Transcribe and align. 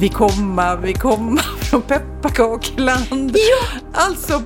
Vi 0.00 0.08
komma, 0.08 0.76
vi 0.76 0.92
komma 0.92 1.42
från 1.70 1.82
pepparkakeland. 1.82 3.36
Ja. 3.36 3.80
Alltså 3.92 4.42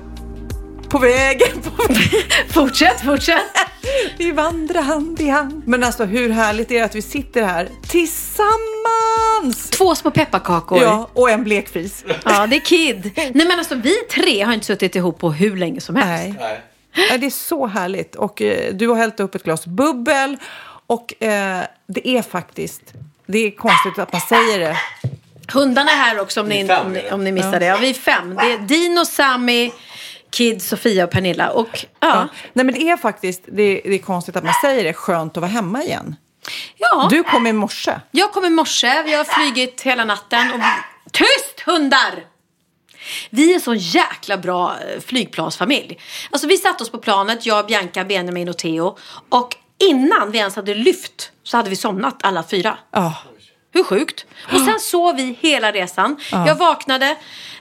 på 0.89 0.97
vägen. 0.97 1.61
På 1.61 1.93
vägen. 1.93 2.21
Fortsätt, 2.49 3.01
fortsätt. 3.01 3.41
Vi 4.17 4.31
vandrar 4.31 4.81
hand 4.81 5.21
i 5.21 5.29
hand. 5.29 5.67
Men 5.67 5.83
alltså 5.83 6.05
hur 6.05 6.29
härligt 6.29 6.71
är 6.71 6.75
det 6.75 6.85
att 6.85 6.95
vi 6.95 7.01
sitter 7.01 7.43
här 7.43 7.69
tillsammans? 7.87 9.69
Två 9.69 9.95
små 9.95 10.11
pepparkakor. 10.11 10.81
Ja, 10.81 11.09
och 11.13 11.29
en 11.29 11.43
blekfis. 11.43 12.05
Ja, 12.25 12.47
det 12.47 12.55
är 12.55 12.59
Kid. 12.59 13.11
Nej 13.15 13.47
men 13.47 13.59
alltså 13.59 13.75
vi 13.75 13.95
tre 14.11 14.41
har 14.41 14.53
inte 14.53 14.65
suttit 14.65 14.95
ihop 14.95 15.19
på 15.19 15.31
hur 15.31 15.57
länge 15.57 15.81
som 15.81 15.95
helst. 15.95 16.37
Nej. 16.39 16.61
Nej. 17.09 17.19
Det 17.19 17.25
är 17.25 17.29
så 17.29 17.67
härligt. 17.67 18.15
Och 18.15 18.41
eh, 18.41 18.73
du 18.73 18.87
har 18.87 18.95
hällt 18.95 19.19
upp 19.19 19.35
ett 19.35 19.43
glas 19.43 19.65
bubbel. 19.65 20.37
Och 20.87 21.23
eh, 21.23 21.61
det 21.87 22.09
är 22.09 22.21
faktiskt, 22.21 22.93
det 23.25 23.39
är 23.39 23.51
konstigt 23.51 23.99
att 23.99 24.11
man 24.11 24.21
säger 24.21 24.59
det. 24.59 24.77
Hundarna 25.53 25.91
är 25.91 25.95
här 25.95 26.19
också 26.19 26.41
om 26.41 26.49
ni, 26.49 26.67
fem, 26.67 26.85
om 26.85 26.93
ni, 26.93 27.11
om 27.11 27.23
ni 27.23 27.31
missade 27.31 27.59
det. 27.59 27.65
Ja, 27.65 27.77
vi 27.77 27.89
är 27.89 27.93
fem. 27.93 28.35
Det 28.35 28.51
är 28.53 28.57
Dino, 28.57 29.05
Sammy, 29.05 29.71
Kid, 30.31 30.61
Sofia 30.61 31.03
och 31.03 31.11
Pernilla. 31.11 31.49
Och 31.49 31.85
ja, 31.99 32.07
Ja. 32.07 32.27
Nej 32.53 32.65
men 32.65 32.73
det 32.73 32.89
är 32.89 32.97
faktiskt, 32.97 33.41
det 33.47 33.63
är, 33.63 33.81
det 33.89 33.95
är 33.95 33.99
konstigt 33.99 34.35
att 34.35 34.43
man 34.43 34.53
säger 34.61 34.83
det, 34.83 34.93
skönt 34.93 35.37
att 35.37 35.41
vara 35.41 35.51
hemma 35.51 35.83
igen. 35.83 36.15
ja. 36.77 37.07
Du 37.09 37.23
kom 37.23 37.47
i 37.47 37.53
morse. 37.53 37.99
jag 38.11 38.31
kom 38.33 38.45
i 38.45 38.49
morse. 38.49 39.03
Vi 39.03 39.13
har 39.13 39.23
flugit 39.23 39.81
hela 39.81 40.05
natten. 40.05 40.51
Och... 40.53 40.59
Tyst 41.11 41.59
hundar! 41.65 42.23
Vi 43.29 43.49
är 43.51 43.55
en 43.55 43.61
så 43.61 43.73
jäkla 43.75 44.37
bra 44.37 44.75
eh, 44.79 45.01
flygplansfamilj. 45.01 45.99
Alltså 46.31 46.47
vi 46.47 46.57
satte 46.57 46.83
oss 46.83 46.89
på 46.91 46.97
planet, 46.97 47.45
jag, 47.45 47.65
Bianca, 47.67 48.03
Benjamin 48.05 48.49
och 48.49 48.57
Theo. 48.57 48.97
Och 49.29 49.55
innan 49.89 50.31
vi 50.31 50.37
ens 50.37 50.55
hade 50.55 50.75
lyft 50.75 51.31
så 51.43 51.57
hade 51.57 51.69
vi 51.69 51.75
somnat 51.75 52.15
alla 52.23 52.43
fyra. 52.43 52.77
Ja. 52.91 53.13
Hur 53.75 53.83
sjukt? 53.83 54.25
Och 54.53 54.59
sen 54.59 54.79
sov 54.79 55.15
vi 55.15 55.37
hela 55.41 55.71
resan. 55.71 56.17
Jag 56.31 56.55
vaknade, 56.55 57.15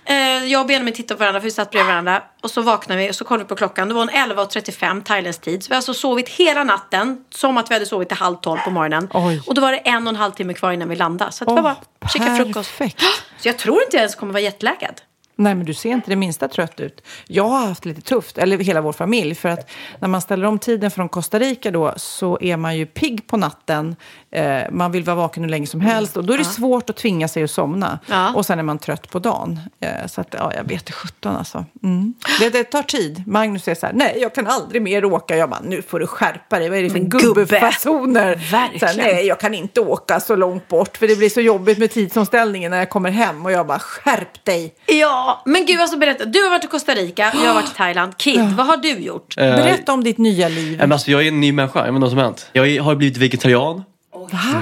eh, 0.04 0.16
jag 0.44 0.60
och 0.60 0.66
Benjamin 0.66 0.94
tittade 0.94 1.18
på 1.18 1.20
varandra 1.20 1.40
för 1.40 1.44
vi 1.44 1.50
satt 1.50 1.70
bredvid 1.70 1.88
varandra. 1.88 2.22
Och 2.42 2.50
så 2.50 2.62
vaknade 2.62 3.00
vi 3.00 3.10
och 3.10 3.14
så 3.14 3.24
kollade 3.24 3.44
vi 3.44 3.48
på 3.48 3.56
klockan. 3.56 3.88
Det 3.88 3.94
var 3.94 4.02
en 4.02 4.10
11.35 4.10 5.02
thailändsk 5.02 5.40
tid. 5.40 5.62
Så 5.64 5.68
vi 5.68 5.74
har 5.74 5.76
alltså 5.76 5.94
sovit 5.94 6.28
hela 6.28 6.64
natten. 6.64 7.24
Som 7.30 7.58
att 7.58 7.70
vi 7.70 7.74
hade 7.74 7.86
sovit 7.86 8.08
till 8.08 8.18
halv 8.18 8.36
tolv 8.36 8.60
på 8.60 8.70
morgonen. 8.70 9.08
Oj. 9.14 9.42
Och 9.46 9.54
då 9.54 9.60
var 9.60 9.72
det 9.72 9.78
en 9.78 10.02
och 10.06 10.08
en 10.08 10.16
halv 10.16 10.32
timme 10.32 10.54
kvar 10.54 10.72
innan 10.72 10.88
vi 10.88 10.96
landade. 10.96 11.32
Så 11.32 11.44
att 11.44 11.48
det 11.48 11.54
var 11.54 11.62
bara 11.62 12.08
käka 12.12 12.36
frukost. 12.36 12.54
perfekt. 12.78 13.02
Så 13.38 13.48
jag 13.48 13.58
tror 13.58 13.82
inte 13.82 13.96
jag 13.96 14.00
ens 14.00 14.14
kommer 14.14 14.32
vara 14.32 14.42
jetlaggad. 14.42 15.00
Nej, 15.36 15.54
men 15.54 15.66
du 15.66 15.74
ser 15.74 15.90
inte 15.90 16.10
det 16.10 16.16
minsta 16.16 16.48
trött 16.48 16.80
ut. 16.80 17.02
Jag 17.26 17.48
har 17.48 17.66
haft 17.66 17.84
lite 17.84 18.00
tufft, 18.00 18.38
eller 18.38 18.58
hela 18.58 18.80
vår 18.80 18.92
familj, 18.92 19.34
för 19.34 19.48
att 19.48 19.70
när 19.98 20.08
man 20.08 20.20
ställer 20.20 20.46
om 20.46 20.58
tiden 20.58 20.90
från 20.90 21.08
Costa 21.08 21.38
Rica 21.38 21.70
då 21.70 21.94
så 21.96 22.38
är 22.40 22.56
man 22.56 22.76
ju 22.76 22.86
pigg 22.86 23.26
på 23.26 23.36
natten. 23.36 23.96
Eh, 24.34 24.62
man 24.70 24.92
vill 24.92 25.04
vara 25.04 25.16
vaken 25.16 25.42
hur 25.42 25.50
länge 25.50 25.66
som 25.66 25.80
helst 25.80 26.16
och 26.16 26.24
då 26.24 26.32
är 26.32 26.38
det 26.38 26.44
svårt 26.44 26.90
att 26.90 26.96
tvinga 26.96 27.28
sig 27.28 27.42
att 27.44 27.50
somna. 27.50 27.98
Ja. 28.06 28.32
Och 28.34 28.46
sen 28.46 28.58
är 28.58 28.62
man 28.62 28.78
trött 28.78 29.10
på 29.10 29.18
dagen. 29.18 29.60
Eh, 29.80 30.06
så 30.06 30.20
att, 30.20 30.28
ja, 30.38 30.52
jag 30.56 30.64
vet 30.64 30.86
det 30.86 30.92
sjutton 30.92 31.36
alltså. 31.36 31.64
Mm. 31.82 32.14
Det, 32.40 32.50
det 32.50 32.64
tar 32.64 32.82
tid. 32.82 33.22
Magnus 33.26 33.62
säger 33.64 33.76
så 33.76 33.86
här, 33.86 33.92
nej, 33.92 34.18
jag 34.20 34.34
kan 34.34 34.46
aldrig 34.46 34.82
mer 34.82 35.04
åka. 35.04 35.36
Jag 35.36 35.50
bara, 35.50 35.60
nu 35.64 35.82
får 35.82 36.00
du 36.00 36.06
skärpa 36.06 36.58
dig. 36.58 36.68
Vad 36.68 36.78
är 36.78 36.82
det 36.82 36.90
för 36.90 36.98
gubbe. 36.98 37.20
gubbefasoner? 37.44 38.36
Här, 38.36 38.96
nej, 38.96 39.26
jag 39.26 39.40
kan 39.40 39.54
inte 39.54 39.80
åka 39.80 40.20
så 40.20 40.36
långt 40.36 40.68
bort 40.68 40.96
för 40.96 41.08
det 41.08 41.16
blir 41.16 41.28
så 41.28 41.40
jobbigt 41.40 41.78
med 41.78 41.90
tidsomställningen 41.90 42.70
när 42.70 42.78
jag 42.78 42.90
kommer 42.90 43.10
hem. 43.10 43.44
Och 43.44 43.52
jag 43.52 43.66
bara, 43.66 43.78
skärp 43.78 44.44
dig. 44.44 44.74
Ja, 44.86 45.42
men 45.44 45.66
gud 45.66 45.80
alltså 45.80 45.98
berätta. 45.98 46.24
Du 46.24 46.42
har 46.42 46.50
varit 46.50 46.64
i 46.64 46.66
Costa 46.66 46.92
Rica, 46.94 47.22
jag 47.42 47.48
har 47.48 47.54
varit 47.54 47.70
i 47.72 47.74
Thailand. 47.76 48.16
Kid, 48.16 48.52
vad 48.56 48.66
har 48.66 48.76
du 48.76 48.88
gjort? 48.90 49.34
Eh, 49.38 49.42
Berätta 49.56 49.92
om 49.92 50.04
ditt 50.04 50.18
nya 50.18 50.48
liv. 50.48 50.92
Alltså, 50.92 51.10
jag 51.10 51.22
är 51.22 51.28
en 51.28 51.40
ny 51.40 51.52
människa, 51.52 51.78
jag 51.78 51.84
vet 51.84 51.88
inte 51.90 52.00
vad 52.00 52.10
som 52.10 52.18
hänt. 52.18 52.46
Jag 52.52 52.68
är- 52.68 52.80
har 52.80 52.94
blivit 52.94 53.16
vegetarian. 53.16 53.84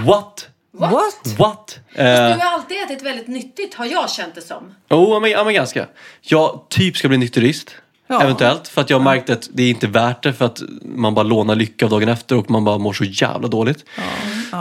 What? 0.07 0.49
What? 0.73 1.35
What? 1.39 1.79
Eh, 1.95 2.05
Du 2.05 2.11
har 2.11 2.53
alltid 2.53 2.77
ätit 2.83 3.03
väldigt 3.03 3.29
nyttigt, 3.29 3.75
har 3.75 3.87
jag 3.87 4.11
känt 4.11 4.35
det 4.35 4.41
som. 4.41 4.75
oh, 4.91 5.21
men, 5.21 5.31
ja, 5.31 5.45
men 5.45 5.55
ganska. 5.55 5.87
Jag 6.21 6.61
typ 6.69 6.97
ska 6.97 7.09
bli 7.09 7.19
nykterist. 7.19 7.75
Ja. 8.07 8.23
Eventuellt. 8.23 8.69
För 8.69 8.81
att 8.81 8.91
jag 8.91 8.99
har 8.99 9.05
märkt 9.05 9.31
att 9.31 9.49
det 9.53 9.63
är 9.63 9.71
inte 9.71 9.87
värt 9.87 10.23
det 10.23 10.33
för 10.33 10.45
att 10.45 10.63
man 10.83 11.15
bara 11.15 11.23
lånar 11.23 11.55
lycka 11.55 11.85
av 11.85 11.91
dagen 11.91 12.09
efter 12.09 12.37
och 12.37 12.51
man 12.51 12.65
bara 12.65 12.79
mår 12.79 12.93
så 12.93 13.05
jävla 13.05 13.49
dåligt. 13.49 13.85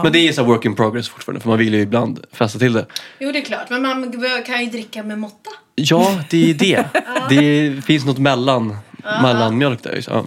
Men 0.03 0.11
det 0.11 0.19
är 0.19 0.33
så 0.33 0.41
här 0.41 0.47
work 0.47 0.66
in 0.66 0.75
progress 0.75 1.09
fortfarande 1.09 1.41
för 1.41 1.49
man 1.49 1.57
vill 1.57 1.73
ju 1.73 1.81
ibland 1.81 2.25
fästa 2.31 2.59
till 2.59 2.73
det. 2.73 2.85
Jo, 3.19 3.31
det 3.31 3.39
är 3.39 3.45
klart. 3.45 3.69
Men 3.69 3.81
man 3.81 4.11
kan 4.45 4.66
ju 4.66 4.72
dricka 4.72 5.03
med 5.03 5.19
måtta. 5.19 5.49
Ja, 5.75 6.19
det 6.29 6.49
är 6.49 6.53
det. 6.53 6.85
det 7.29 7.85
finns 7.85 8.05
något 8.05 8.17
mellan, 8.17 8.78
mellanmjölk 9.22 9.83
där. 9.83 10.01
Så, 10.01 10.11
ja. 10.11 10.25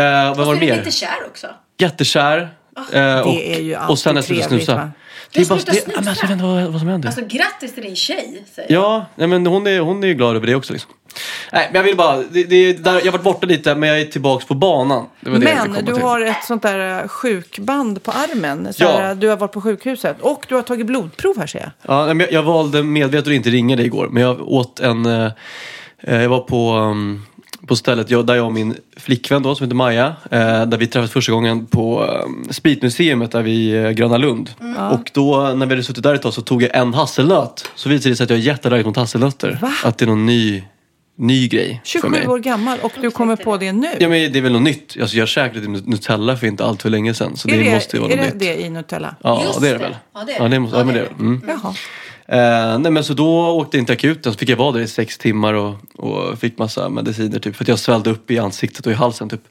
Eh, 0.00 0.36
vad 0.36 0.46
var 0.46 0.54
det 0.54 0.60
mer? 0.60 0.76
lite 0.76 0.90
kär 0.90 1.26
också. 1.26 1.46
Jättekär. 1.78 2.50
Eh, 2.92 3.20
och, 3.20 3.34
är 3.34 3.60
ju 3.60 3.76
och 3.76 3.98
sen 3.98 4.16
alltid 4.16 4.16
när 4.16 4.16
jag 4.16 4.24
slutar 4.24 4.48
trevligt, 4.48 4.48
snusa. 4.48 4.74
va? 4.74 4.90
Det 5.32 5.40
är 5.40 5.46
bara, 5.46 5.58
det, 5.58 5.72
snusa? 5.72 5.90
men 6.00 6.08
alltså, 6.08 6.24
jag 6.24 6.28
vet 6.28 6.32
inte 6.32 6.44
vad, 6.44 6.62
vad 6.72 6.80
som 6.80 6.88
händer. 6.88 7.08
Alltså 7.08 7.24
grattis 7.28 7.74
till 7.74 7.82
din 7.82 7.96
tjej, 7.96 8.44
säger. 8.54 8.72
Ja, 8.72 9.06
nej, 9.14 9.26
men 9.28 9.46
hon 9.46 9.66
är, 9.66 9.80
hon 9.80 10.02
är 10.04 10.08
ju 10.08 10.14
glad 10.14 10.36
över 10.36 10.46
det 10.46 10.54
också. 10.54 10.72
Liksom. 10.72 10.90
Nej, 11.52 11.68
men 11.72 11.76
jag 11.76 11.82
vill 11.82 11.96
bara, 11.96 12.16
det, 12.16 12.44
det, 12.44 12.72
där, 12.72 12.92
jag 12.94 13.04
har 13.04 13.12
varit 13.12 13.22
borta 13.22 13.46
lite 13.46 13.74
men 13.74 13.88
jag 13.88 14.00
är 14.00 14.04
tillbaks 14.04 14.44
på 14.46 14.54
banan. 14.54 15.06
Det 15.20 15.30
var 15.30 15.38
det 15.38 15.50
jag 15.50 15.70
Men 15.70 15.84
du 15.84 15.92
till. 15.94 16.02
har 16.02 16.20
ett 16.20 16.44
sånt 16.44 16.62
där 16.62 17.02
eh, 17.02 17.08
sjukband 17.08 18.02
på 18.02 18.10
armen. 18.10 18.72
Så 18.72 18.82
Ja. 18.84 18.92
här, 18.98 19.14
du 19.14 19.28
har 19.28 19.36
varit 19.36 19.52
på 19.52 19.60
sjukhuset. 19.60 20.16
Och 20.20 20.44
du 20.48 20.54
har 20.54 20.62
tagit 20.62 20.86
blodprov 20.86 21.38
här 21.38 21.46
ser 21.46 21.58
jag. 21.60 21.70
Ja, 21.82 22.04
nej, 22.06 22.14
men 22.14 22.26
jag, 22.26 22.32
jag 22.32 22.42
valde 22.42 22.82
medvetet 22.82 23.26
att 23.26 23.32
inte 23.34 23.50
ringa 23.50 23.76
dig 23.76 23.86
igår. 23.86 24.08
Men 24.10 24.22
jag 24.22 24.48
åt 24.48 24.80
en... 24.80 25.06
Eh, 25.06 25.30
eh, 26.00 26.22
jag 26.22 26.28
var 26.28 26.40
på, 26.40 26.72
um, 26.76 27.26
på 27.72 27.76
stället 27.76 28.10
jag, 28.10 28.26
där 28.26 28.34
jag 28.34 28.46
och 28.46 28.52
min 28.52 28.74
flickvän 28.96 29.42
då, 29.42 29.54
som 29.54 29.64
heter 29.64 29.74
Maja. 29.76 30.06
Eh, 30.30 30.66
där 30.66 30.78
vi 30.78 30.86
träffades 30.86 31.10
första 31.10 31.32
gången 31.32 31.66
på 31.66 32.02
um, 32.04 32.46
Spritmuseet 32.50 33.30
där 33.32 33.42
vid 33.42 33.84
eh, 33.84 33.90
Gröna 33.90 34.16
Lund. 34.16 34.50
Och 34.92 35.10
då 35.14 35.52
när 35.56 35.66
vi 35.66 35.72
hade 35.72 35.82
suttit 35.82 36.02
där 36.02 36.14
ett 36.14 36.22
tag 36.22 36.34
så 36.34 36.42
tog 36.42 36.62
jag 36.62 36.76
en 36.76 36.94
hasselnöt. 36.94 37.68
Så 37.74 37.88
visade 37.88 38.10
det 38.12 38.16
sig 38.16 38.24
att 38.24 38.30
jag 38.30 38.38
är 38.38 38.42
jätteallergisk 38.42 38.86
mot 38.86 38.96
hasselnötter. 38.96 39.58
Va? 39.62 39.72
Att 39.84 39.98
det 39.98 40.04
är 40.04 40.06
någon 40.06 40.26
ny, 40.26 40.62
ny 41.18 41.48
grej 41.48 41.80
för 41.84 41.88
27 41.90 42.08
mig. 42.08 42.26
år 42.28 42.38
gammal 42.38 42.78
och 42.82 42.92
du 43.00 43.10
kommer 43.10 43.36
på 43.36 43.56
det 43.56 43.72
nu. 43.72 43.88
Ja 44.00 44.08
men 44.08 44.32
det 44.32 44.38
är 44.38 44.42
väl 44.42 44.52
något 44.52 44.62
nytt. 44.62 44.96
Alltså, 45.00 45.16
jag 45.16 45.28
käkade 45.28 45.66
lite 45.68 45.90
Nutella 45.90 46.36
för 46.36 46.46
inte 46.46 46.64
allt 46.64 46.82
för 46.82 46.90
länge 46.90 47.14
sedan. 47.14 47.36
Så 47.36 47.48
är 47.48 47.56
det, 47.58 47.62
det, 47.62 47.74
måste 47.74 47.96
ju 47.96 48.00
vara 48.02 48.12
är 48.12 48.16
något 48.16 48.26
det 48.26 48.32
nytt. 48.32 48.40
det 48.58 48.66
i 48.66 48.70
Nutella? 48.70 49.14
Ja, 49.22 49.42
Just 49.46 49.60
det 49.60 49.68
är 49.68 49.72
det 49.72 49.78
det. 49.78 49.84
väl. 49.84 49.96
Ja, 50.14 50.24
det 50.26 50.32
är 50.32 50.36
Ja, 50.38 50.42
det. 50.44 50.48
det 50.48 50.58
måste, 50.58 50.76
Ja, 50.78 50.84
men 50.84 50.94
det 50.94 51.00
det 51.00 51.06
är 51.06 51.10
är 51.10 51.14
det. 51.18 51.22
Mm. 51.24 51.42
Jaha. 51.62 51.74
Eh, 52.32 52.78
nej 52.78 52.92
men 52.92 53.04
så 53.04 53.14
då 53.14 53.48
åkte 53.48 53.76
jag 53.76 53.82
inte 53.82 53.92
akuten 53.92 54.32
så 54.32 54.38
fick 54.38 54.48
jag 54.48 54.56
vara 54.56 54.72
där 54.72 54.80
i 54.80 54.88
sex 54.88 55.18
timmar 55.18 55.54
och, 55.54 55.74
och 55.96 56.38
fick 56.38 56.58
massa 56.58 56.88
mediciner 56.88 57.38
typ. 57.38 57.56
För 57.56 57.64
att 57.64 57.68
jag 57.68 57.78
svällde 57.78 58.10
upp 58.10 58.30
i 58.30 58.38
ansiktet 58.38 58.86
och 58.86 58.92
i 58.92 58.94
halsen 58.94 59.28
typ. 59.28 59.42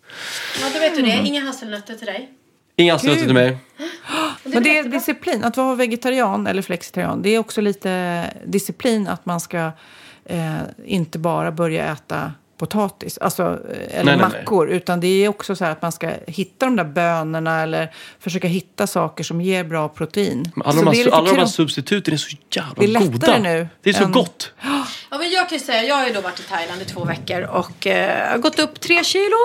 Ja, 0.62 0.68
då 0.74 0.80
vet 0.80 0.96
du 0.96 1.02
det. 1.02 1.28
Inga 1.28 1.42
hasselnötter 1.42 1.96
till 1.96 2.06
dig. 2.06 2.30
Inga 2.76 2.94
hasselnötter 2.94 3.26
till 3.26 3.34
mig. 3.34 3.58
Men 4.44 4.64
det 4.64 4.78
är 4.78 4.84
disciplin. 4.84 5.44
Att 5.44 5.58
vara 5.58 5.76
vegetarian 5.76 6.48
eller 6.48 6.62
flexitarian, 6.62 7.22
det 7.22 7.30
är 7.30 7.40
också 7.40 7.62
lite 7.62 8.24
disciplin 8.46 9.08
att 9.08 9.26
man 9.26 9.40
ska 9.40 9.72
eh, 10.26 10.56
inte 10.86 11.20
bara 11.20 11.52
börja 11.52 11.92
äta 11.92 12.32
potatis, 12.66 13.18
alltså, 13.18 13.44
eh, 13.44 13.50
eller 13.50 14.04
Nej, 14.04 14.04
nej, 14.04 14.18
nej. 14.18 14.18
mackor. 14.18 14.70
Utan 14.70 15.00
det 15.00 15.08
är 15.08 15.28
också 15.30 15.56
så 15.56 15.66
här 15.66 15.72
att 15.72 15.82
man 15.82 15.92
ska 15.92 16.10
hitta 16.28 16.66
de 16.66 16.76
där 16.76 16.84
bönorna 16.84 17.62
eller 17.62 17.94
försöka 18.20 18.48
hitta 18.48 18.88
saker 18.88 19.24
som 19.24 19.42
ger 19.42 19.64
bra 19.64 19.90
protein. 19.90 20.52
Men 20.56 20.68
Alla, 20.68 20.80
Så 20.80 20.86
de 20.86 20.92
det 20.96 21.02
är 21.02 21.06
här, 21.06 21.12
alla 21.12 21.30
de 21.30 21.38
här 21.40 21.46
substituten 21.46 22.14
är 22.14 22.18
så 22.18 22.38
jävla 22.56 22.74
Det 22.78 22.84
är 22.84 22.88
lättare 22.88 23.08
goda. 23.12 23.38
nu 23.40 23.68
Det 23.84 23.90
är 23.90 23.94
så 23.94 24.04
än- 24.04 24.12
gott. 24.12 24.52
Ja, 25.12 25.18
men 25.18 25.32
jag 25.32 25.50
kan 25.50 25.58
ju 25.58 25.64
säga, 25.64 25.84
jag 25.84 25.96
har 25.96 26.08
ju 26.08 26.14
då 26.14 26.22
varit 26.22 26.40
i 26.40 26.44
Thailand 26.44 26.82
i 26.82 26.86
två 26.86 27.04
veckor 27.06 27.42
och 27.42 27.88
eh, 27.88 28.38
gått 28.38 28.60
upp 28.60 28.80
tre 28.80 29.04
kilo. 29.04 29.38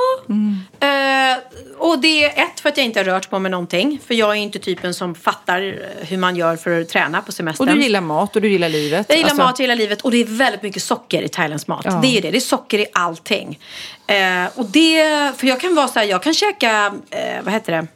Eh, 0.81 1.39
och 1.79 1.99
det 1.99 2.25
är 2.25 2.29
ett 2.45 2.61
för 2.61 2.69
att 2.69 2.77
jag 2.77 2.87
inte 2.87 3.01
har 3.01 3.05
rört 3.05 3.31
på 3.31 3.39
mig 3.39 3.51
någonting. 3.51 3.99
För 4.07 4.15
jag 4.15 4.31
är 4.31 4.35
inte 4.35 4.59
typen 4.59 4.95
som 4.95 5.15
fattar 5.15 5.63
eh, 5.63 6.07
hur 6.09 6.17
man 6.19 6.37
gör 6.37 6.57
för 6.57 6.81
att 6.81 6.89
träna 6.89 7.23
på 7.23 7.33
semestern. 7.33 7.69
Och 7.69 7.75
du 7.75 7.83
gillar 7.83 8.01
mat 8.01 8.37
och 8.37 8.43
du 8.43 8.49
gillar 8.49 8.69
livet. 8.69 9.07
Jag 9.09 9.17
gillar 9.19 9.31
Alltså, 9.31 9.45
mat 9.45 9.61
hela 9.61 9.75
livet 9.75 10.03
och 10.03 10.11
det 10.11 10.17
är 10.21 10.25
väldigt 10.25 10.63
mycket 10.63 10.83
socker 10.83 11.23
i 11.23 11.29
Thailands 11.29 11.67
mat. 11.67 11.83
Ja. 11.85 11.99
Det 12.03 12.09
är 12.09 12.13
ju 12.13 12.21
det, 12.21 12.31
det 12.31 12.39
är 12.39 12.41
socker 12.41 12.79
i 12.79 12.87
allting. 13.07 13.59
Eh, 14.07 14.47
och 14.55 14.65
det, 14.65 15.05
för 15.37 15.47
jag 15.47 15.61
kan 15.61 15.75
vara 15.75 15.89
så 15.89 15.99
här, 15.99 16.07
jag 16.07 16.23
kan 16.23 16.35
käka, 16.35 16.95
eh, 17.11 17.43
vad 17.43 17.53
heter 17.53 17.73
det, 17.73 17.87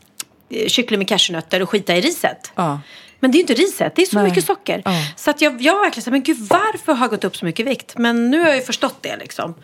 eh, 0.61 0.69
kyckling 0.69 0.99
med 0.99 1.09
cashewnötter 1.09 1.63
och 1.63 1.71
skita 1.71 1.97
i 1.97 2.01
riset. 2.01 2.53
Ja. 2.55 2.81
Men 3.21 3.31
det 3.31 3.39
är 3.39 3.41
inte 3.41 3.55
riset, 3.55 3.95
det 3.97 4.03
är 4.03 4.07
så 4.07 4.19
Nej. 4.19 4.29
mycket 4.29 4.45
socker. 4.45 4.83
Ja. 4.85 4.93
Så 5.17 5.31
att 5.31 5.41
jag, 5.41 5.63
jag 5.63 5.75
var 5.75 5.81
verkligen 5.81 6.05
så 6.05 6.11
här, 6.11 6.13
men 6.13 6.23
gud 6.23 6.39
varför 6.39 6.93
har 6.93 7.05
jag 7.05 7.11
gått 7.11 7.25
upp 7.25 7.37
så 7.37 7.45
mycket 7.45 7.67
vikt? 7.67 7.99
Men 7.99 8.31
nu 8.31 8.41
har 8.41 8.47
jag 8.47 8.57
ju 8.57 8.63
förstått 8.63 8.97
det 9.01 9.17
liksom. 9.17 9.55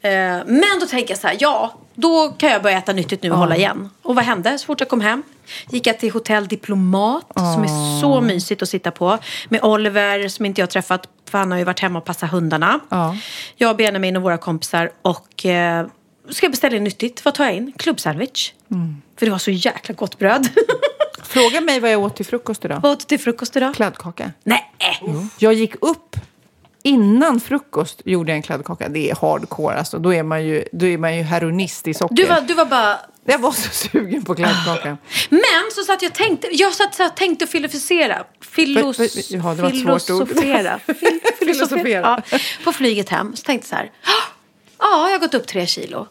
Eh, 0.00 0.10
men 0.46 0.80
då 0.80 0.86
tänker 0.86 1.10
jag 1.10 1.18
så 1.18 1.26
här, 1.26 1.36
ja, 1.40 1.74
då 1.94 2.28
kan 2.38 2.50
jag 2.50 2.62
börja 2.62 2.78
äta 2.78 2.92
nyttigt 2.92 3.22
nu 3.22 3.30
och 3.30 3.38
hålla 3.38 3.56
igen. 3.56 3.90
Och 4.02 4.14
vad 4.14 4.24
hände 4.24 4.58
så 4.58 4.66
fort 4.66 4.80
jag 4.80 4.88
kom 4.88 5.00
hem? 5.00 5.22
Gick 5.70 5.86
jag 5.86 5.98
till 5.98 6.10
Hotell 6.10 6.48
Diplomat 6.48 7.32
som 7.34 7.62
är 7.62 8.00
så 8.00 8.20
mysigt 8.20 8.62
att 8.62 8.68
sitta 8.68 8.90
på. 8.90 9.18
Med 9.48 9.64
Oliver 9.64 10.28
som 10.28 10.46
inte 10.46 10.60
jag 10.60 10.66
har 10.66 10.70
träffat 10.70 11.08
för 11.30 11.38
han 11.38 11.50
har 11.50 11.58
ju 11.58 11.64
varit 11.64 11.80
hemma 11.80 11.98
och 11.98 12.04
passat 12.04 12.30
hundarna. 12.30 12.80
Ja. 12.88 13.16
Jag, 13.56 13.76
Benjamin 13.76 14.16
och 14.16 14.22
våra 14.22 14.38
kompisar 14.38 14.90
och 15.02 15.46
eh, 15.46 15.86
ska 16.30 16.48
beställa 16.48 16.76
in 16.76 16.84
nyttigt. 16.84 17.24
Vad 17.24 17.34
tar 17.34 17.44
jag 17.44 17.54
in? 17.54 17.72
Klubbsandwich. 17.76 18.52
Mm. 18.70 19.02
För 19.18 19.26
det 19.26 19.32
var 19.32 19.38
så 19.38 19.50
jäkla 19.50 19.94
gott 19.94 20.18
bröd. 20.18 20.48
Fråga 21.24 21.60
mig 21.60 21.80
vad 21.80 21.92
jag 21.92 22.00
åt 22.02 22.16
till 22.16 22.26
frukost 22.26 22.64
idag. 22.64 22.80
Vad 22.82 22.92
åt 22.92 22.98
du 23.00 23.04
till 23.04 23.20
frukost 23.20 23.56
idag? 23.56 23.74
Kladdkaka. 23.74 24.30
Nej! 24.44 24.70
Jag 25.38 25.54
gick 25.54 25.74
upp 25.80 26.16
innan 26.82 27.40
frukost 27.40 28.02
gjorde 28.04 28.30
jag 28.32 28.36
en 28.36 28.42
kladdkaka. 28.42 28.88
Det 28.88 29.10
är 29.10 29.14
hardcore 29.20 29.76
alltså. 29.78 29.98
Då 29.98 30.14
är 30.14 30.22
man 30.22 30.44
ju, 30.46 30.64
då 30.72 30.86
är 30.86 30.98
man 30.98 31.16
ju 31.16 31.22
heroinist 31.22 31.88
i 31.88 31.94
socker. 31.94 32.14
Du 32.14 32.24
var, 32.26 32.40
du 32.40 32.54
var 32.54 32.64
bara... 32.66 32.98
Jag 33.26 33.38
var 33.38 33.52
så 33.52 33.70
sugen 33.70 34.24
på 34.24 34.34
kladdkaka. 34.34 34.96
Men 35.30 35.40
så 35.74 35.82
satt 35.82 36.02
jag 36.02 36.12
tänkte, 36.14 36.48
jag 36.52 36.72
satt 36.72 37.00
och 37.00 37.16
tänkte 37.16 37.46
filosofera. 37.46 38.24
Filos, 38.40 38.96
För- 38.96 39.08
för- 39.08 39.36
ja, 39.36 39.54
det 39.54 39.62
var 39.62 39.68
ett 39.96 40.06
svårt 40.06 40.20
ord. 40.20 40.28
filosofera. 40.28 40.80
Fil- 40.86 41.20
Filosofera. 41.38 42.22
Ja, 42.30 42.38
på 42.64 42.72
flyget 42.72 43.08
hem. 43.08 43.36
Så 43.36 43.42
tänkte 43.42 43.66
jag 43.66 43.68
så 43.68 43.74
här. 43.76 43.90
Ja, 44.78 45.08
jag 45.08 45.14
har 45.14 45.18
gått 45.18 45.34
upp 45.34 45.46
tre 45.46 45.66
kilo. 45.66 46.06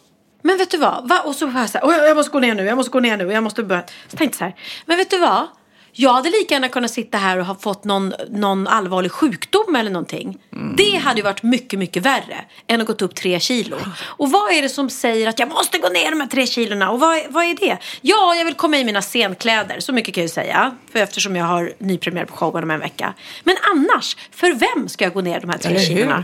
Men 0.45 0.57
vet 0.57 0.72
du 0.72 0.78
vad? 0.78 1.07
Va? 1.10 1.19
Och 1.25 1.36
så 1.36 1.45
var 1.48 1.60
jag 1.62 1.69
så 1.69 1.78
här, 1.78 1.86
"Åh, 1.88 1.94
jag 1.95 2.18
måste 2.18 2.31
gå 2.31 2.40
ner 2.40 2.56
nu, 2.56 2.63
jag 2.66 2.75
måste 2.78 2.92
gå 2.92 3.00
ner 3.00 3.18
nu, 3.18 3.31
jag 3.34 3.44
måste 3.44 3.63
börja. 3.63 3.84
Så 4.07 4.18
tänkte 4.18 4.25
jag 4.25 4.36
så 4.36 4.44
här. 4.44 4.54
Men 4.86 4.98
vet 4.98 5.10
du 5.10 5.18
vad? 5.18 5.48
Jag 5.95 6.13
hade 6.13 6.30
lika 6.30 6.54
gärna 6.56 6.69
kunnat 6.69 6.92
sitta 6.92 7.18
här 7.18 7.38
och 7.38 7.45
ha 7.45 7.56
fått 7.56 7.84
någon, 7.84 8.13
någon 8.30 8.68
allvarlig 8.68 9.12
sjukdom 9.12 9.75
eller 9.75 9.92
någonting. 9.92 10.38
Det 10.78 10.95
hade 10.95 11.18
ju 11.18 11.24
varit 11.24 11.44
mycket, 11.44 11.80
mycket 11.80 12.04
värre 12.04 12.45
än 12.68 12.81
att 12.81 12.88
gått 12.88 13.01
upp 13.01 13.16
tre 13.16 13.40
kilo. 13.40 13.78
Och 14.04 14.31
vad 14.31 14.51
är 14.51 14.62
det 14.62 14.69
som 14.69 14.90
säger 14.90 15.28
att 15.30 15.40
jag 15.40 15.50
måste 15.50 15.78
gå 15.78 15.90
ner 15.90 16.10
de 16.12 16.19
här 16.22 16.28
tre 16.28 16.45
kilorna? 16.45 16.92
Och 16.92 17.00
vad, 17.00 17.16
är- 17.18 17.28
vad 17.30 17.44
är 17.45 17.56
det? 17.56 17.78
Ja, 18.01 18.36
jag 18.36 18.45
vill 18.45 18.54
komma 18.54 18.78
i 18.78 18.84
mina 18.86 19.01
scenkläder. 19.01 19.80
Så 19.80 19.94
mycket 19.94 20.13
kan 20.16 20.22
jag 20.22 20.25
ju 20.28 20.34
säga. 20.34 20.75
För 20.92 21.00
eftersom 21.00 21.36
jag 21.36 21.45
har 21.45 21.74
nypremiär 21.78 22.25
på 22.25 22.36
showen 22.36 22.63
om 22.63 22.72
en 22.72 22.80
vecka. 22.80 23.13
Men 23.44 23.56
annars, 23.72 24.18
för 24.31 24.51
vem 24.75 24.90
ska 24.90 25.04
jag 25.04 25.13
gå 25.13 25.22
ner 25.22 25.40
de 25.40 25.50
här 25.50 25.57
tre 25.57 25.80
kilorna? 25.80 26.24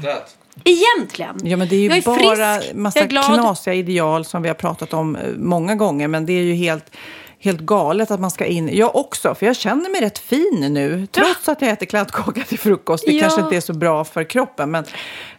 Egentligen. 0.64 1.36
Ja, 1.44 1.58
men 1.58 1.68
det 1.68 1.76
är 1.76 1.80
ju 1.80 1.88
jag 1.88 1.98
är 1.98 2.02
bara 2.02 2.60
frisk, 2.60 2.74
massa 2.76 3.00
jag 3.00 3.10
knasiga 3.10 3.74
ideal 3.74 4.26
som 4.26 4.42
vi 4.42 4.48
har 4.48 4.56
pratat 4.56 4.94
om 4.94 5.16
eh, 5.16 5.22
många 5.38 5.76
gånger. 5.76 6.08
Men 6.08 6.26
det 6.26 6.34
är 6.34 6.44
ju 6.44 6.54
helt, 6.54 6.86
helt 7.40 7.60
galet 7.60 8.12
att 8.12 8.20
man 8.20 8.32
ska 8.32 8.46
in. 8.46 8.70
Jag 8.78 8.96
också, 8.96 9.36
för 9.36 9.46
jag 9.46 9.56
känner 9.56 9.90
mig 9.90 10.02
rätt 10.02 10.20
fin 10.20 10.68
nu. 10.70 11.08
Trots 11.12 11.50
att 11.50 11.62
jag 11.62 11.72
äter 11.72 11.86
kladdkaka 11.86 12.42
till 12.44 12.60
frukost. 12.60 13.06
Det 13.06 13.12
Ja. 13.14 13.22
kanske 13.22 13.42
inte 13.42 13.56
är 13.56 13.62
så 13.62 13.74
bra 13.74 14.04
för 14.04 14.24
kroppen. 14.24 14.72
Men 14.72 14.84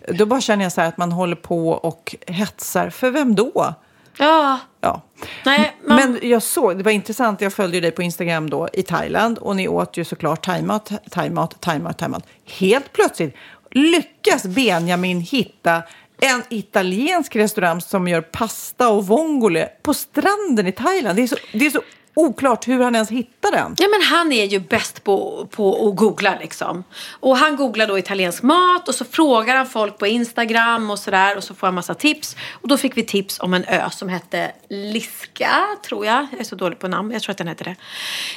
då 0.08 0.26
bara 0.26 0.40
känner 0.40 0.64
jag 0.64 0.72
så 0.72 0.80
här 0.80 0.88
att 0.88 0.96
man 0.98 1.12
håller 1.12 1.36
på 1.36 1.68
och 1.70 2.16
hetsar. 2.26 2.90
För 2.90 3.10
vem 3.10 3.34
då? 3.34 3.74
Ja, 4.18 4.58
Ja. 4.80 5.02
nej. 5.44 5.76
Man, 5.86 5.96
Men 5.96 6.18
jag 6.30 6.42
såg, 6.42 6.76
det 6.78 6.82
var 6.84 6.90
intressant, 6.92 7.40
jag 7.40 7.52
följde 7.52 7.76
ju 7.76 7.80
dig 7.80 7.90
på 7.90 8.02
Instagram 8.02 8.50
då 8.50 8.68
i 8.72 8.82
Thailand 8.82 9.38
och 9.38 9.56
ni 9.56 9.68
åt 9.68 9.96
ju 9.96 10.04
såklart 10.04 10.44
thaimat, 10.44 10.92
thaimat, 11.10 11.60
thaimat, 11.60 11.98
thaimat. 11.98 12.26
Helt 12.58 12.92
plötsligt 12.92 13.36
lyckas 13.70 14.46
Benjamin 14.46 15.20
hitta 15.20 15.82
en 16.20 16.42
italiensk 16.48 17.36
restaurang 17.36 17.80
som 17.80 18.08
gör 18.08 18.20
pasta 18.20 18.88
och 18.88 19.06
vongole 19.06 19.68
på 19.82 19.94
stranden 19.94 20.66
i 20.66 20.72
Thailand. 20.72 21.16
Det 21.16 21.22
är 21.22 21.26
så, 21.26 21.36
det 21.52 21.66
är 21.66 21.70
så 21.70 21.82
oklart 22.14 22.68
hur 22.68 22.80
han 22.80 22.94
ens 22.94 23.10
hittar 23.10 23.52
den. 23.52 23.74
Ja 23.78 23.88
men 23.88 24.02
han 24.02 24.32
är 24.32 24.44
ju 24.44 24.58
bäst 24.58 25.04
på, 25.04 25.48
på 25.50 25.88
att 25.88 25.96
googla 25.96 26.36
liksom. 26.40 26.84
Och 27.20 27.36
han 27.36 27.56
googlar 27.56 27.86
då 27.86 27.98
italiensk 27.98 28.42
mat 28.42 28.88
och 28.88 28.94
så 28.94 29.04
frågar 29.04 29.56
han 29.56 29.66
folk 29.66 29.98
på 29.98 30.06
Instagram 30.06 30.90
och 30.90 30.98
sådär 30.98 31.36
och 31.36 31.44
så 31.44 31.54
får 31.54 31.66
han 31.66 31.74
massa 31.74 31.94
tips. 31.94 32.36
Och 32.52 32.68
då 32.68 32.76
fick 32.76 32.96
vi 32.96 33.02
tips 33.02 33.40
om 33.40 33.54
en 33.54 33.64
ö 33.64 33.90
som 33.90 34.08
hette 34.08 34.52
Liska, 34.68 35.50
tror 35.84 36.06
jag. 36.06 36.26
Jag 36.30 36.40
är 36.40 36.44
så 36.44 36.56
dålig 36.56 36.78
på 36.78 36.88
namn, 36.88 37.10
jag 37.12 37.22
tror 37.22 37.30
att 37.30 37.38
den 37.38 37.48
hette 37.48 37.64
det. 37.64 37.76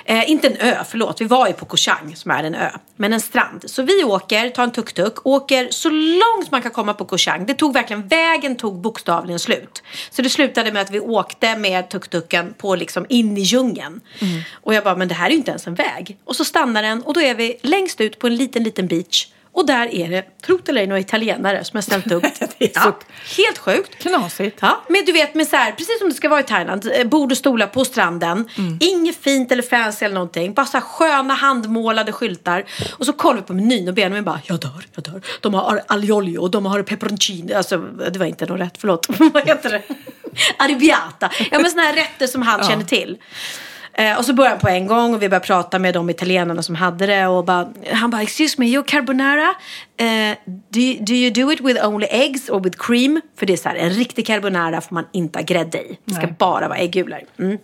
Eh, 0.05 0.31
inte 0.31 0.47
en 0.47 0.57
ö, 0.57 0.83
förlåt. 0.89 1.21
Vi 1.21 1.25
var 1.25 1.47
ju 1.47 1.53
på 1.53 1.65
Koh 1.65 1.77
Chang 1.77 2.15
som 2.15 2.31
är 2.31 2.43
en 2.43 2.55
ö. 2.55 2.69
Men 2.95 3.13
en 3.13 3.21
strand. 3.21 3.63
Så 3.65 3.83
vi 3.83 4.03
åker, 4.03 4.49
tar 4.49 4.63
en 4.63 4.71
tuk-tuk, 4.71 5.13
åker 5.23 5.67
så 5.71 5.89
långt 5.89 6.51
man 6.51 6.61
kan 6.61 6.71
komma 6.71 6.93
på 6.93 7.05
Koh 7.05 7.17
Chang. 7.17 7.45
Det 7.45 7.53
tog 7.53 7.73
verkligen, 7.73 8.07
vägen 8.07 8.55
tog 8.55 8.81
bokstavligen 8.81 9.39
slut. 9.39 9.83
Så 10.09 10.21
det 10.21 10.29
slutade 10.29 10.71
med 10.71 10.81
att 10.81 10.91
vi 10.91 10.99
åkte 10.99 11.57
med 11.57 11.89
tuk-tuken 11.89 12.53
på 12.57 12.75
liksom 12.75 13.05
in 13.09 13.37
i 13.37 13.41
djungeln. 13.41 13.72
Och 14.51 14.73
jag 14.73 14.83
bara, 14.83 14.95
men 14.95 15.07
det 15.07 15.13
här 15.13 15.25
är 15.25 15.31
ju 15.31 15.37
inte 15.37 15.51
ens 15.51 15.67
en 15.67 15.75
väg. 15.75 16.17
Och 16.23 16.35
så 16.35 16.45
stannar 16.45 16.83
den 16.83 17.01
och 17.01 17.13
då 17.13 17.21
är 17.21 17.35
vi 17.35 17.57
längst 17.61 18.01
ut 18.01 18.19
på 18.19 18.27
en 18.27 18.35
liten, 18.35 18.63
liten 18.63 18.87
beach. 18.87 19.27
Och 19.53 19.65
där 19.65 19.93
är 19.95 20.09
det, 20.09 20.41
tro 20.45 20.57
det 20.57 20.69
eller 20.71 20.81
ej, 20.81 20.87
några 20.87 20.99
italienare 20.99 21.63
som 21.63 21.77
har 21.77 21.81
ställt 21.81 22.11
upp. 22.11 22.23
Så- 22.73 22.95
helt 23.37 23.57
sjukt. 23.57 23.99
Knasigt. 23.99 24.57
Ja, 24.61 24.83
men 24.89 25.05
du 25.05 25.11
vet 25.11 25.35
med 25.35 25.47
så 25.47 25.55
här, 25.55 25.71
precis 25.71 25.99
som 25.99 26.09
det 26.09 26.15
ska 26.15 26.29
vara 26.29 26.39
i 26.39 26.43
Thailand, 26.43 26.91
eh, 26.95 27.03
bord 27.07 27.31
och 27.31 27.37
stolar 27.37 27.67
på 27.67 27.85
stranden. 27.85 28.49
Inget 28.79 29.15
fint 29.23 29.51
eller 29.51 29.63
fancy 29.63 30.05
eller 30.05 30.13
någonting. 30.15 30.53
Bara 30.53 30.65
så 30.65 30.77
här 30.77 30.81
sköna 30.85 31.33
handmålade 31.33 32.11
skyltar. 32.11 32.65
Och 32.97 33.05
så 33.05 33.13
kollar 33.13 33.35
vi 33.41 33.47
på 33.47 33.53
menyn 33.53 33.87
och 33.87 33.93
Benjamin 33.93 34.23
bara, 34.23 34.41
jag 34.45 34.59
dör, 34.59 34.85
jag 34.95 35.03
dör. 35.03 35.21
De 35.41 35.53
har 35.53 35.81
aglio 35.87 36.37
och 36.37 36.51
de 36.51 36.65
har 36.65 36.83
peperoncini. 36.83 37.53
Alltså, 37.53 37.77
det 38.11 38.19
var 38.19 38.25
inte 38.25 38.45
något 38.45 38.59
rätt, 38.59 38.73
förlåt. 38.77 39.07
Vad 39.33 39.47
heter 39.47 39.69
det? 39.69 39.81
Arrabbiata. 40.57 41.31
Ja, 41.51 41.59
men 41.59 41.69
såna 41.71 41.81
här 41.83 41.93
rätter 41.95 42.27
som 42.27 42.41
han 42.41 42.63
känner 42.63 42.85
till. 42.85 43.17
Eh, 43.95 44.17
och 44.17 44.25
så 44.25 44.33
började 44.33 44.53
han 44.55 44.59
på 44.59 44.69
en 44.69 44.87
gång 44.87 45.13
och 45.13 45.23
vi 45.23 45.29
började 45.29 45.45
prata 45.45 45.79
med 45.79 45.93
de 45.93 46.09
italienarna 46.09 46.61
som 46.61 46.75
hade 46.75 47.05
det. 47.05 47.27
Och 47.27 47.45
bara, 47.45 47.69
han 47.91 48.09
bara, 48.09 48.21
excuse 48.21 48.55
me, 48.61 48.65
your 48.67 48.83
carbonara, 48.87 49.53
eh, 49.97 50.37
do, 50.69 50.79
you- 50.79 51.05
do 51.05 51.13
you 51.13 51.31
do 51.31 51.51
it 51.51 51.61
with 51.61 51.87
only 51.87 52.07
eggs 52.09 52.49
or 52.49 52.59
with 52.63 52.77
cream? 52.87 53.21
För 53.37 53.45
det 53.45 53.53
är 53.53 53.57
så 53.57 53.69
här, 53.69 53.75
en 53.75 53.89
riktig 53.89 54.27
carbonara 54.27 54.81
får 54.81 54.93
man 54.95 55.05
inte 55.11 55.39
ha 55.39 55.43
grädde 55.43 55.77
i. 55.77 55.97
Det 56.05 56.13
ska 56.13 56.25
Nej. 56.25 56.35
bara 56.39 56.67
vara 56.67 56.77
äggulor. 56.77 57.19
Mm. 57.39 57.57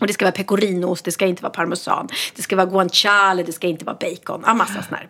Och 0.00 0.06
det 0.06 0.12
ska 0.12 0.24
vara 0.24 0.32
pecorinost, 0.32 1.04
det 1.04 1.12
ska 1.12 1.26
inte 1.26 1.42
vara 1.42 1.52
parmesan. 1.52 2.08
Det 2.36 2.42
ska 2.42 2.56
vara 2.56 2.66
guanciale, 2.66 3.42
det 3.42 3.52
ska 3.52 3.66
inte 3.66 3.84
vara 3.84 3.96
bacon. 4.00 4.42
Ja, 4.46 4.54
massa 4.54 4.82
sån 4.82 4.96
här. 4.96 5.08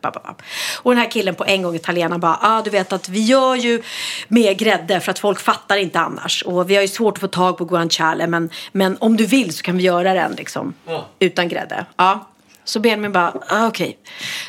Och 0.83 0.91
den 0.91 0.99
här 0.99 1.11
killen 1.11 1.35
på 1.35 1.45
en 1.45 1.63
gång, 1.63 1.75
italienaren, 1.75 2.21
bara, 2.21 2.39
ah, 2.43 2.63
du 2.63 2.71
vet 2.71 2.93
att 2.93 3.09
vi 3.09 3.21
gör 3.23 3.55
ju 3.55 3.83
med 4.29 4.59
grädde 4.59 5.01
för 5.01 5.11
att 5.11 5.19
folk 5.19 5.41
fattar 5.41 5.77
inte 5.77 6.01
annars. 6.01 6.43
Och 6.43 6.71
vi 6.71 6.75
har 6.75 6.83
ju 6.83 6.89
svårt 6.89 7.15
att 7.15 7.21
få 7.21 7.29
tag 7.29 7.59
på 7.59 7.65
guanciale, 7.65 8.27
men, 8.27 8.51
men 8.73 8.97
om 9.01 9.17
du 9.17 9.27
vill 9.27 9.53
så 9.55 9.63
kan 9.63 9.77
vi 9.77 9.83
göra 9.83 10.15
den 10.15 10.33
liksom. 10.33 10.75
Utan 11.19 11.49
grädde. 11.49 11.87
Ja. 11.97 12.27
Så 12.65 12.81
Benjamin 12.81 13.13
bara, 13.13 13.35
ah, 13.49 13.67
okej. 13.67 13.99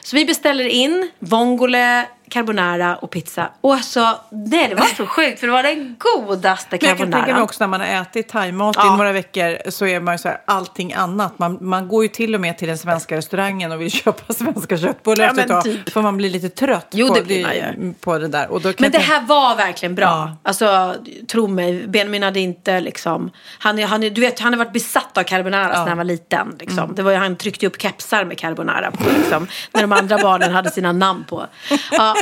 Så 0.04 0.16
vi 0.16 0.26
beställer 0.26 0.66
in 0.66 1.12
vongole, 1.20 2.06
carbonara 2.32 2.96
och 2.96 3.10
pizza. 3.12 3.50
Och 3.62 3.74
alltså, 3.74 4.20
nej 4.30 4.68
det 4.70 4.76
var 4.76 4.86
så 4.86 5.06
sjukt 5.16 5.40
för 5.40 5.48
det 5.48 5.54
var 5.54 5.64
den 5.64 5.96
godaste 6.00 6.68
Men 6.72 6.80
jag 6.90 6.98
kan 6.98 6.98
tänka 6.98 7.18
mig 7.18 7.22
carbonara. 7.26 7.44
också 7.44 7.64
när 7.64 7.68
man 7.68 7.80
har 7.80 7.88
ätit 7.88 8.30
thaimat 8.30 8.76
Ja. 8.80 8.94
i 8.94 8.98
några 8.98 9.12
veckor 9.12 9.70
så 9.72 9.86
är 9.86 10.00
man 10.00 10.14
ju 10.14 10.18
så 10.18 10.28
här 10.28 10.42
allting 10.46 10.94
annat. 10.94 11.40
Man, 11.40 11.58
man 11.62 11.88
går 11.88 12.04
ju 12.04 12.10
till 12.10 12.36
och 12.36 12.42
med 12.42 12.58
till 12.58 12.68
den 12.68 12.78
svenska 12.78 13.18
restaurangen 13.18 13.72
och 13.72 13.82
vill 13.82 13.92
köpa 14.02 14.34
svenska 14.34 14.78
köttbullar 14.78 15.24
Ja, 15.26 15.30
efter 15.42 15.58
ett 15.58 15.64
typ. 15.64 15.90
För 15.94 16.02
man 16.02 16.18
blir 16.18 16.30
lite 16.30 16.50
trött 16.50 16.88
Jo, 16.92 17.08
på, 17.08 17.14
det 17.14 17.22
blir 17.24 17.44
man 17.44 17.56
ju. 17.56 17.94
på 17.94 18.18
det 18.18 18.28
där. 18.28 18.52
Och 18.52 18.62
då 18.62 18.68
Men 18.80 18.92
det 18.92 18.98
tänka- 18.98 19.14
här 19.14 19.22
var 19.26 19.56
verkligen 19.56 19.96
bra. 19.96 20.06
Ja. 20.06 20.36
Alltså, 20.44 20.96
tro 21.32 21.48
mig, 21.48 21.88
Benjamin 21.88 22.24
hade 22.24 22.40
inte 22.40 22.80
liksom... 22.80 23.32
Han, 23.60 23.84
han, 23.84 24.02
du 24.02 24.22
vet, 24.22 24.40
han 24.40 24.54
har 24.54 24.58
varit 24.58 24.74
besatt 24.74 25.18
av 25.18 25.24
carbonara 25.24 25.68
när 25.68 25.88
han 25.88 25.98
var 25.98 26.04
liten. 26.04 26.56
Liksom. 26.60 26.80
Mm. 26.80 26.96
Det 26.96 27.02
var, 27.04 27.12
ju- 27.12 27.18
han 27.18 27.36
tryckte 27.36 27.68
upp 27.68 27.82
kepsar 27.82 28.26
med 28.26 28.38
carbonara 28.38 28.92
på. 28.92 29.04
Liksom, 29.18 29.48
när 29.74 29.82
de 29.82 29.92
andra 29.92 30.18
barnen 30.18 30.52
hade 30.54 30.72
sina 30.72 30.92
namn 30.92 31.24
på. 31.30 31.46
Ja. 31.92 32.16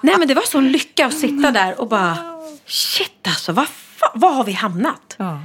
Nej, 0.00 0.14
men 0.18 0.28
det 0.28 0.34
var 0.34 0.42
sån 0.42 0.72
lycka 0.72 1.06
att 1.06 1.18
sitta 1.18 1.50
där 1.50 1.80
och 1.80 1.88
bara... 1.88 2.16
Shit 2.66 3.26
alltså, 3.26 3.52
vad, 3.52 3.66
var 4.14 4.32
har 4.32 4.44
vi 4.44 4.52
hamnat? 4.52 5.14
Ja. 5.16 5.40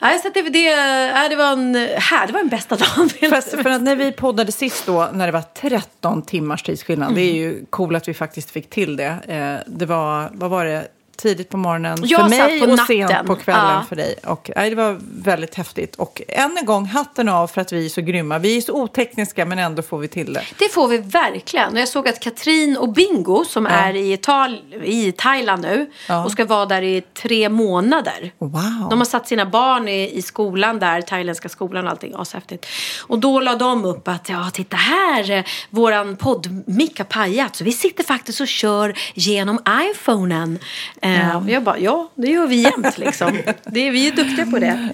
Nej, 0.00 0.18
så 0.18 0.28
det, 0.34 0.42
det, 0.42 0.76
nej, 1.12 1.28
det 1.28 1.36
var 1.36 1.52
en 1.52 1.74
här, 1.96 2.26
det 2.26 2.32
var 2.32 2.40
den 2.40 2.48
bästa 2.48 2.76
dagen. 2.76 3.10
Fast 3.30 3.50
för 3.50 3.70
att 3.70 3.82
när 3.82 3.96
vi 3.96 4.12
poddade 4.12 4.52
sist 4.52 4.86
då, 4.86 5.10
när 5.12 5.26
det 5.26 5.32
var 5.32 5.42
13 5.42 6.22
timmars 6.22 6.62
tidsskillnad, 6.62 7.14
det 7.14 7.20
är 7.20 7.34
ju 7.34 7.66
coolt 7.70 7.96
att 7.96 8.08
vi 8.08 8.14
faktiskt 8.14 8.50
fick 8.50 8.70
till 8.70 8.96
det. 8.96 9.18
Eh, 9.28 9.72
det 9.72 9.86
var, 9.86 10.30
vad 10.32 10.50
var 10.50 10.64
det, 10.64 10.86
tidigt 11.22 11.48
på 11.48 11.56
morgonen 11.56 11.98
Jag 12.04 12.20
för 12.20 12.28
mig 12.28 12.62
och 12.72 12.78
sent 12.78 13.26
på 13.26 13.36
kvällen 13.36 13.64
Ja. 13.64 13.84
för 13.88 13.96
dig. 13.96 14.14
Och, 14.26 14.50
nej, 14.56 14.70
det 14.70 14.76
var 14.76 14.98
väldigt 15.22 15.54
häftigt. 15.54 15.96
Och 15.96 16.22
än 16.28 16.56
en 16.58 16.64
gång, 16.66 16.86
hatten 16.86 17.28
av 17.28 17.46
för 17.46 17.60
att 17.60 17.72
vi 17.72 17.84
är 17.84 17.88
så 17.88 18.00
grymma. 18.00 18.38
Vi 18.38 18.56
är 18.56 18.60
så 18.60 18.72
otekniska 18.82 19.44
men 19.44 19.58
ändå 19.58 19.82
får 19.82 19.98
vi 19.98 20.08
till 20.08 20.32
det. 20.32 20.42
Det 20.58 20.72
får 20.72 20.88
vi 20.88 20.98
verkligen. 20.98 21.72
Och 21.72 21.78
jag 21.80 21.88
såg 21.88 22.08
att 22.08 22.20
Katrin 22.20 22.76
och 22.76 22.92
Bingo 22.92 23.44
som 23.44 23.66
är 23.66 23.94
i, 23.94 24.16
Ital- 24.16 24.82
i 24.84 25.12
Thailand 25.12 25.62
nu 25.62 25.90
Ja. 26.08 26.24
och 26.24 26.32
ska 26.32 26.44
vara 26.44 26.66
där 26.66 26.82
i 26.82 27.02
tre 27.22 27.48
månader. 27.48 28.32
Wow. 28.38 28.86
De 28.90 28.98
har 29.00 29.04
satt 29.04 29.28
sina 29.28 29.46
barn 29.46 29.88
i, 29.88 30.10
i 30.18 30.22
skolan 30.22 30.78
där, 30.78 31.00
thailändska 31.02 31.48
skolan 31.48 31.84
och 31.84 31.90
allting. 31.90 32.12
Ashäftigt. 32.16 32.66
Och 33.06 33.18
då 33.18 33.40
la 33.40 33.54
de 33.54 33.84
upp 33.84 34.08
att, 34.08 34.28
ja 34.28 34.50
titta 34.52 34.76
här, 34.76 35.44
våran 35.70 36.16
poddmick 36.16 36.98
har 36.98 37.04
pajat. 37.04 37.56
Så 37.56 37.64
vi 37.64 37.72
sitter 37.72 38.04
faktiskt 38.04 38.40
och 38.40 38.48
kör 38.48 38.94
genom 39.14 39.58
iPhonen. 39.90 40.58
Eh, 41.02 41.11
och 41.36 41.50
jag 41.50 41.62
bara, 41.62 41.78
ja 41.78 42.10
det 42.14 42.28
gör 42.28 42.46
vi 42.46 42.56
jämt 42.62 42.98
liksom. 42.98 43.38
det 43.64 43.80
är, 43.88 43.90
vi 43.90 44.08
är 44.08 44.12
duktiga 44.16 44.46
på 44.46 44.58
det. 44.58 44.88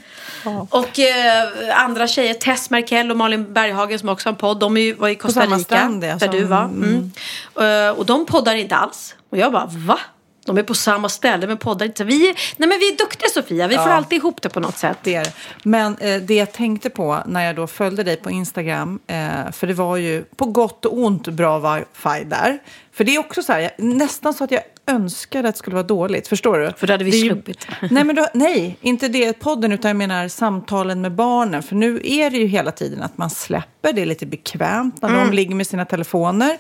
Och 0.70 0.98
eh, 0.98 1.48
andra 1.84 2.06
tjejer, 2.08 2.34
Tess 2.34 2.70
Merkel 2.70 3.10
och 3.10 3.16
Malin 3.16 3.52
Berghagen 3.52 3.98
som 3.98 4.08
också 4.08 4.28
har 4.28 4.32
en 4.32 4.38
podd, 4.38 4.60
de 4.60 4.76
är 4.76 4.94
var 4.94 5.08
i 5.08 5.14
Costa 5.14 5.40
Rica. 5.46 5.58
strand, 5.58 6.00
där 6.00 6.18
som- 6.18 6.30
du 6.30 6.44
var. 6.44 6.64
Mm. 6.64 7.10
Eh, 7.60 7.90
och 7.98 8.06
de 8.06 8.26
poddar 8.26 8.54
inte 8.54 8.76
alls. 8.76 9.14
Och 9.30 9.38
jag 9.38 9.52
bara, 9.52 9.66
va? 9.70 9.98
De 10.46 10.58
är 10.58 10.62
på 10.62 10.74
samma 10.74 11.08
ställe 11.08 11.46
men 11.46 11.56
poddar 11.56 11.86
inte. 11.86 12.04
Vi 12.04 12.28
är, 12.28 12.34
nej 12.56 12.68
men 12.68 12.78
vi 12.78 12.92
är 12.92 12.96
duktiga 12.96 13.28
Sofia, 13.28 13.66
vi 13.68 13.74
får 13.76 13.84
Ja. 13.88 13.92
alltid 13.92 14.16
ihop 14.18 14.42
det 14.42 14.48
på 14.48 14.60
något 14.60 14.76
sätt. 14.78 14.98
Det 15.02 15.18
det. 15.18 15.32
Men 15.62 15.96
eh, 15.96 16.16
det 16.22 16.34
jag 16.34 16.52
tänkte 16.52 16.90
på 16.90 17.18
när 17.26 17.44
jag 17.44 17.56
då 17.56 17.66
följde 17.66 18.02
dig 18.02 18.16
på 18.16 18.30
Instagram, 18.30 18.98
eh, 19.06 19.52
för 19.52 19.66
det 19.66 19.74
var 19.74 19.96
ju 19.96 20.24
på 20.36 20.44
gott 20.44 20.84
och 20.84 20.98
ont 20.98 21.28
bra 21.28 21.58
wifi 21.74 22.24
där. 22.24 22.58
För 22.92 23.04
det 23.04 23.14
är 23.14 23.18
också 23.18 23.42
så 23.42 23.52
här, 23.52 23.60
jag, 23.60 23.70
nästan 23.78 24.34
så 24.34 24.44
att 24.44 24.50
jag 24.50 24.62
önskade 24.88 25.48
att 25.48 25.54
det 25.54 25.58
skulle 25.58 25.74
vara 25.74 25.86
dåligt. 25.86 26.28
Förstår 26.28 26.58
du? 26.58 26.72
För 26.76 26.86
då 26.86 26.92
hade 26.92 27.04
vi 27.04 27.10
ju- 27.22 27.28
sluppit. 27.28 27.66
Nej, 27.90 28.04
men 28.04 28.16
då, 28.16 28.26
nej, 28.34 28.76
inte 28.80 29.08
det 29.08 29.32
podden, 29.40 29.72
utan 29.72 29.88
jag 29.88 29.96
menar 29.96 30.28
samtalen 30.28 31.00
med 31.00 31.12
barnen. 31.12 31.62
För 31.62 31.74
nu 31.76 32.00
är 32.04 32.30
det 32.30 32.36
ju 32.36 32.46
hela 32.46 32.70
tiden 32.72 33.02
att 33.02 33.18
man 33.18 33.30
släpper, 33.30 33.92
det 33.92 34.02
är 34.02 34.06
lite 34.06 34.26
bekvämt 34.26 35.02
när 35.02 35.08
Mm. 35.08 35.28
de 35.30 35.36
ligger 35.36 35.54
med 35.54 35.66
sina 35.66 35.84
telefoner. 35.84 36.56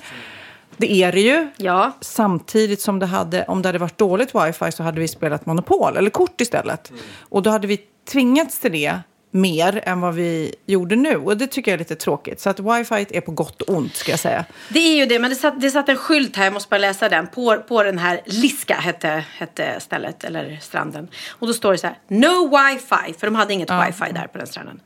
Det 0.76 0.92
är 1.02 1.12
det 1.12 1.20
ju. 1.20 1.48
Ja. 1.56 1.92
Samtidigt 2.00 2.80
som 2.80 2.98
det 2.98 3.06
hade, 3.06 3.44
om 3.44 3.62
det 3.62 3.68
hade 3.68 3.78
varit 3.78 3.98
dåligt 3.98 4.34
wifi 4.34 4.72
så 4.72 4.82
hade 4.82 5.00
vi 5.00 5.08
spelat 5.08 5.46
Monopol 5.46 5.96
eller 5.96 6.10
kort 6.10 6.40
istället. 6.40 6.92
Och 7.20 7.42
då 7.42 7.50
hade 7.50 7.66
vi 7.66 7.78
tvingats 8.12 8.58
till 8.58 8.72
det 8.72 8.98
mer 9.30 9.82
än 9.84 10.00
vad 10.00 10.14
vi 10.14 10.54
gjorde 10.66 10.96
nu. 10.96 11.16
Och 11.16 11.36
det 11.36 11.46
tycker 11.46 11.70
jag 11.70 11.74
är 11.74 11.78
lite 11.78 11.96
tråkigt. 11.96 12.40
Så 12.40 12.50
att 12.50 12.60
wifi 12.60 13.06
är 13.10 13.20
på 13.20 13.32
gott 13.32 13.62
och 13.62 13.74
ont 13.74 13.96
ska 13.96 14.10
jag 14.10 14.20
säga. 14.20 14.44
Det 14.68 14.78
är 14.78 14.96
ju 14.96 15.06
det, 15.06 15.18
men 15.18 15.30
det 15.30 15.36
satt, 15.36 15.60
det 15.60 15.70
satt 15.70 15.88
en 15.88 15.96
skylt 15.96 16.36
här, 16.36 16.44
jag 16.44 16.52
måste 16.52 16.70
bara 16.70 16.78
läsa 16.78 17.08
den. 17.08 17.26
På, 17.26 17.56
på 17.56 17.82
den 17.82 17.98
här 17.98 18.20
Liska 18.24 18.74
hette, 18.74 19.24
hette 19.38 19.80
stället, 19.80 20.24
eller 20.24 20.58
stranden. 20.60 21.08
Och 21.28 21.46
då 21.46 21.52
står 21.52 21.72
det 21.72 21.78
så 21.78 21.86
här, 21.86 21.98
no 22.08 22.56
wifi, 22.56 23.18
för 23.18 23.26
de 23.26 23.34
hade 23.34 23.54
inget 23.54 23.70
wifi 23.70 24.12
där 24.12 24.26
på 24.26 24.38
den 24.38 24.46
stranden. 24.46 24.80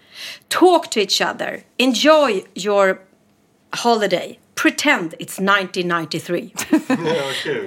Talk 0.48 0.90
to 0.90 0.98
each 0.98 1.20
other, 1.20 1.60
enjoy 1.78 2.44
your 2.54 2.96
holiday, 3.84 4.38
pretend 4.62 5.14
it's 5.18 5.58
1993. 5.58 6.50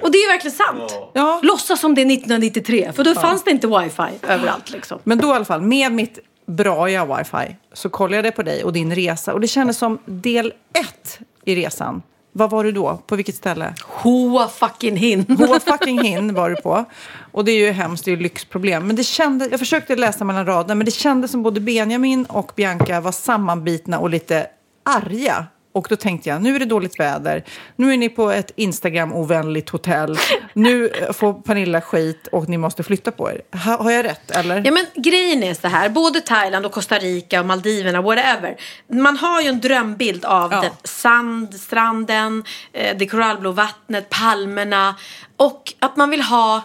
Och 0.02 0.12
det 0.12 0.18
är 0.18 0.22
ju 0.22 0.28
verkligen 0.28 0.56
sant. 0.56 0.94
Ja. 1.12 1.40
Låtsas 1.42 1.80
som 1.80 1.94
det 1.94 2.00
är 2.00 2.12
1993, 2.12 2.92
för 2.96 3.04
då 3.04 3.14
fanns 3.14 3.44
det 3.44 3.50
inte 3.50 3.66
wifi 3.66 4.26
överallt 4.28 4.70
liksom. 4.70 4.98
Men 5.04 5.18
då 5.18 5.28
i 5.28 5.32
alla 5.32 5.44
fall, 5.44 5.62
med 5.62 5.92
mitt 5.92 6.18
braiga 6.46 7.04
wifi 7.04 7.56
så 7.72 7.88
kollade 7.88 8.28
jag 8.28 8.36
på 8.36 8.42
dig 8.42 8.64
och 8.64 8.72
din 8.72 8.94
resa. 8.94 9.34
Och 9.34 9.40
det 9.40 9.48
kändes 9.48 9.78
som 9.78 9.98
del 10.04 10.52
ett 10.72 11.18
i 11.44 11.54
resan. 11.54 12.02
Vad 12.32 12.50
var 12.50 12.64
du 12.64 12.72
då? 12.72 13.02
På 13.06 13.16
vilket 13.16 13.34
ställe? 13.34 13.74
Hoa 13.82 14.48
fucking 14.48 14.96
hin. 14.96 15.36
Hoa 15.38 15.60
fucking 15.66 16.02
hin 16.02 16.34
var 16.34 16.50
du 16.50 16.56
på. 16.56 16.84
Och 17.32 17.44
det 17.44 17.52
är 17.52 17.66
ju 17.66 17.70
hemskt, 17.70 18.04
det 18.04 18.10
är 18.10 18.16
ju 18.16 18.22
lyxproblem. 18.22 18.86
Men 18.86 18.96
det 18.96 19.04
kände, 19.04 19.48
jag 19.50 19.58
försökte 19.58 19.96
läsa 19.96 20.24
mellan 20.24 20.46
raderna, 20.46 20.74
men 20.74 20.84
det 20.84 20.90
kändes 20.90 21.30
som 21.30 21.42
både 21.42 21.60
Benjamin 21.60 22.24
och 22.24 22.52
Bianca 22.56 23.00
var 23.00 23.12
sammanbitna 23.12 23.98
och 23.98 24.10
lite 24.10 24.46
arga. 24.82 25.46
Och 25.76 25.86
då 25.90 25.96
tänkte 25.96 26.28
jag, 26.28 26.42
nu 26.42 26.54
är 26.54 26.58
det 26.58 26.64
dåligt 26.64 27.00
väder. 27.00 27.44
Nu 27.76 27.92
är 27.92 27.96
ni 27.96 28.08
på 28.08 28.30
ett 28.30 28.50
Instagram-ovänligt 28.56 29.70
hotell. 29.70 30.18
Nu 30.52 30.90
får 31.12 31.32
Pernilla 31.32 31.80
skit 31.80 32.26
och 32.32 32.48
ni 32.48 32.58
måste 32.58 32.82
flytta 32.82 33.10
på 33.12 33.30
er. 33.30 33.40
Ha, 33.64 33.82
har 33.82 33.90
jag 33.90 34.04
rätt, 34.04 34.30
eller? 34.30 34.62
Ja 34.64 34.70
men 34.70 34.86
grejen 34.94 35.42
är 35.42 35.54
så 35.54 35.68
här, 35.68 35.88
både 35.88 36.20
Thailand 36.20 36.66
och 36.66 36.72
Costa 36.72 36.98
Rica 36.98 37.40
och 37.40 37.46
Maldiverna, 37.46 38.02
whatever. 38.02 38.56
Man 38.92 39.16
har 39.16 39.40
ju 39.42 39.48
en 39.48 39.60
drömbild 39.60 40.24
av 40.24 40.52
Ja. 40.52 40.64
sand, 40.84 41.54
stranden, 41.54 42.44
eh, 42.72 42.96
det 42.96 43.06
korallblå 43.06 43.52
vattnet, 43.52 44.08
palmerna. 44.10 44.94
Och 45.36 45.72
att 45.78 45.96
man 45.96 46.10
vill 46.10 46.22
ha 46.22 46.62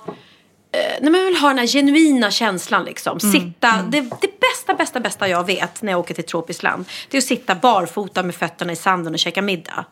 eh, 0.71 1.01
när 1.01 1.11
man 1.11 1.25
vill 1.25 1.35
ha 1.35 1.47
den 1.47 1.57
här 1.57 1.67
genuina 1.67 2.31
känslan 2.31 2.85
liksom. 2.85 3.19
Sitta, 3.19 3.67
Det, 3.89 4.01
det 4.01 4.39
bästa, 4.39 4.73
bästa, 4.77 4.99
bästa 4.99 5.27
jag 5.27 5.45
vet 5.45 5.81
när 5.81 5.91
jag 5.91 5.99
åker 5.99 6.13
till 6.13 6.23
tropiskt 6.23 6.63
land. 6.63 6.85
Det 7.09 7.17
är 7.17 7.21
att 7.21 7.25
sitta 7.25 7.55
barfota 7.55 8.23
med 8.23 8.35
fötterna 8.35 8.71
i 8.73 8.75
sanden 8.75 9.13
och 9.13 9.19
käka 9.19 9.41
middag. 9.41 9.85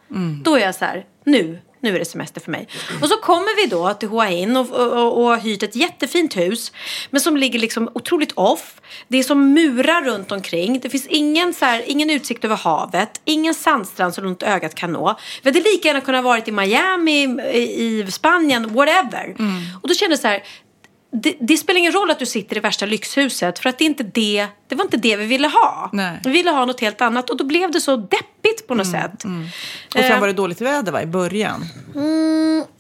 Då 0.44 0.56
är 0.56 0.60
jag 0.60 0.76
så 0.76 0.86
här, 0.86 1.06
nu, 1.26 1.60
nu 1.82 1.96
är 1.96 2.00
det 2.00 2.06
semester 2.06 2.42
för 2.42 2.52
mig. 2.52 2.68
Och 3.02 3.08
så 3.08 3.18
kommer 3.18 3.56
vi 3.64 3.70
då 3.70 3.94
till 3.94 4.10
Hua 4.10 4.24
Hin 4.24 4.58
och, 4.58 4.70
och, 4.70 4.88
och, 4.94 5.18
och 5.18 5.24
har 5.30 5.38
hyrt 5.38 5.64
ett 5.64 5.76
jättefint 5.76 6.38
hus. 6.38 6.72
Men 7.10 7.22
som 7.22 7.38
ligger 7.38 7.60
liksom 7.60 7.90
otroligt 7.94 8.32
off. 8.32 8.82
Det 9.08 9.18
är 9.18 9.24
som 9.24 9.54
murar 9.54 10.02
runt 10.02 10.32
omkring. 10.32 10.80
Det 10.80 10.90
finns 10.90 11.08
ingen, 11.08 11.54
så 11.54 11.66
här, 11.66 11.84
ingen 11.86 12.10
utsikt 12.10 12.46
över 12.46 12.56
havet. 12.56 13.22
Ingen 13.26 13.54
sandstrand 13.54 14.14
så 14.14 14.22
långt 14.22 14.44
ögat 14.44 14.76
kan 14.76 14.94
nå. 14.94 15.20
Vi 15.42 15.50
hade 15.50 15.60
lika 15.60 15.88
gärna 15.88 16.02
kunnat 16.02 16.24
varit 16.24 16.48
i 16.48 16.52
Miami, 16.52 17.24
i, 17.54 17.58
i 17.60 18.12
Spanien, 18.12 18.74
whatever. 18.74 19.36
Och 19.82 19.88
då 19.88 19.94
kände 19.94 20.14
jag 20.14 20.20
så 20.20 20.28
här, 20.28 20.44
det, 21.12 21.36
det 21.40 21.58
spelar 21.58 21.80
ingen 21.80 21.92
roll 21.92 22.12
att 22.12 22.20
du 22.20 22.26
sitter 22.26 22.58
i 22.58 22.60
värsta 22.60 22.86
lyxhuset 22.86 23.60
för 23.60 23.70
att 23.70 23.78
det, 23.78 23.84
inte 23.84 24.04
det, 24.04 24.48
det 24.68 24.76
var 24.76 24.84
inte 24.84 24.98
det 24.98 25.16
vi 25.16 25.26
ville 25.26 25.48
ha. 25.48 25.90
Nej. 25.94 26.20
Vi 26.24 26.32
ville 26.32 26.52
ha 26.52 26.66
något 26.66 26.82
helt 26.82 27.02
annat 27.02 27.30
och 27.30 27.38
då 27.38 27.44
blev 27.44 27.72
det 27.72 27.82
så 27.82 27.96
deppigt 27.96 28.68
på 28.68 28.76
något 28.76 28.92
sätt. 28.92 29.14
Och 29.14 29.94
sen 29.94 30.04
Eh, 30.04 30.20
var 30.20 30.28
det 30.28 30.34
dåligt 30.34 30.62
väder 30.62 30.92
va, 30.92 31.02
i 31.02 31.06
början. 31.06 31.66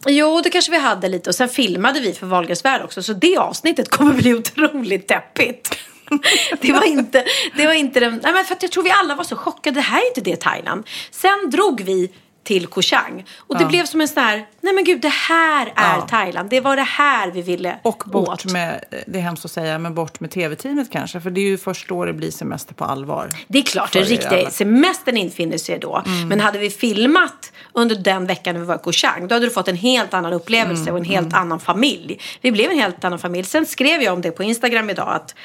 Jo, 0.07 0.41
det 0.43 0.49
kanske 0.49 0.71
vi 0.71 0.77
hade 0.77 1.09
lite 1.09 1.29
och 1.29 1.35
sen 1.35 1.49
filmade 1.49 1.99
vi 1.99 2.13
för 2.13 2.27
Wahlgrens 2.27 2.65
värld 2.65 2.81
också 2.83 3.03
så 3.03 3.13
det 3.13 3.37
avsnittet 3.37 3.89
kommer 3.89 4.13
bli 4.13 4.33
otroligt 4.39 5.07
deppigt. 5.07 5.77
det 6.61 6.73
var 6.73 6.83
inte, 6.83 7.25
det 7.55 7.65
var 7.65 7.73
inte 7.73 7.99
den, 7.99 8.19
nej 8.23 8.33
men 8.33 8.45
för 8.45 8.55
att 8.55 8.63
jag 8.63 8.71
tror 8.71 8.83
vi 8.83 8.91
alla 8.91 9.15
var 9.15 9.23
så 9.23 9.35
chockade, 9.35 9.75
det 9.75 9.81
här 9.81 10.01
är 10.01 10.07
inte 10.07 10.21
det 10.21 10.35
Thailand. 10.35 10.87
Sen 11.11 11.49
drog 11.49 11.81
vi 11.81 12.11
till 12.49 12.67
Koh 12.67 12.81
Chang 12.81 13.25
och 13.37 13.57
det 13.57 13.65
blev 13.65 13.85
som 13.85 14.01
en 14.01 14.07
sån 14.07 14.23
här, 14.23 14.45
nej 14.61 14.73
men 14.73 14.83
gud 14.83 15.01
det 15.01 15.13
här 15.13 15.65
är 15.75 15.95
Ja. 15.95 16.07
Thailand, 16.09 16.49
det 16.49 16.59
var 16.59 16.75
det 16.75 16.81
här 16.81 17.31
vi 17.31 17.41
ville 17.41 17.79
Och 17.83 18.03
bort 18.05 18.29
åt. 18.29 18.45
med, 18.45 18.83
det 19.07 19.19
är 19.19 19.21
hemskt 19.21 19.45
att 19.45 19.51
säga, 19.51 19.79
men 19.79 19.93
bort 19.93 20.19
med 20.19 20.31
tv-teamet 20.31 20.91
kanske. 20.91 21.21
För 21.21 21.29
det 21.29 21.41
är 21.41 21.45
ju 21.45 21.57
först 21.57 21.89
då 21.89 22.05
det 22.05 22.13
blir 22.13 22.31
semester 22.31 22.73
på 22.73 22.85
allvar. 22.85 23.29
Det 23.47 23.59
är 23.59 23.63
klart, 23.63 23.93
den 23.93 24.03
riktiga. 24.03 24.39
Mm. 24.39 24.51
semestern 24.51 25.17
infinner 25.17 25.57
sig 25.57 25.79
då. 25.79 26.03
Men 26.27 26.39
hade 26.39 26.59
vi 26.59 26.69
filmat 26.69 27.51
under 27.79 27.95
den 27.95 28.25
veckan 28.25 28.53
när 28.55 28.59
vi 28.59 28.67
var 28.67 28.75
i 28.75 28.79
Koh 28.83 28.93
Chang, 28.93 29.27
då 29.27 29.35
hade 29.35 29.45
du 29.45 29.49
fått 29.49 29.67
en 29.67 29.75
helt 29.75 30.13
annan 30.13 30.33
upplevelse 30.33 30.89
Mm, 30.89 30.93
och 30.93 30.99
en 30.99 31.05
helt 31.05 31.33
annan 31.33 31.59
familj. 31.59 32.19
Vi 32.41 32.51
blev 32.51 32.71
en 32.71 32.79
helt 32.79 33.03
annan 33.03 33.19
familj. 33.19 33.43
Sen 33.43 33.65
skrev 33.65 34.01
jag 34.01 34.13
om 34.13 34.21
det 34.21 34.31
på 34.31 34.43
Instagram 34.43 34.89
idag, 34.89 35.09
att 35.09 35.35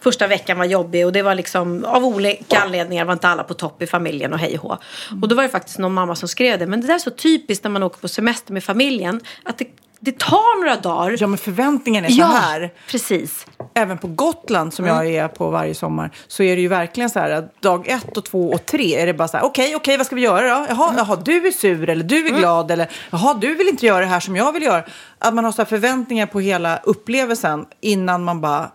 första 0.00 0.26
veckan 0.26 0.58
var 0.58 0.64
jobbig 0.64 1.06
och 1.06 1.12
det 1.12 1.22
var 1.22 1.34
liksom 1.34 1.84
av 1.84 2.04
olika 2.04 2.58
anledningar 2.58 3.04
var 3.04 3.12
inte 3.12 3.28
alla 3.28 3.44
på 3.44 3.54
topp 3.54 3.82
i 3.82 3.86
familjen 3.86 4.32
och 4.32 4.38
hej 4.38 4.58
och. 4.58 4.78
Mm. 5.10 5.22
Och 5.22 5.28
då 5.28 5.34
var 5.34 5.42
det 5.42 5.48
faktiskt 5.48 5.78
någon 5.78 5.94
mamma 5.94 6.14
som 6.16 6.28
skrev 6.28 6.58
det, 6.58 6.66
men 6.66 6.80
det 6.80 6.86
där 6.86 6.94
är 6.94 6.98
så 6.98 7.10
typiskt 7.10 7.64
när 7.64 7.70
man 7.70 7.82
åker 7.82 8.00
på 8.00 8.08
semester 8.08 8.52
med 8.52 8.64
familjen, 8.64 9.20
att 9.42 9.58
det, 9.58 9.66
det 10.04 10.18
tar 10.18 10.60
några 10.64 10.76
dagar. 10.76 11.16
Ja, 11.20 11.26
men 11.26 11.38
förväntningen 11.38 12.04
är 12.04 12.08
så 12.08 12.22
här. 12.22 12.72
precis. 12.90 13.46
Även 13.74 13.98
på 13.98 14.06
Gotland, 14.08 14.74
som 14.74 14.84
Mm. 14.84 14.96
jag 14.96 15.14
är 15.14 15.28
på 15.28 15.50
varje 15.50 15.74
sommar, 15.74 16.10
så 16.28 16.42
är 16.42 16.56
det 16.56 16.62
ju 16.62 16.68
verkligen 16.68 17.10
så 17.10 17.18
här 17.18 17.30
att 17.30 17.62
dag 17.62 17.88
ett 17.88 18.16
och 18.16 18.24
två 18.24 18.50
och 18.50 18.66
tre 18.66 18.94
är 19.00 19.06
det 19.06 19.14
bara 19.14 19.28
så 19.28 19.36
här, 19.36 19.44
okej, 19.44 19.76
okej, 19.76 19.96
vad 19.96 20.06
ska 20.06 20.14
vi 20.16 20.22
göra 20.22 20.40
då? 20.58 20.66
Jaha, 20.68 20.94
jaha, 20.96 21.16
du 21.16 21.46
är 21.46 21.50
sur 21.50 21.88
eller 21.90 22.04
du 22.04 22.16
är 22.16 22.28
Mm. 22.28 22.40
glad 22.40 22.70
eller 22.70 22.88
jaha, 23.10 23.34
du 23.34 23.54
vill 23.54 23.68
inte 23.68 23.86
göra 23.86 24.00
det 24.00 24.06
här 24.06 24.20
som 24.20 24.36
jag 24.36 24.52
vill 24.52 24.62
göra. 24.62 24.84
Att 25.18 25.34
man 25.34 25.44
har 25.44 25.52
så 25.52 25.62
här 25.62 25.66
förväntningar 25.66 26.26
på 26.26 26.40
hela 26.40 26.76
upplevelsen 26.84 27.64
innan 27.80 28.24
man 28.24 28.40
bara 28.40 28.70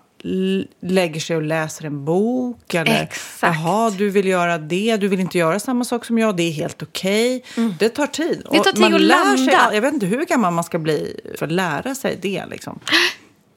lägger 0.79 1.19
sig 1.19 1.35
och 1.35 1.41
läser 1.41 1.85
en 1.85 2.05
bok. 2.05 2.73
Eller, 2.73 3.03
Exakt. 3.03 3.55
Jaha, 3.55 3.89
du 3.89 4.09
vill 4.09 4.27
göra 4.27 4.57
det, 4.57 4.97
du 4.97 5.07
vill 5.07 5.19
inte 5.19 5.37
göra 5.37 5.59
samma 5.59 5.83
sak 5.83 6.05
som 6.05 6.17
jag, 6.17 6.35
det 6.35 6.43
är 6.43 6.51
helt 6.51 6.83
okej. 6.83 7.43
Det 7.79 7.89
tar 7.89 8.07
tid. 8.07 8.47
Det 8.51 8.57
tar 8.57 8.71
tid 8.71 8.81
man 8.81 8.93
att 8.93 9.01
lär. 9.01 9.37
Sig, 9.37 9.75
jag 9.75 9.81
vet 9.81 9.93
inte 9.93 10.05
hur 10.05 10.25
gammal 10.25 10.53
man 10.53 10.63
ska 10.63 10.79
bli 10.79 11.19
för 11.37 11.45
att 11.45 11.51
lära 11.51 11.95
sig 11.95 12.17
det. 12.21 12.43
Liksom. 12.49 12.79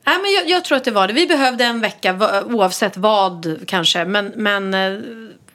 Nej, 0.05 0.19
men 0.23 0.33
jag, 0.33 0.49
jag 0.49 0.64
tror 0.64 0.76
att 0.76 0.85
det 0.85 0.90
var 0.90 1.09
det. 1.09 1.14
Vi 1.14 1.26
behövde 1.26 1.64
en 1.64 1.81
vecka 1.81 2.43
oavsett 2.47 2.97
vad 2.97 3.61
kanske. 3.67 4.05
Men, 4.05 4.33
men 4.37 4.75
eh, 4.75 5.00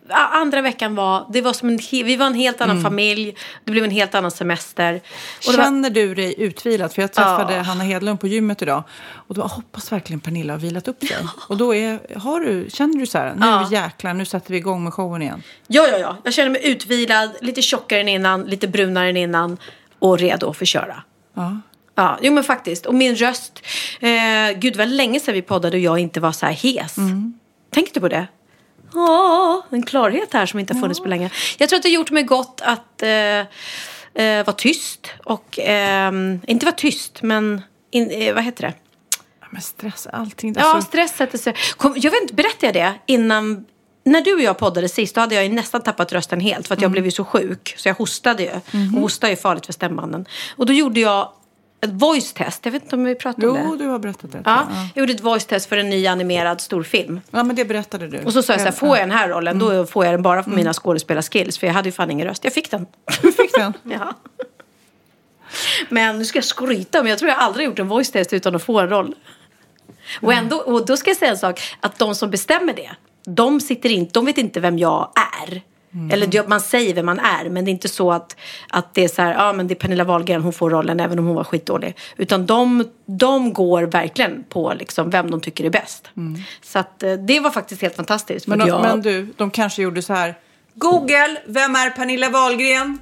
andra 0.10 0.62
veckan 0.62 0.96
var, 0.96 1.26
det 1.34 1.42
var 1.42 1.54
som 1.54 1.70
en, 1.70 1.80
vi 1.92 2.16
var 2.16 2.26
en 2.28 2.34
helt 2.34 2.62
annan 2.62 2.82
familj. 2.82 3.36
Det 3.64 3.72
blev 3.72 3.84
en 3.84 3.92
helt 3.92 4.16
annan 4.16 4.32
semester. 4.32 4.94
Det 4.94 5.02
var, 5.48 5.54
Känner 5.64 5.90
du 5.90 6.16
dig 6.16 6.36
utvilad? 6.38 6.94
För 6.94 7.02
jag 7.02 7.14
träffade 7.14 7.56
Ja. 7.56 7.62
Hanna 7.62 7.84
Hedlund 7.84 8.20
på 8.20 8.28
gymmet 8.28 8.62
idag. 8.62 8.84
Och 9.28 9.36
då 9.36 9.42
hoppas 9.42 9.92
verkligen 9.92 10.20
Pernilla 10.20 10.54
har 10.54 10.58
vilat 10.60 10.88
upp 10.88 11.04
sig. 11.04 11.18
Och 11.50 11.58
då 11.58 11.76
är, 11.76 12.20
har 12.20 12.40
du, 12.40 12.68
känner 12.70 13.00
du 13.00 13.06
så 13.06 13.18
här, 13.18 13.34
nu 13.36 13.46
Ja. 13.46 13.68
jäklar, 13.72 14.14
nu 14.14 14.26
sätter 14.26 14.52
vi 14.52 14.58
igång 14.58 14.84
med 14.84 14.94
showen 14.94 15.22
igen. 15.22 15.44
ja, 15.68 15.88
ja, 15.92 15.98
ja. 15.98 16.18
Jag 16.24 16.34
känner 16.34 16.50
mig 16.50 16.62
utvilad, 16.72 17.30
lite 17.42 17.62
tjockare 17.62 18.00
än 18.00 18.08
innan, 18.10 18.44
lite 18.44 18.68
brunare 18.68 19.10
än 19.10 19.18
innan 19.18 19.58
och 20.00 20.20
redo 20.20 20.54
för 20.54 20.66
att 20.66 20.70
köra. 20.70 21.04
Ja. 21.34 21.58
Ja, 21.96 22.18
jo 22.22 22.34
men 22.34 22.44
faktiskt. 22.44 22.86
Och 22.86 22.96
min 22.96 23.16
röst. 23.16 23.62
Eh, 24.00 24.10
gud, 24.60 24.74
det 24.74 24.78
var 24.78 24.86
länge 24.86 25.20
sedan 25.20 25.34
vi 25.34 25.42
poddade 25.42 25.78
och 25.78 25.84
jag 25.84 26.00
inte 26.00 26.20
var 26.20 26.32
så 26.32 26.46
här 26.46 26.54
hes. 26.54 26.96
Tänkte 27.72 27.94
du 27.94 28.02
på 28.02 28.08
det? 28.08 28.28
Åh, 28.96 29.60
en 29.70 29.84
klarhet 29.84 30.34
här 30.34 30.46
som 30.46 30.60
inte 30.60 30.74
har 30.74 30.82
funnits 30.82 31.00
på 31.00 31.08
länge. 31.08 31.30
Jag 31.58 31.70
tror 31.70 31.78
att 31.78 31.84
det 31.84 31.90
har 31.90 31.94
gjort 31.94 32.12
mig 32.12 32.24
gott 32.24 32.62
att 32.64 33.04
eh, 33.04 33.10
eh, 33.10 33.46
vara 34.46 34.54
tyst. 34.56 35.08
Och 35.24 35.60
ehm, 35.62 36.40
inte 36.48 36.66
vara 36.66 36.76
tyst, 36.76 37.22
men 37.22 37.62
in, 37.92 38.12
eh, 38.12 38.34
vad 38.34 38.44
heter 38.44 38.64
det? 38.68 38.74
Ja, 39.42 39.48
Men 39.52 39.62
stress, 39.62 40.08
allting. 40.14 40.54
Ja, 40.58 40.74
Alltså, 40.76 40.88
stress 40.88 41.16
sätter 41.16 41.38
sig. 41.38 41.56
Kom, 41.78 41.94
jag 41.98 42.12
vet 42.12 42.22
inte, 42.22 42.34
berättade 42.34 42.80
jag 42.80 42.92
det 42.92 42.94
innan? 43.14 43.66
När 44.08 44.22
du 44.22 44.34
och 44.34 44.42
jag 44.42 44.58
poddade 44.58 44.90
sist, 44.90 45.16
då 45.16 45.22
hade 45.22 45.36
jag 45.36 45.44
ju 45.44 45.50
nästan 45.50 45.82
tappat 45.82 46.12
rösten 46.14 46.40
helt. 46.40 46.68
För 46.68 46.76
att 46.76 46.82
jag 46.82 46.92
blev 46.92 47.06
ju 47.06 47.12
så 47.12 47.26
sjuk, 47.26 47.74
så 47.78 47.90
jag 47.90 47.96
hostade 47.96 48.44
ju. 48.44 48.50
Och 48.96 49.02
hosta 49.02 49.28
är 49.28 49.32
ju 49.32 49.38
farligt 49.38 49.66
för 49.66 49.74
stämbanden. 49.74 50.26
Och 50.56 50.66
då 50.66 50.74
gjorde 50.74 51.00
jag 51.00 51.30
ett 51.86 52.02
voice 52.02 52.34
test. 52.34 52.66
Jag 52.66 52.72
vet 52.72 52.84
inte 52.84 52.96
om 52.96 53.04
vi 53.04 53.16
pratade 53.16 53.48
om 53.48 53.60
jo, 53.64 53.76
det. 53.76 53.84
du 53.84 53.90
har 53.90 54.00
berättat 54.00 54.32
det. 54.32 54.42
Ja, 54.46 54.68
jag 54.96 55.02
gjorde 55.02 55.14
ett 55.14 55.22
voice 55.22 55.46
test 55.46 55.70
för 55.70 55.78
en 55.78 55.90
ny 55.90 56.08
animerad 56.08 56.62
storfilm. 56.62 57.22
ja, 57.32 57.44
men 57.44 57.56
det 57.56 57.66
berättade 57.66 58.08
du. 58.08 58.20
Och 58.20 58.34
så 58.34 58.44
sa 58.44 58.54
jag 58.54 58.60
så 58.60 58.66
här, 58.66 58.72
får 58.72 58.98
jag 58.98 59.08
den 59.08 59.18
här 59.18 59.30
rollen, 59.30 59.60
då 59.60 59.86
får 59.86 60.06
jag 60.06 60.14
den 60.14 60.22
bara 60.22 60.44
för 60.44 60.52
mina 60.52 60.74
skådespelarskills. 60.74 61.58
För 61.58 61.68
jag 61.68 61.74
hade 61.74 61.88
ju 61.88 61.92
fan 61.94 62.12
ingen 62.12 62.28
röst. 62.28 62.44
Jag 62.44 62.54
fick 62.54 62.72
den. 62.72 62.86
Du 63.22 63.32
fick 63.32 63.54
den. 63.54 63.74
Ja. 63.84 64.14
Men 65.90 66.18
nu 66.18 66.26
ska 66.26 66.38
jag 66.38 66.46
skryta, 66.46 67.04
men 67.04 67.10
jag 67.10 67.20
tror 67.20 67.30
jag 67.30 67.40
aldrig 67.40 67.66
gjort 67.66 67.80
en 67.80 67.88
voice 67.88 68.12
test 68.12 68.34
utan 68.34 68.56
att 68.56 68.64
få 68.64 68.80
en 68.80 68.90
roll. 68.90 69.16
Och, 70.22 70.34
ändå, 70.34 70.58
och 70.58 70.86
då 70.86 70.98
ska 70.98 71.10
jag 71.10 71.18
säga 71.18 71.32
en 71.32 71.38
sak, 71.38 71.62
att 71.80 72.00
de 72.00 72.16
som 72.16 72.30
bestämmer 72.30 72.74
det, 72.74 72.92
de, 73.26 73.62
sitter 73.62 73.90
inte, 73.90 74.14
de 74.14 74.26
vet 74.26 74.38
inte 74.38 74.60
vem 74.60 74.78
jag 74.78 75.12
är. 75.42 75.62
Eller 76.12 76.28
det- 76.28 76.48
man 76.48 76.62
säger 76.62 76.94
vem 76.94 77.06
man 77.06 77.20
är, 77.20 77.50
men 77.50 77.66
det 77.66 77.70
är 77.70 77.74
inte 77.74 77.88
så 77.90 78.12
att, 78.12 78.36
att 78.70 78.94
det 78.94 79.04
är 79.04 79.08
så 79.08 79.22
här, 79.22 79.34
ja 79.34 79.54
men 79.54 79.68
det 79.68 79.74
är 79.74 79.76
Pernilla 79.76 80.04
Wahlgren, 80.04 80.42
hon 80.42 80.54
får 80.54 80.70
rollen 80.70 81.00
även 81.00 81.20
om 81.20 81.26
hon 81.26 81.36
var 81.36 81.44
skitdålig. 81.44 81.98
Utan 82.18 82.46
de, 82.46 82.88
de 83.06 83.54
går 83.54 83.84
verkligen 83.84 84.44
på 84.50 84.74
liksom 84.80 85.10
vem 85.10 85.32
de 85.32 85.42
tycker 85.42 85.64
är 85.66 85.70
bäst. 85.70 86.10
Så 86.64 86.80
att 86.80 87.04
eh, 87.04 87.14
det 87.14 87.40
var 87.40 87.50
faktiskt 87.52 87.82
helt 87.82 87.96
fantastiskt. 87.96 88.48
Men, 88.48 88.60
de, 88.60 88.68
jag, 88.68 88.82
men 88.82 89.02
du, 89.02 89.28
de 89.38 89.52
kanske 89.52 89.82
gjorde 89.82 90.02
så 90.02 90.14
här. 90.14 90.36
Google, 90.76 91.38
vem 91.46 91.76
är 91.76 91.90
Pernilla 91.90 92.30
Wahlgren? 92.30 92.98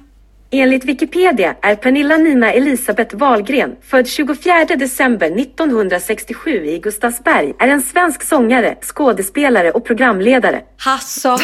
Enligt 0.50 0.84
Wikipedia 0.84 1.54
är 1.62 1.76
Pernilla 1.76 2.16
Nina 2.16 2.52
Elisabeth 2.52 3.16
Wahlgren, 3.16 3.76
född 3.82 4.08
24 4.08 4.64
december 4.64 5.26
1967 5.40 6.50
i 6.66 6.78
Gustavsberg, 6.78 7.52
är 7.58 7.68
en 7.68 7.82
svensk 7.82 8.22
sångare, 8.22 8.76
skådespelare 8.82 9.70
och 9.70 9.84
programledare. 9.84 10.62
Alltså, 10.86 11.38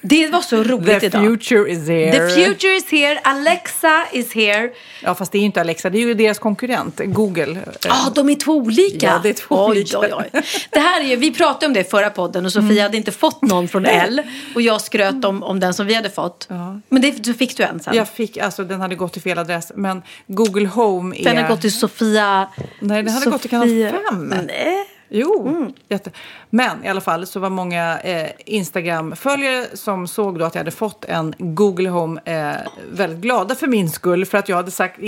det 0.00 0.28
var 0.28 0.40
så 0.40 0.62
roligt 0.62 1.00
The 1.00 1.06
idag. 1.06 1.22
future 1.24 1.70
is 1.72 1.88
here. 1.88 2.12
The 2.12 2.44
future 2.44 2.74
is 2.76 2.90
here, 2.90 3.18
Alexa 3.22 4.04
is 4.12 4.34
here. 4.34 4.70
Ja, 5.02 5.14
fast 5.14 5.32
det 5.32 5.38
är 5.38 5.40
ju 5.40 5.46
inte 5.46 5.60
Alexa, 5.60 5.90
det 5.90 5.98
är 5.98 6.00
ju 6.00 6.14
deras 6.14 6.38
konkurrent, 6.38 7.00
Google. 7.04 7.58
Ja, 7.84 7.90
ah, 8.06 8.10
de 8.14 8.28
är 8.28 8.34
två 8.34 8.52
olika. 8.52 9.06
Ja, 9.06 9.20
det 9.22 9.28
är 9.28 9.32
två 9.32 9.54
oj, 9.64 9.70
olika. 9.70 9.98
Oj, 9.98 10.12
oj. 10.34 10.42
Det 10.70 10.78
här 10.78 11.00
är 11.12 11.16
vi 11.16 11.30
pratade 11.34 11.66
om 11.66 11.72
det 11.72 11.80
i 11.80 11.84
förra 11.84 12.10
podden 12.10 12.44
och 12.46 12.52
Sofia 12.52 12.82
hade 12.82 12.96
inte 12.96 13.12
fått 13.12 13.42
någon 13.42 13.68
från 13.68 13.86
L. 13.86 14.22
Och 14.54 14.62
jag 14.62 14.80
skröt 14.80 15.24
om, 15.24 15.42
om 15.42 15.60
den 15.60 15.74
som 15.74 15.86
vi 15.86 15.94
hade 15.94 16.10
fått. 16.10 16.48
Men 16.88 17.02
det 17.02 17.24
då 17.24 17.32
fick 17.32 17.56
du 17.56 17.62
en 17.62 17.80
sen. 17.80 17.94
Jag 17.96 18.08
fick, 18.08 18.36
alltså 18.36 18.64
den 18.64 18.80
hade 18.80 18.94
gått 18.94 19.12
till 19.12 19.22
fel 19.22 19.38
adress, 19.38 19.72
men 19.74 20.02
Google 20.26 20.66
Home 20.68 21.16
är... 21.16 21.24
Den 21.24 21.36
har 21.36 21.48
gått 21.48 21.60
till 21.60 21.72
Sofia. 21.78 22.48
Nej, 22.80 23.02
den 23.02 23.14
hade 23.14 23.30
gått 23.30 23.40
till 23.40 23.50
kanal 23.50 23.68
Sofia- 23.68 23.92
5. 24.10 24.34
Nej. 24.46 24.86
Jo, 25.08 25.66
jätte. 25.88 26.10
Men 26.50 26.84
i 26.84 26.88
alla 26.88 27.00
fall 27.00 27.26
så 27.26 27.40
var 27.40 27.50
många 27.50 28.00
eh, 28.00 28.30
Instagram-följare 28.46 29.66
som 29.74 30.08
såg 30.08 30.38
då 30.38 30.44
att 30.44 30.54
jag 30.54 30.60
hade 30.60 30.70
fått 30.70 31.04
en 31.04 31.34
Google 31.38 31.88
Home 31.88 32.20
eh, 32.24 32.56
väldigt 32.92 33.18
glada 33.18 33.54
för 33.54 33.66
min 33.66 33.90
skull 33.90 34.26
för 34.26 34.38
att 34.38 34.48
jag 34.48 34.56
hade 34.56 34.70
sagt, 34.70 34.98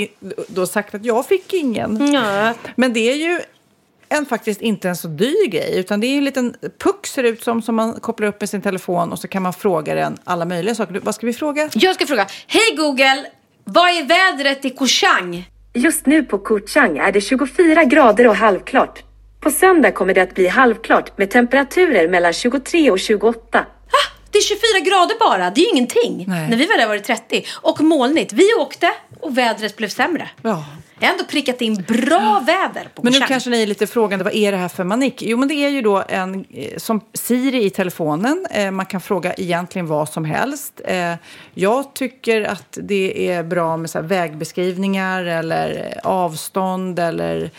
då 0.49 0.66
sagt 0.66 0.95
att 0.95 1.04
jag 1.04 1.26
fick 1.26 1.54
ingen. 1.54 2.12
Ja. 2.12 2.54
Men 2.76 2.92
det 2.92 3.00
är 3.00 3.16
ju 3.16 3.40
en 4.09 4.26
faktiskt 4.26 4.61
inte 4.61 4.88
en 4.88 4.97
så 4.97 5.09
dyr 5.09 5.49
grej 5.49 5.78
utan 5.78 6.00
det 6.00 6.07
är 6.07 6.19
en 6.19 6.25
liten 6.25 6.54
puck 6.78 7.07
ser 7.07 7.25
ut 7.25 7.42
som 7.42 7.62
som 7.62 7.75
man 7.75 8.00
kopplar 8.00 8.28
upp 8.28 8.40
med 8.40 8.50
sin 8.50 8.62
telefon 8.62 9.12
och 9.12 9.19
så 9.19 9.28
kan 9.28 9.42
man 9.42 9.52
fråga 9.52 9.95
den 9.95 10.19
alla 10.25 10.45
möjliga 10.45 10.75
saker. 10.75 10.95
Du, 10.95 11.00
Vad 11.00 11.14
ska 11.14 11.26
vi 11.26 11.33
fråga? 11.33 11.71
Jag 11.75 11.95
ska 11.95 12.07
fråga. 12.07 12.26
Hej 12.47 12.76
Google, 12.76 13.26
vad 13.64 13.88
är 13.88 14.04
vädret 14.04 14.64
i 14.64 14.71
Koh 14.71 14.87
Chang? 14.87 15.50
Just 15.75 16.07
nu 16.07 16.23
på 16.23 16.38
Koh 16.38 16.61
Chang 16.66 16.99
är 16.99 17.12
det 17.12 17.21
24 17.21 17.85
grader 17.85 18.28
och 18.28 18.37
halvklart. 18.37 19.02
På 19.40 19.50
söndag 19.50 19.93
kommer 19.93 20.15
det 20.15 20.21
att 20.21 20.34
bli 20.34 20.47
halvklart 20.49 21.19
med 21.19 21.30
temperaturer 21.30 22.08
mellan 22.08 22.32
23 22.32 22.91
och 22.91 22.99
28. 22.99 23.58
Ah, 23.58 23.65
det 24.30 24.38
är 24.38 24.43
24 24.43 24.60
grader 24.84 25.19
bara, 25.21 25.50
det 25.50 25.60
är 25.60 25.62
ju 25.62 25.71
ingenting. 25.71 26.25
Nej. 26.28 26.50
När 26.50 26.56
vi 26.56 26.67
var 26.67 26.76
där 26.78 26.86
var 26.86 26.95
det 26.95 27.00
30. 27.00 27.45
Och 27.50 27.80
molnigt. 27.80 28.32
Vi 28.32 28.54
åkte 28.54 28.91
och 29.21 29.38
vädret 29.38 29.76
blev 29.76 29.88
sämre. 29.88 30.28
Ja. 30.43 30.65
Jag 31.00 31.08
har 31.08 31.13
ändå 31.13 31.25
prickat 31.25 31.60
in 31.60 31.84
bra 31.89 32.43
väder 32.47 32.89
på 32.95 33.02
Men 33.02 33.13
nu 33.13 33.21
kanske 33.21 33.50
ni 33.50 33.63
är 33.63 33.67
lite 33.67 33.86
frågande, 33.86 34.25
vad 34.25 34.34
är 34.34 34.52
det 34.52 34.58
här 34.58 34.69
för 34.69 34.84
manik? 34.84 35.23
Jo, 35.23 35.39
men 35.39 35.49
det 35.49 35.54
är 35.54 35.69
ju 35.69 35.82
då 35.82 36.04
en, 36.08 36.45
eh, 36.50 36.76
som 36.76 37.00
Siri 37.15 37.65
i 37.65 37.71
telefonen. 37.71 38.47
Eh, 38.50 38.71
man 38.71 38.86
kan 38.86 39.00
fråga 39.00 39.34
egentligen 39.34 39.86
vad 39.86 40.08
som 40.08 40.25
helst. 40.25 40.80
Eh, 40.84 41.15
jag 41.54 41.95
tycker 41.95 42.43
att 42.43 42.78
det 42.82 43.28
är 43.28 43.43
bra 43.43 43.76
med 43.76 43.91
så 43.91 44.00
vägbeskrivningar 44.00 45.25
eller 45.25 46.00
avstånd. 46.04 46.99
Eller, 46.99 47.50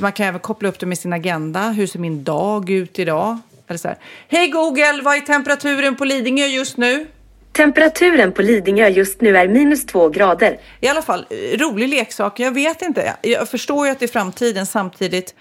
man 0.00 0.12
kan 0.12 0.26
även 0.26 0.40
koppla 0.40 0.68
upp 0.68 0.78
det 0.78 0.86
med 0.86 0.98
sin 0.98 1.12
agenda. 1.12 1.70
Hur 1.70 1.86
ser 1.86 1.98
min 1.98 2.24
dag 2.24 2.70
ut 2.70 2.98
idag? 2.98 3.38
Eller 3.68 3.78
så 3.78 3.88
här, 3.88 3.96
Hej 4.28 4.48
Google, 4.48 5.00
vad 5.02 5.16
är 5.16 5.20
temperaturen 5.20 5.96
på 5.96 6.04
Lidingö 6.04 6.46
just 6.46 6.76
nu? 6.76 7.06
Temperaturen 7.52 8.32
på 8.32 8.42
Lidingö 8.42 8.88
just 8.88 9.20
nu 9.20 9.36
är 9.36 9.48
minus 9.48 9.86
2 9.86 10.08
grader. 10.08 10.60
I 10.80 10.88
alla 10.88 11.02
fall, 11.02 11.26
eh, 11.30 11.58
rolig 11.58 11.88
leksak. 11.88 12.40
Jag 12.40 12.52
vet 12.54 12.82
inte. 12.82 13.16
Jag 13.22 13.48
förstår 13.48 13.86
ju 13.86 13.92
att 13.92 13.98
det 13.98 14.04
är 14.06 14.08
framtiden 14.08 14.66
samtidigt 14.66 15.34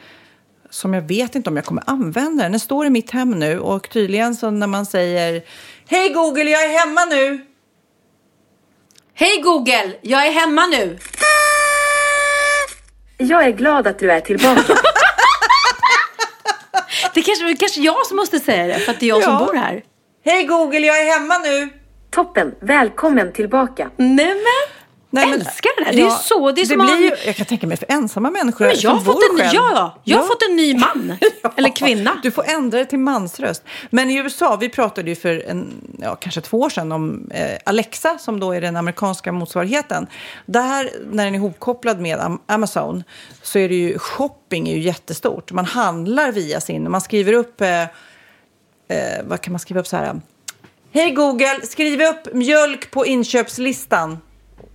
som 0.70 0.94
jag 0.94 1.02
vet 1.02 1.36
inte 1.36 1.50
om 1.50 1.56
jag 1.56 1.66
kommer 1.66 1.84
använda 1.88 2.44
den. 2.44 2.52
Den 2.52 2.60
står 2.60 2.86
i 2.86 2.90
mitt 2.90 3.12
hem 3.12 3.32
nu 3.32 3.60
och 3.60 3.90
tydligen 3.90 4.36
så 4.36 4.50
när 4.52 4.68
man 4.68 4.86
säger 4.86 5.42
Hej 5.90 6.10
Google, 6.10 6.44
jag 6.52 6.64
är 6.64 6.80
hemma 6.80 7.06
nu. 7.06 7.46
Hej 9.14 9.42
Google, 9.42 9.94
jag 10.02 10.28
är 10.28 10.32
hemma 10.32 10.66
nu. 10.68 10.98
Jag 13.18 13.44
är 13.46 13.52
glad 13.52 13.88
att 13.88 14.00
du 14.00 14.12
är 14.12 14.20
tillbaka. 14.20 14.74
Det 17.14 17.22
kanske 17.22 17.46
det 17.46 17.56
kanske 17.56 17.82
jag 17.82 18.06
som 18.06 18.16
måste 18.18 18.40
säga 18.40 18.68
det 18.68 18.80
för 18.80 18.92
att 18.92 19.00
det 19.00 19.06
är 19.06 19.08
jag 19.08 19.24
som 19.24 19.34
Ja. 19.34 19.40
bor 19.46 19.54
här. 19.54 19.84
Hej 20.26 20.44
Google, 20.44 20.80
jag 20.88 21.00
är 21.02 21.06
hemma 21.20 21.38
nu. 21.38 21.70
Toppen, 22.10 22.56
välkommen 22.60 23.34
tillbaka. 23.34 23.90
Nej 23.98 24.26
men, 24.26 24.36
Nej, 25.10 25.26
men- 25.30 25.40
älskar 25.40 25.70
det 25.78 25.86
här. 25.86 25.94
Det 25.94 26.02
är 26.02 26.06
ju 26.06 26.12
så, 26.12 26.52
det 26.52 26.62
är 26.62 26.66
som 26.66 26.78
blir 26.78 26.90
han- 26.90 27.02
ju, 27.02 27.12
Jag 27.26 27.36
kan 27.36 27.46
tänka 27.46 27.68
mig 27.68 27.78
för 27.78 27.86
ensamma 27.92 28.30
människor 28.32 28.66
men 28.66 28.76
jag 28.80 28.92
har 28.92 29.00
fått 29.00 29.24
en, 29.32 29.38
själv. 29.38 29.50
ja, 29.54 30.00
jag 30.04 30.18
har 30.18 30.24
Ja. 30.24 30.28
fått 30.28 30.44
en 30.50 30.56
ny 30.56 30.74
man. 30.78 31.14
Eller 31.58 31.70
kvinna. 31.76 32.20
Du 32.24 32.32
får 32.32 32.44
ändra 32.50 32.78
det 32.80 32.86
till 32.86 33.00
mansröst. 33.00 33.64
Men 33.90 34.10
i 34.10 34.16
USA, 34.18 34.58
vi 34.62 34.70
pratade 34.70 35.10
ju 35.10 35.16
för 35.16 35.44
en, 35.50 35.74
ja, 36.02 36.16
kanske 36.16 36.42
två 36.42 36.60
år 36.60 36.70
sedan 36.70 36.92
om 36.92 37.30
eh, 37.34 37.58
Alexa 37.66 38.18
som 38.18 38.40
då 38.40 38.52
är 38.52 38.62
den 38.62 38.76
amerikanska 38.78 39.32
motsvarigheten. 39.32 40.08
Där, 40.46 40.90
när 41.12 41.26
den 41.26 41.36
är 41.36 41.40
ihopkopplad 41.40 42.00
med 42.00 42.20
Am- 42.20 42.40
Amazon 42.46 43.04
så 43.42 43.60
är 43.60 43.70
det 43.70 43.76
ju 43.76 44.00
shopping 44.00 44.70
är 44.70 44.74
ju 44.76 44.82
jättestort. 44.82 45.52
Man 45.52 45.66
handlar 45.66 46.32
via 46.32 46.62
sin, 46.62 46.92
man 46.92 47.02
skriver 47.02 47.34
upp, 47.34 47.62
eh, 47.62 47.82
eh, 47.82 47.88
vad 49.24 49.42
kan 49.42 49.54
man 49.54 49.60
skriva 49.60 49.80
upp 49.80 49.88
så 49.88 49.98
här? 49.98 50.22
Hej 50.92 51.12
Google, 51.12 51.60
skriv 51.64 52.02
upp 52.02 52.34
mjölk 52.34 52.92
på 52.92 53.06
inköpslistan. 53.06 54.18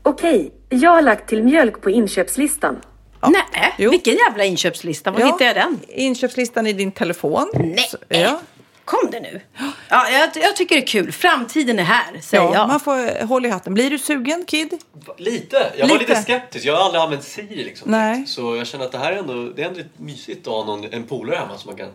Okej, 0.03 0.53
jag 0.68 0.90
har 0.90 1.03
lagt 1.03 1.29
till 1.29 1.42
mjölk 1.42 1.81
på 1.83 1.90
inköpslistan. 1.90 2.81
Nej, 3.22 3.74
Jo. 3.79 3.90
vilken 3.90 4.14
jävla 4.14 4.44
inköpslista. 4.44 5.11
Var 5.11 5.20
hittade 5.20 5.44
jag 5.44 5.55
den? 5.57 5.81
Inköpslistan 5.88 6.66
i 6.66 6.72
din 6.72 6.92
telefon. 6.92 7.50
Nej. 7.55 7.79
Så, 7.90 7.96
ja. 8.09 8.40
Kom 8.85 9.11
det 9.11 9.20
nu? 9.20 9.40
Ja, 9.88 10.09
jag, 10.11 10.31
jag 10.35 10.57
tycker 10.57 10.74
det 10.77 10.83
är 10.83 10.87
kul. 10.87 11.12
Framtiden 11.12 11.79
är 11.79 11.83
här, 11.83 12.20
säger 12.20 12.44
Ja, 12.44 12.55
jag. 12.55 12.68
man 12.68 12.81
får 12.81 13.20
eh, 13.20 13.27
hålla 13.27 13.48
i 13.48 13.50
hatten. 13.50 13.74
Blir 13.74 13.90
du 13.90 13.98
sugen, 13.98 14.44
Kid? 14.46 14.79
Lite. 15.18 15.72
Jag 15.79 15.88
var 15.88 15.98
Lite. 15.98 16.11
lite 16.11 16.22
skeptisk. 16.22 16.64
Jag 16.66 16.77
har 16.77 16.85
aldrig 16.85 17.03
använt 17.03 17.24
Siri 17.24 17.64
liksom. 17.64 17.90
Nej. 17.90 18.27
Så 18.27 18.57
jag 18.57 18.66
känner 18.66 18.85
att 18.85 18.92
det 18.92 18.98
här 18.98 19.12
är 19.12 19.16
ändå, 19.16 19.33
det 19.57 19.62
är 19.62 19.66
ändå 19.66 19.79
lite 19.79 19.88
mysigt 20.03 20.46
att 20.46 20.53
ha 20.53 20.64
någon, 20.64 20.85
en 20.92 21.03
polare 21.03 21.37
hemma 21.37 21.59
som 21.59 21.68
man 21.70 21.77
kan 21.77 21.88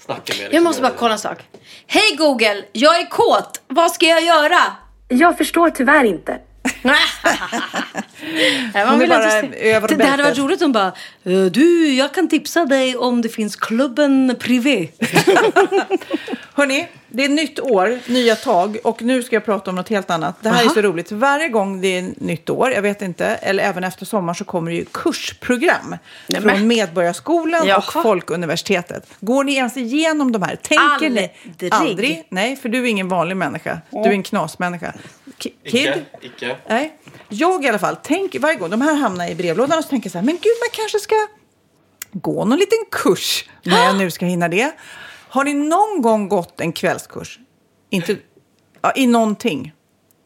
snacka 0.00 0.32
med. 0.42 0.54
Jag 0.54 0.62
måste 0.62 0.82
bara 0.82 0.92
kolla 0.92 1.12
en 1.12 1.18
sak. 1.18 1.38
Hej 1.86 2.16
Google, 2.18 2.64
jag 2.72 3.00
är 3.00 3.10
kåt. 3.10 3.60
Vad 3.68 3.92
ska 3.92 4.06
jag 4.06 4.22
göra? 4.22 4.58
Jag 5.08 5.38
förstår 5.38 5.70
tyvärr 5.70 6.04
inte. 6.04 6.38
Hon 8.72 8.82
är 8.82 8.96
vill 8.98 9.08
bara 9.08 9.32
över 9.58 9.88
det, 9.88 9.94
det 9.96 10.04
hade 10.04 10.22
varit 10.22 10.38
roligt 10.38 10.62
om 10.62 10.72
bara 10.72 10.92
"Eh, 11.24 11.44
Du, 11.44 11.92
jag 11.94 12.14
kan 12.14 12.28
tipsa 12.28 12.64
dig 12.64 12.96
om 12.96 13.22
det 13.22 13.28
finns 13.28 13.56
klubben 13.56 14.36
privé. 14.40 14.88
Hörni, 16.54 16.88
det 17.08 17.24
är 17.24 17.28
nytt 17.28 17.60
år, 17.60 17.98
nya 18.06 18.36
tag 18.36 18.76
och 18.84 19.02
nu 19.02 19.22
ska 19.22 19.36
jag 19.36 19.44
prata 19.44 19.70
om 19.70 19.76
något 19.76 19.88
helt 19.88 20.10
annat. 20.10 20.36
Det 20.42 20.48
här 20.48 20.60
är 20.60 20.64
Aha. 20.64 20.74
så 20.74 20.80
roligt. 20.82 21.12
Varje 21.12 21.48
gång 21.48 21.80
det 21.80 21.98
är 21.98 22.10
nytt 22.16 22.50
år, 22.50 22.70
jag 22.72 22.82
vet 22.82 23.02
inte, 23.02 23.26
eller 23.26 23.62
även 23.64 23.84
efter 23.84 24.06
sommar 24.06 24.34
så 24.34 24.44
kommer 24.44 24.70
det 24.70 24.76
ju 24.76 24.84
kursprogram 24.92 25.96
Nej, 26.26 26.40
från. 26.42 26.66
Medborgarskolan 26.66 27.66
Jaha. 27.66 27.76
och 27.78 27.92
Folkuniversitetet. 27.92 29.06
Går 29.20 29.44
ni 29.44 29.54
ens 29.54 29.76
igenom 29.76 30.32
de 30.32 30.42
här? 30.42 30.56
Tänker 30.56 31.10
ni? 31.10 31.30
Aldrig. 31.60 31.72
Aldrig? 31.72 32.24
Nej, 32.28 32.56
för 32.56 32.68
du 32.68 32.78
är 32.78 32.86
ingen 32.86 33.08
vanlig 33.08 33.36
människa. 33.36 33.78
Du 33.90 33.98
är 33.98 34.10
en 34.12 34.22
knasmänniska. 34.22 34.92
Ki- 35.40 35.52
Kid? 35.70 36.04
Icke. 36.20 36.56
Nej. 36.68 36.96
Jag 37.28 37.64
i 37.64 37.68
alla 37.68 37.78
fall, 37.78 37.96
tänk 38.02 38.36
varje 38.40 38.56
gång 38.56 38.70
de 38.70 38.80
här 38.80 38.94
hamnar 38.94 39.28
i 39.28 39.34
brevlådan 39.34 39.78
och 39.78 39.84
så 39.84 39.90
tänker 39.90 40.06
jag 40.06 40.12
så 40.12 40.18
här, 40.18 40.24
men 40.24 40.34
gud, 40.34 40.52
man 40.60 40.68
kanske 40.72 40.98
ska 40.98 41.14
gå 42.12 42.44
någon 42.44 42.58
liten 42.58 42.78
kurs 42.90 43.44
när 43.62 43.84
jag 43.84 43.96
nu 43.96 44.10
ska 44.10 44.26
hinna 44.26 44.48
det. 44.48 44.72
Har 45.28 45.44
ni 45.44 45.54
någon 45.54 46.02
gång 46.02 46.28
gått 46.28 46.60
en 46.60 46.72
kvällskurs? 46.72 47.38
Inte, 47.90 48.16
ja, 48.82 48.92
I 48.96 49.06
någonting? 49.06 49.72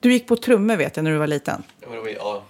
Du 0.00 0.12
gick 0.12 0.26
på 0.26 0.36
trummor 0.36 0.76
vet 0.76 0.96
jag 0.96 1.04
när 1.04 1.10
du 1.10 1.16
var 1.18 1.26
liten. 1.26 1.62
Ja, 1.80 1.88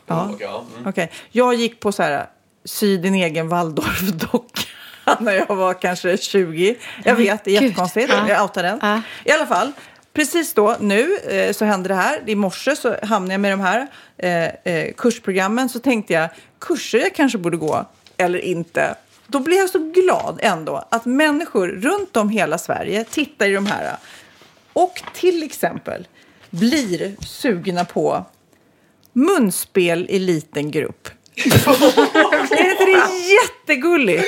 Ja, 0.07 0.35
Ja. 0.40 0.64
Mm. 0.77 0.87
Okej. 0.88 1.11
Jag 1.31 1.55
gick 1.55 1.81
på 1.81 1.92
så 1.92 2.03
här, 2.03 2.27
sy 2.64 2.96
din 2.96 3.14
egen 3.14 3.48
Waldorfdocka 3.48 4.61
när 5.20 5.33
jag 5.33 5.57
var 5.57 5.74
kanske 5.81 6.16
20. 6.16 6.77
Jag 7.05 7.14
vet, 7.14 7.44
det 7.44 7.57
är 7.57 7.62
jättekonstigt. 7.62 8.09
Ja. 8.12 8.29
Jag 8.29 8.42
outar 8.42 8.62
den. 8.62 8.79
Ja. 8.83 9.00
I 9.24 9.31
alla 9.33 9.46
fall, 9.46 9.72
precis 10.14 10.55
då, 10.55 10.77
nu, 10.81 11.16
eh, 11.16 11.53
så 11.53 11.64
hände 11.64 11.88
det 11.88 11.94
här. 11.94 12.22
I 12.27 12.35
morse 12.35 12.77
så 12.77 12.96
hamnade 13.03 13.35
jag 13.35 13.40
med 13.40 13.53
de 13.53 13.61
här 13.61 13.87
eh, 14.16 14.74
eh, 14.74 14.92
kursprogrammen. 14.92 15.68
Så 15.68 15.79
tänkte 15.79 16.12
jag, 16.12 16.29
kurser 16.59 16.98
jag 16.98 17.14
kanske 17.14 17.38
borde 17.38 17.57
gå 17.57 17.87
eller 18.16 18.38
inte. 18.38 18.94
Då 19.27 19.40
blev 19.40 19.59
jag 19.59 19.70
så 19.70 19.79
glad 19.79 20.38
ändå 20.42 20.85
att 20.90 21.05
människor 21.05 21.68
runt 21.68 22.16
om 22.16 22.29
hela 22.29 22.59
Sverige 22.59 23.05
tittar 23.05 23.46
i 23.46 23.53
de 23.53 23.66
här 23.66 23.96
och 24.72 25.03
till 25.14 25.42
exempel 25.42 26.07
blir 26.50 27.24
sugna 27.24 27.85
på 27.85 28.24
munspel 29.12 30.07
i 30.11 30.18
liten 30.18 30.70
grupp 30.70 31.09
är 31.37 32.70
inte 32.70 32.85
det 32.85 33.03
jättegulligt? 33.33 34.25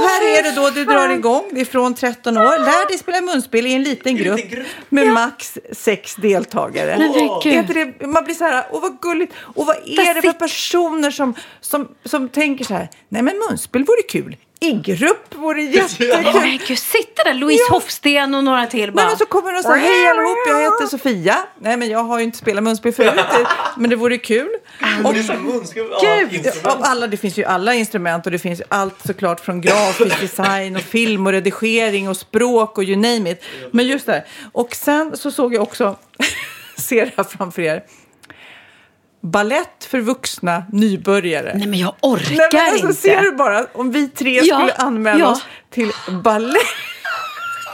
Här 0.00 0.38
är 0.38 0.42
det 0.42 0.50
då 0.50 0.70
du 0.70 0.84
drar 0.84 1.08
igång, 1.08 1.44
det 1.52 1.60
är 1.60 1.64
från 1.64 1.94
13 1.94 2.36
år. 2.36 2.58
Lär 2.58 2.88
dig 2.88 2.98
spela 2.98 3.20
munspel 3.20 3.66
i 3.66 3.74
en 3.74 3.82
liten 3.82 4.16
grupp 4.16 4.40
med 4.88 5.06
max 5.08 5.58
sex 5.72 6.14
deltagare. 6.14 6.96
inte 7.44 7.72
det, 7.72 8.06
man 8.06 8.24
blir 8.24 8.34
så 8.34 8.44
här, 8.44 8.66
åh 8.70 8.80
vad 8.82 9.00
gulligt. 9.00 9.32
Och 9.38 9.66
vad 9.66 9.76
är 9.76 10.14
det 10.14 10.22
för 10.22 10.32
personer 10.32 11.10
som, 11.10 11.34
som, 11.60 11.88
som 12.04 12.28
tänker 12.28 12.64
så 12.64 12.74
här, 12.74 12.88
nej 13.08 13.22
men 13.22 13.38
munspel 13.48 13.84
vore 13.84 14.02
kul. 14.02 14.36
I 14.60 14.72
grupp 14.72 15.34
vore 15.34 15.62
jättekul. 15.62 16.32
Men 16.34 16.58
gud, 16.68 16.78
sitter 16.78 17.24
där 17.24 17.34
Louise 17.34 17.62
Ja. 17.68 17.74
Hofsten 17.74 18.34
och 18.34 18.44
några 18.44 18.66
till 18.66 18.92
bara. 18.92 19.02
Nej, 19.02 19.10
men 19.10 19.18
så 19.18 19.26
kommer 19.26 19.52
de 19.52 19.58
och 19.58 19.64
säger 19.64 19.76
hej 19.78 20.06
allihop, 20.08 20.38
jag 20.48 20.62
heter 20.62 20.86
Sofia. 20.86 21.36
Nej, 21.60 21.76
men 21.76 21.88
jag 21.88 22.04
har 22.04 22.18
ju 22.18 22.24
inte 22.24 22.38
spelat 22.38 22.64
munspel 22.64 22.92
förut, 22.92 23.14
det- 23.14 23.46
men 23.76 23.90
det 23.90 23.96
vore 23.96 24.18
kul. 24.18 24.48
Och, 25.04 25.14
Gud! 25.14 26.46
Av 26.64 26.78
alla, 26.82 27.06
det 27.06 27.16
finns 27.16 27.38
ju 27.38 27.44
alla 27.44 27.74
instrument 27.74 28.26
och 28.26 28.32
det 28.32 28.38
finns 28.38 28.60
ju 28.60 28.64
allt 28.68 29.06
såklart 29.06 29.40
från 29.40 29.60
grafisk 29.60 30.20
design 30.20 30.76
och 30.76 30.82
film 30.82 31.26
och 31.26 31.32
redigering 31.32 32.08
och 32.08 32.16
språk 32.16 32.78
och 32.78 32.84
you 32.84 32.96
name 32.96 33.30
it. 33.30 33.44
Men 33.70 33.86
just 33.86 34.06
det 34.06 34.12
här. 34.12 34.24
Och 34.52 34.74
sen 34.74 35.16
så 35.16 35.30
såg 35.30 35.54
jag 35.54 35.62
också, 35.62 35.96
ser 36.78 37.06
det 37.06 37.12
här 37.16 37.24
framför 37.24 37.62
er, 37.62 37.82
ballett 39.24 39.84
för 39.84 40.00
vuxna 40.00 40.64
nybörjare. 40.72 41.52
Nej 41.54 41.66
men 41.66 41.78
jag 41.78 41.94
orkar 42.00 42.30
Nej, 42.36 42.48
men 42.52 42.72
alltså, 42.72 42.86
inte. 42.86 43.00
Ser 43.00 43.22
du 43.22 43.32
bara, 43.32 43.66
om 43.72 43.90
vi 43.92 44.08
tre 44.08 44.40
Ja, 44.42 44.56
skulle 44.58 44.72
anmäla 44.72 45.18
ja. 45.20 45.30
oss 45.30 45.44
till 45.70 45.92
ballett 46.24 46.62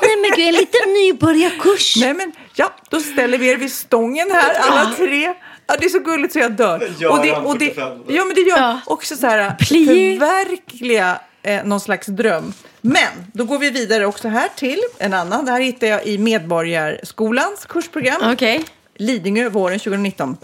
Nej 0.03 0.17
men 0.21 0.31
gud, 0.37 0.49
en 0.49 0.55
liten 0.55 0.93
nybörjarkurs. 0.93 1.97
Nej 1.97 2.15
men 2.15 2.33
ja, 2.55 2.73
då 2.91 3.01
ställer 3.01 3.39
vi 3.39 3.49
er 3.49 3.57
vid 3.57 3.73
stången 3.73 4.31
här 4.31 4.55
alla 4.61 4.95
tre. 4.95 5.35
Ja, 5.67 5.77
det 5.81 5.85
är 5.85 5.89
så 5.89 5.99
gulligt 5.99 6.33
så 6.33 6.39
jag 6.39 6.53
dör. 6.53 6.93
Göran, 6.99 7.19
och 7.19 7.25
det, 7.27 7.33
och 7.33 7.59
det, 7.59 7.75
45. 7.75 7.99
ja, 8.09 8.25
men 8.25 8.35
det 8.35 8.41
gör 8.41 8.59
Ja. 8.59 8.81
också 8.87 9.17
så 9.17 9.27
här, 9.27 9.57
förverkliga 9.59 11.21
eh, 11.43 11.65
någon 11.65 11.81
slags 11.81 12.07
dröm. 12.07 12.53
Men 12.81 13.09
då 13.33 13.45
går 13.45 13.59
vi 13.59 13.71
vidare 13.71 14.07
också 14.07 14.29
här 14.29 14.49
till 14.57 14.81
en 14.99 15.15
annan. 15.15 15.45
Det 15.45 15.53
här 15.53 15.61
hittar 15.61 15.87
jag 15.87 16.07
i 16.07 16.19
Medborgarskolans 16.19 17.67
kursprogram. 17.69 18.33
Okej. 18.33 18.65
Lidingö 18.97 19.49
våren 19.49 19.79
2019. 19.79 20.37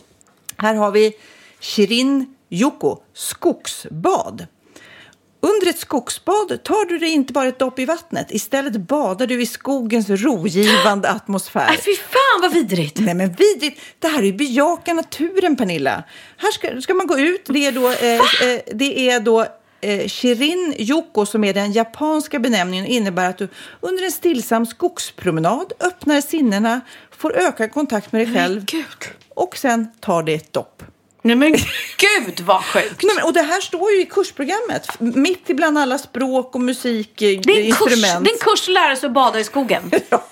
Här 0.56 0.74
har 0.74 0.90
vi 0.90 1.12
Shirin 1.60 2.34
Yoko, 2.50 2.98
skogsbad. 3.14 4.46
Under 5.40 5.66
ett 5.66 5.78
skogsbad 5.78 6.62
tar 6.62 6.88
du 6.88 6.98
dig 6.98 7.08
inte 7.08 7.32
bara 7.32 7.48
ett 7.48 7.58
dopp 7.58 7.78
i 7.78 7.84
vattnet. 7.84 8.26
Istället 8.30 8.76
badar 8.76 9.26
du 9.26 9.42
i 9.42 9.46
skogens 9.46 10.10
rogivande 10.10 11.10
atmosfär. 11.10 11.66
Nej 11.66 11.78
fy 11.84 11.96
fan 11.96 12.40
vad 12.42 12.52
vidrigt. 12.52 12.98
Nej 13.00 13.14
men 13.14 13.32
vidrigt! 13.32 13.80
Det 13.98 14.08
här 14.08 14.18
är 14.18 14.26
ju 14.26 14.32
bejaka 14.32 14.94
naturen 14.94 15.56
Pernilla. 15.56 16.04
Här 16.36 16.50
ska, 16.52 16.80
ska 16.80 16.94
man 16.94 17.06
gå 17.06 17.18
ut. 17.18 17.44
Det 17.46 17.66
är 17.66 17.72
då, 17.72 17.90
eh, 17.90 18.50
eh, 18.50 18.60
det 18.74 19.10
är 19.10 19.20
då 19.20 19.46
eh, 19.80 20.08
Shirin 20.08 20.74
Yoko 20.78 21.26
som 21.26 21.44
är 21.44 21.54
den 21.54 21.72
japanska 21.72 22.38
benämningen 22.38 22.86
innebär 22.86 23.30
att 23.30 23.38
du 23.38 23.48
under 23.80 24.04
en 24.04 24.12
stillsam 24.12 24.66
skogspromenad 24.66 25.72
öppnar 25.80 26.20
sinnena, 26.20 26.80
får 27.18 27.36
ökad 27.36 27.72
kontakt 27.72 28.12
med 28.12 28.26
dig 28.26 28.34
själv 28.34 28.64
och 29.34 29.56
sen 29.56 29.88
tar 30.00 30.22
det 30.22 30.34
ett 30.34 30.52
dopp. 30.52 30.82
Nej 31.22 31.36
men 31.36 31.52
gud 31.96 32.40
vad 32.40 32.64
sjukt. 32.64 33.02
Nej, 33.02 33.14
men, 33.16 33.24
och 33.24 33.32
det 33.32 33.42
här 33.42 33.60
står 33.60 33.90
ju 33.92 34.00
i 34.02 34.06
kursprogrammet, 34.06 34.86
mitt 34.98 35.50
ibland 35.50 35.78
alla 35.78 35.98
språk 35.98 36.54
och 36.54 36.60
musik, 36.60 37.22
eh, 37.22 37.40
Det 37.40 37.52
är 37.52 37.64
en 37.66 37.72
kurs, 37.72 37.92
instrument. 37.92 38.24
det 38.24 38.30
är 38.30 38.34
en 38.34 38.38
kurs 38.40 38.68
att 38.68 38.74
lära 38.74 38.96
sig 38.96 39.06
att 39.06 39.12
bada 39.12 39.40
i 39.40 39.44
skogen. 39.44 39.90
Ja. 40.08 40.24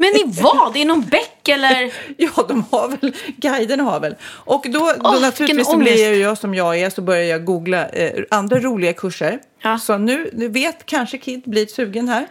Men 0.00 0.08
i 0.08 0.24
vad? 0.42 0.76
I 0.76 0.84
någon 0.84 1.02
bäck 1.02 1.48
eller? 1.48 1.92
Ja, 2.16 2.44
de 2.48 2.64
har 2.70 2.88
väl, 2.88 3.14
guiderna 3.36 3.82
har 3.82 4.00
väl. 4.00 4.14
Och 4.24 4.64
då, 4.68 4.78
då 4.78 4.94
Åh, 5.04 5.20
naturligtvis 5.20 5.74
blir 5.74 6.20
jag 6.20 6.38
som 6.38 6.54
jag 6.54 6.78
är 6.80 6.90
så 6.90 7.02
börjar 7.02 7.24
jag 7.24 7.44
googla 7.44 7.88
eh, 7.88 8.22
andra 8.30 8.58
roliga 8.60 8.92
kurser. 8.92 9.38
Ja. 9.62 9.78
Så 9.78 9.98
nu, 9.98 10.30
nu 10.32 10.48
vet 10.48 10.86
kanske 10.86 11.18
Kid 11.18 11.42
blir 11.46 11.66
sugen 11.66 12.08
här. 12.08 12.26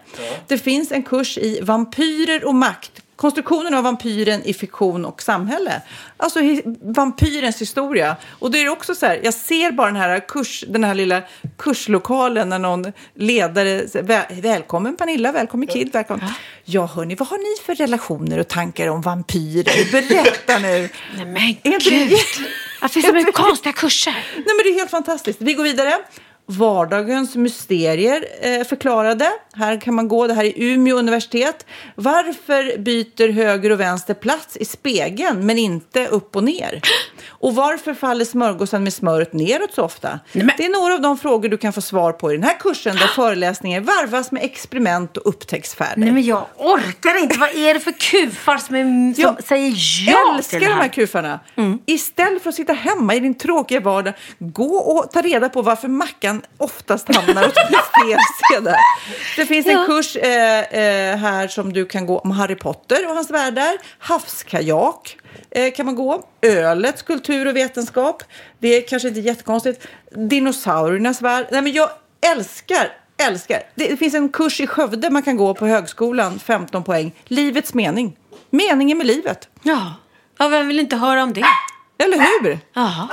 Det 0.47 0.57
finns 0.57 0.91
en 0.91 1.03
kurs 1.03 1.37
i 1.37 1.59
vampyrer 1.61 2.45
och 2.45 2.55
makt. 2.55 2.91
Konstruktionen 3.15 3.73
av 3.73 3.83
vampyren 3.83 4.43
i 4.43 4.53
fiktion 4.53 5.05
och 5.05 5.21
samhälle. 5.21 5.81
Alltså 6.17 6.39
vampyrens 6.81 7.61
historia. 7.61 8.15
Och 8.39 8.51
det 8.51 8.57
är 8.63 8.69
också 8.69 8.95
så 8.95 9.05
här, 9.05 9.19
jag 9.23 9.33
ser 9.33 9.71
bara 9.71 9.87
den 9.87 9.95
här, 9.95 10.19
kurs, 10.27 10.63
den 10.67 10.83
här 10.83 10.95
lilla 10.95 11.21
kurslokalen 11.57 12.49
när 12.49 12.59
någon 12.59 12.85
ledare 13.15 13.87
säger 13.87 14.05
"Väl- 14.05 14.41
Välkommen 14.41 14.97
Pernilla, 14.97 15.31
välkommen 15.31 15.67
Kid, 15.67 15.93
välkommen. 15.93 16.25
Ja 16.65 16.85
hörni, 16.85 17.15
vad 17.15 17.27
har 17.27 17.37
ni 17.37 17.65
för 17.65 17.75
relationer 17.75 18.39
och 18.39 18.47
tankar 18.47 18.87
om 18.87 19.01
vampyrer? 19.01 19.91
Berätta 19.91 20.57
nu. 20.59 20.89
Nej 21.15 21.25
men 21.63 21.71
det 21.73 21.89
gud. 21.89 22.11
Varför 22.81 22.93
finns 22.93 23.05
det 23.05 23.09
så 23.11 23.15
mycket 23.15 23.35
konstiga 23.45 23.73
kurser? 23.73 24.11
Nej, 24.35 24.43
men 24.45 24.57
det 24.63 24.69
är 24.69 24.73
helt 24.79 24.91
fantastiskt. 24.91 25.41
Vi 25.41 25.53
går 25.53 25.63
vidare. 25.63 25.97
Vardagens 26.49 27.35
mysterier 27.35 28.25
eh, 28.41 28.63
förklarade. 28.63 29.31
Här 29.53 29.81
kan 29.81 29.93
man 29.95 30.07
gå. 30.07 30.27
Det 30.27 30.33
här 30.33 30.43
är 30.45 30.53
Umeå 30.55 30.95
universitet. 30.97 31.65
Varför 31.95 32.77
byter 32.77 33.29
höger 33.31 33.69
och 33.71 33.79
vänster 33.79 34.13
plats 34.13 34.57
i 34.57 34.65
spegeln 34.65 35.45
men 35.45 35.57
inte 35.57 36.07
upp 36.07 36.35
och 36.35 36.43
ner? 36.43 36.81
Och 37.27 37.55
varför 37.55 37.93
faller 37.93 38.25
smörgåsen 38.25 38.83
med 38.83 38.93
smöret 38.93 39.33
neråt 39.33 39.73
så 39.73 39.83
ofta? 39.83 40.19
men- 40.33 40.51
Det 40.57 40.65
är 40.65 40.69
några 40.81 40.93
av 40.93 41.01
de 41.01 41.17
frågor 41.17 41.49
du 41.49 41.57
kan 41.57 41.73
få 41.73 41.81
svar 41.81 42.11
på 42.11 42.31
i 42.31 42.35
den 42.35 42.43
här 42.43 42.57
kursen 42.59 42.95
där 42.95 43.07
föreläsningen 43.07 43.83
varvas 43.83 44.31
med 44.31 44.43
experiment 44.43 45.17
och 45.17 45.27
upptäcktsfärder. 45.29 45.97
Nej 45.97 46.11
men 46.11 46.23
jag 46.23 46.45
orkar 46.57 47.21
inte. 47.23 47.39
Vad 47.39 47.49
är 47.55 47.73
det 47.73 47.79
för 47.79 47.91
kufar 47.91 48.57
som, 48.57 48.75
är, 48.75 49.13
som 49.13 49.23
Jag 49.23 49.43
säger 49.43 49.73
ja 50.07 50.35
älskar 50.37 50.59
till 50.59 50.67
det 50.67 50.73
de 50.73 50.73
här 50.73 50.81
här? 50.81 50.89
kufarna. 50.89 51.39
Istället 51.85 52.43
för 52.43 52.49
att 52.49 52.55
sitta 52.55 52.73
hemma 52.73 53.15
i 53.15 53.19
din 53.19 53.33
tråkiga 53.37 53.79
vardag, 53.79 54.13
gå 54.39 54.75
och 54.77 55.11
ta 55.11 55.21
reda 55.21 55.49
på 55.49 55.61
varför 55.61 55.87
mackan 55.87 56.36
oftast 56.57 57.15
hamnar 57.15 57.47
åt 57.47 57.53
fel 58.01 58.19
sida. 58.51 58.75
Det 59.35 59.45
finns 59.45 59.65
en 59.67 59.71
Ja. 59.73 59.85
kurs 59.85 60.15
eh, 60.15 60.59
eh, 60.59 61.17
här 61.17 61.47
som 61.47 61.73
du 61.73 61.85
kan 61.85 62.05
gå 62.05 62.19
om 62.19 62.31
Harry 62.31 62.55
Potter 62.55 63.07
och 63.09 63.15
hans 63.15 63.29
världar. 63.31 63.77
Havskajak 63.99 65.17
eh, 65.51 65.73
kan 65.73 65.85
man 65.85 65.95
gå. 65.95 66.23
Ölets 66.41 67.01
kultur 67.01 67.47
och 67.47 67.55
vetenskap. 67.55 68.23
Det 68.59 68.67
är 68.77 68.87
kanske 68.87 69.07
inte 69.07 69.19
jättekonstigt. 69.19 69.87
Dinosauriernas 70.15 71.21
värld. 71.21 71.47
Nej, 71.51 71.61
men 71.61 71.71
jag 71.73 71.89
älskar 72.31 72.91
Älskar. 73.19 73.63
Det 73.75 73.97
finns 73.97 74.13
en 74.13 74.29
kurs 74.29 74.59
i 74.61 74.67
Skövde 74.67 75.09
man 75.09 75.23
kan 75.23 75.37
gå 75.37 75.53
på 75.53 75.65
högskolan, 75.67 76.39
15 76.39 76.83
poäng. 76.83 77.11
Livets 77.25 77.73
mening. 77.73 78.17
Meningen 78.49 78.97
med 78.97 79.07
livet. 79.07 79.49
Ja. 79.63 79.93
ja, 80.39 80.47
vem 80.47 80.67
vill 80.67 80.79
inte 80.79 80.95
höra 80.95 81.23
om 81.23 81.33
det? 81.33 81.43
Eller 82.03 82.17
hur? 82.17 82.59
Jaha. 82.73 83.07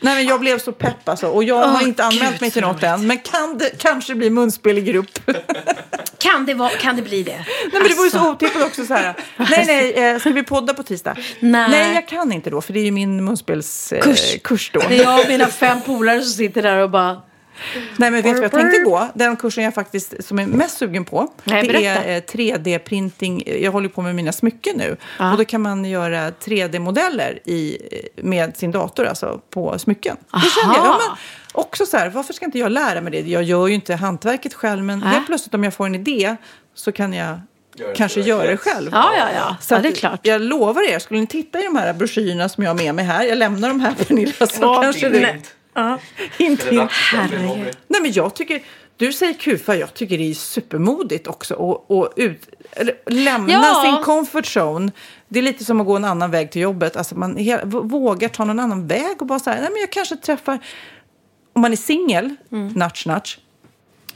Nej, 0.00 0.14
men 0.14 0.26
jag 0.26 0.40
blev 0.40 0.58
så 0.58 0.72
pepp 0.72 1.08
alltså. 1.08 1.26
Och 1.28 1.44
jag 1.44 1.58
Åh, 1.58 1.66
har 1.68 1.82
inte 1.82 2.04
anmält 2.04 2.32
Gud, 2.32 2.40
mig 2.40 2.50
till 2.50 2.62
något 2.62 2.82
än. 2.82 3.06
Men 3.06 3.18
kan 3.18 3.58
det 3.58 3.78
kanske 3.78 4.14
bli 4.14 4.30
munspel 4.30 4.78
i 4.78 4.80
grupp? 4.80 5.10
nej, 5.26 5.44
Kan 6.18 6.46
det, 6.46 6.54
vara, 6.54 6.70
kan 6.70 6.96
det 6.96 7.02
bli 7.02 7.22
det? 7.22 7.44
men 7.72 7.82
det 7.82 7.94
vore 7.94 8.10
så 8.10 8.18
Alltså. 8.18 8.30
otippat 8.46 8.62
också 8.62 8.86
så 8.86 8.94
här. 8.94 9.14
Nej, 9.36 9.64
nej, 9.66 9.92
eh, 9.92 10.18
ska 10.18 10.30
vi 10.30 10.42
podda 10.42 10.74
på 10.74 10.82
tisdag? 10.82 11.16
Nej. 11.40 11.70
Nej, 11.70 11.94
jag 11.94 12.08
kan 12.08 12.32
inte 12.32 12.50
då. 12.50 12.60
För 12.60 12.72
det 12.72 12.80
är 12.80 12.84
ju 12.84 12.90
min 12.90 13.24
munspelskurs 13.24 13.92
eh, 13.92 14.02
Kurs. 14.02 14.42
kurs 14.42 14.70
då. 14.74 14.80
Det 14.88 14.98
är 14.98 15.02
jag 15.02 15.20
och 15.20 15.28
mina 15.28 15.46
fem 15.46 15.78
polare 15.86 16.22
som 16.22 16.30
sitter 16.32 16.62
där 16.62 16.76
och 16.78 16.90
bara... 16.90 17.22
Nej, 17.96 18.10
men 18.10 18.12
vet 18.12 18.24
du 18.24 18.32
vad 18.34 18.44
jag 18.44 18.52
tänkte 18.52 18.78
gå? 18.78 19.08
Den 19.14 19.36
kursen 19.36 19.64
jag 19.64 19.74
faktiskt 19.74 20.24
som 20.24 20.38
är 20.38 20.46
mest 20.46 20.78
sugen 20.78 21.04
på. 21.04 21.32
Nej, 21.44 21.68
det 21.68 21.86
är 21.86 22.16
eh, 22.16 22.20
3D-printing. 22.20 23.60
Jag 23.62 23.72
håller 23.72 23.88
på 23.88 24.02
med 24.02 24.14
mina 24.14 24.32
smycken 24.32 24.76
nu. 24.76 24.96
Ja. 25.18 25.32
Och 25.32 25.38
då 25.38 25.44
kan 25.44 25.62
man 25.62 25.84
göra 25.84 26.30
3D-modeller 26.30 27.38
i, 27.44 27.78
eh, 27.90 28.24
med 28.24 28.56
sin 28.56 28.70
dator, 28.70 29.06
alltså 29.06 29.40
på 29.50 29.78
smycken. 29.78 30.16
Då 30.32 30.40
kände 30.40 30.76
jag, 30.76 30.86
ja, 30.86 30.90
Aha. 30.90 31.00
men 31.08 31.16
också 31.52 31.86
så 31.86 31.96
här, 31.96 32.10
varför 32.10 32.32
ska 32.32 32.44
inte 32.44 32.58
jag 32.58 32.72
lära 32.72 33.00
mig 33.00 33.12
det? 33.12 33.30
Jag 33.30 33.42
gör 33.42 33.66
ju 33.66 33.74
inte 33.74 33.94
hantverket 33.94 34.54
själv, 34.54 34.84
men 34.84 34.98
Nej. 34.98 35.08
helt 35.08 35.26
plötsligt 35.26 35.54
om 35.54 35.64
jag 35.64 35.74
får 35.74 35.86
en 35.86 35.94
idé 35.94 36.36
så 36.74 36.92
kan 36.92 37.12
jag 37.12 37.40
kanske 37.96 38.20
göra 38.20 38.50
det 38.50 38.56
själv. 38.56 38.90
Ja, 38.92 39.12
ja, 39.18 39.28
ja. 39.34 39.56
Så 39.60 39.74
ja 39.74 39.78
det 39.78 39.88
är 39.88 39.92
klart. 39.92 40.20
Jag 40.22 40.40
lovar 40.40 40.90
er, 40.90 40.98
skulle 40.98 41.20
ni 41.20 41.26
titta 41.26 41.60
i 41.60 41.64
de 41.64 41.76
här 41.76 41.92
broschyrerna 41.92 42.48
som 42.48 42.64
jag 42.64 42.70
har 42.70 42.76
med 42.76 42.94
mig 42.94 43.04
här. 43.04 43.24
Jag 43.24 43.38
lämnar 43.38 43.68
dem 43.68 43.80
här 43.80 43.94
Pernilla 43.94 44.46
så 44.46 44.80
kanske 44.82 45.08
det... 45.08 45.40
Hint, 46.38 46.62
hint. 46.70 46.90
Nej 47.88 48.00
men 48.02 48.12
jag 48.12 48.34
tycker, 48.34 48.62
du 48.96 49.12
säger 49.12 49.32
kufa, 49.34 49.76
jag 49.76 49.94
tycker 49.94 50.18
det 50.18 50.30
är 50.30 50.34
supermodigt 50.34 51.26
också 51.26 51.54
och, 51.54 51.90
och 51.90 52.12
ut, 52.16 52.48
eller, 52.72 52.94
lämna 53.06 53.52
Ja. 53.52 53.82
sin 53.84 54.04
comfort 54.04 54.44
zone. 54.56 54.92
Det 55.28 55.38
är 55.38 55.42
lite 55.42 55.64
som 55.64 55.80
att 55.80 55.86
gå 55.86 55.96
en 55.96 56.04
annan 56.04 56.30
väg 56.30 56.50
till 56.50 56.62
jobbet. 56.62 56.96
Alltså 56.96 57.14
man 57.18 57.38
vågar 57.88 58.28
ta 58.28 58.44
någon 58.44 58.58
annan 58.58 58.86
väg 58.86 59.16
och 59.20 59.26
bara 59.26 59.38
så 59.38 59.50
här, 59.50 59.60
nej 59.60 59.70
men 59.72 59.80
jag 59.80 59.92
kanske 59.92 60.16
träffar, 60.16 60.58
om 61.52 61.62
man 61.62 61.72
är 61.72 61.76
singel, 61.76 62.36
Mm. 62.52 62.68
nudge 62.68 63.06
nudge, 63.06 63.38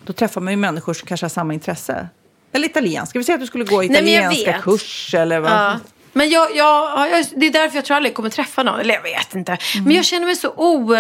då 0.04 0.12
träffar 0.12 0.40
man 0.40 0.52
ju 0.52 0.56
människor 0.56 0.94
som 0.94 1.06
kanske 1.08 1.24
har 1.24 1.28
samma 1.30 1.54
intresse. 1.54 2.08
Eller 2.52 2.66
italienska, 2.68 3.18
vi 3.18 3.24
säger 3.24 3.34
att 3.36 3.40
du 3.40 3.46
skulle 3.46 3.64
gå 3.64 3.84
italienska 3.84 4.52
vet. 4.52 4.62
kurs 4.62 5.14
eller 5.14 5.40
vad. 5.40 5.50
Ja. 5.52 5.78
Men 6.12 6.30
jag, 6.30 6.56
jag, 6.56 6.56
ja, 6.56 7.08
jag, 7.08 7.26
det 7.36 7.46
är 7.46 7.50
därför 7.50 7.76
jag 7.76 7.84
tror 7.84 7.96
aldrig 7.96 8.10
jag 8.10 8.16
kommer 8.16 8.30
träffa 8.30 8.62
någon. 8.62 8.80
Eller 8.80 8.94
jag 8.94 9.02
vet 9.02 9.34
inte. 9.34 9.52
Mm. 9.74 9.84
Men 9.84 9.96
jag 9.96 10.04
känner 10.04 10.26
mig 10.26 10.36
så 10.36 10.48
o... 10.56 10.94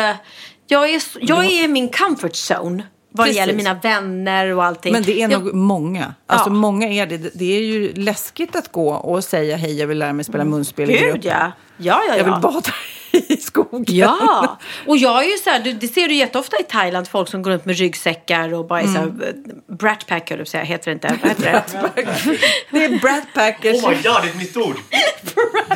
Jag 0.66 0.90
är, 0.90 1.02
jag 1.20 1.44
är 1.44 1.64
i 1.64 1.68
min 1.68 1.88
comfort 1.88 2.32
zone. 2.50 2.82
Vad 3.12 3.26
det 3.26 3.32
gäller 3.32 3.54
mina 3.54 3.74
vänner 3.74 4.46
och 4.54 4.64
allting. 4.64 4.92
Men 4.92 5.02
det 5.02 5.22
är 5.22 5.30
jag, 5.30 5.44
nog 5.44 5.54
många. 5.54 6.14
Alltså 6.26 6.48
Ja. 6.50 6.54
många 6.54 6.88
är 6.88 7.06
det. 7.06 7.18
Det 7.18 7.56
är 7.56 7.62
ju 7.62 7.92
läskigt 7.94 8.56
att 8.56 8.72
gå 8.72 8.90
och 8.90 9.24
säga 9.24 9.56
hej, 9.56 9.78
jag 9.78 9.86
vill 9.86 9.98
lära 9.98 10.12
mig 10.12 10.24
spela 10.24 10.44
munspel 10.44 10.90
i 10.90 10.98
grupp. 10.98 11.14
Gud 11.14 11.24
ja. 11.24 11.52
Ja, 11.76 12.02
ja, 12.08 12.16
Jag 12.16 12.24
vill 12.24 12.32
ja. 12.32 12.40
bada 12.40 12.72
i 13.12 13.36
skogen. 13.36 13.84
Ja, 13.96 14.58
och 14.86 14.96
jag 14.96 15.24
är 15.24 15.28
ju 15.30 15.36
så 15.38 15.50
här, 15.50 15.76
det 15.80 15.88
ser 15.88 16.08
du 16.08 16.14
jätteofta 16.14 16.56
i 16.60 16.62
Thailand, 16.62 17.08
folk 17.08 17.28
som 17.28 17.42
går 17.42 17.50
runt 17.50 17.64
med 17.64 17.76
ryggsäckar 17.78 18.54
och 18.54 18.66
bara 18.66 18.80
är 18.80 18.84
så 18.86 18.90
här, 18.92 19.00
Mm. 19.00 19.20
eh, 19.68 19.74
brat 19.76 20.06
pack, 20.06 20.30
höll 20.30 20.38
jag 20.38 20.48
säga, 20.48 20.64
heter 20.64 20.84
det 20.90 20.92
inte? 20.92 21.18
Vad 21.22 21.30
heter 21.30 21.52
det? 21.94 22.38
Det 22.70 22.84
är 22.84 22.98
Brat 22.98 23.22
Packers. 23.34 23.84
Oh 23.84 23.90
my 23.90 23.94
god, 23.96 24.02
det 24.02 24.08
är 24.10 24.24
ett 24.26 24.36
nytt 24.38 24.56
ord! 24.56 24.76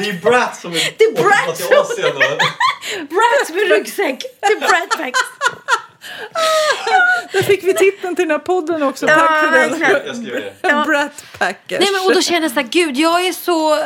Det 0.00 0.08
är 0.08 0.20
brat 0.22 0.56
som 0.56 0.72
är 0.72 0.76
Det 0.98 1.04
är 1.04 1.12
brat 1.12 1.48
återkommer 1.48 1.94
till 1.94 2.04
Asien. 2.04 2.16
Brat 3.08 3.54
med 3.56 3.68
ryggsäck, 3.76 4.22
det 4.40 4.46
är 4.46 4.60
brat 4.60 4.98
pack. 4.98 5.14
Där 7.32 7.42
fick 7.42 7.64
vi 7.64 7.74
titeln 7.74 8.16
till 8.16 8.24
den 8.24 8.30
här 8.30 8.38
podden 8.38 8.82
också. 8.82 9.06
Ja, 9.08 9.14
Tack 9.14 9.44
för 9.44 9.52
den. 9.52 10.16
Skriver 10.16 10.52
det. 10.62 10.84
Brat 10.86 11.24
Packers. 11.38 11.80
Nej, 11.80 11.88
men, 11.92 12.06
och 12.06 12.14
då 12.14 12.20
känner 12.20 12.42
jag 12.42 12.50
så 12.50 12.60
här, 12.60 12.68
gud, 12.68 12.96
jag 12.96 13.26
är 13.26 13.32
så, 13.32 13.74
eh, 13.74 13.84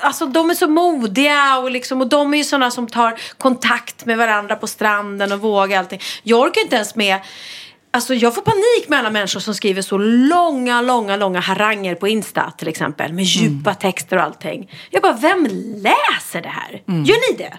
alltså 0.00 0.26
de 0.26 0.50
är 0.50 0.54
så 0.54 0.68
modiga 0.68 1.58
och 1.58 1.70
liksom, 1.70 2.00
och 2.00 2.06
de 2.06 2.34
är 2.34 2.38
ju 2.38 2.44
sådana 2.44 2.70
som 2.70 2.86
tar 2.86 3.20
kontakt 3.38 4.04
med 4.04 4.18
varandra 4.18 4.56
på 4.56 4.66
stranden 4.66 5.32
och 5.32 5.40
vågar 5.40 5.78
allting. 5.78 6.00
Jag 6.22 6.40
orkar 6.40 6.60
inte 6.60 6.76
ens 6.76 6.94
med 6.94 7.20
Alltså 7.90 8.14
jag 8.14 8.34
får 8.34 8.42
panik 8.42 8.88
med 8.88 8.98
alla 8.98 9.10
människor 9.10 9.40
som 9.40 9.54
skriver 9.54 9.82
så 9.82 9.98
långa, 9.98 10.80
långa, 10.80 11.16
långa 11.16 11.40
haranger 11.40 11.94
på 11.94 12.08
Insta 12.08 12.52
till 12.58 12.68
exempel. 12.68 13.12
Med 13.12 13.24
djupa 13.24 13.74
texter 13.74 14.16
och 14.16 14.22
allting. 14.22 14.70
Jag 14.90 15.02
bara, 15.02 15.12
vem 15.12 15.46
läser 15.76 16.42
det 16.42 16.48
här? 16.48 16.82
Gör 16.86 17.32
ni 17.32 17.38
det? 17.38 17.58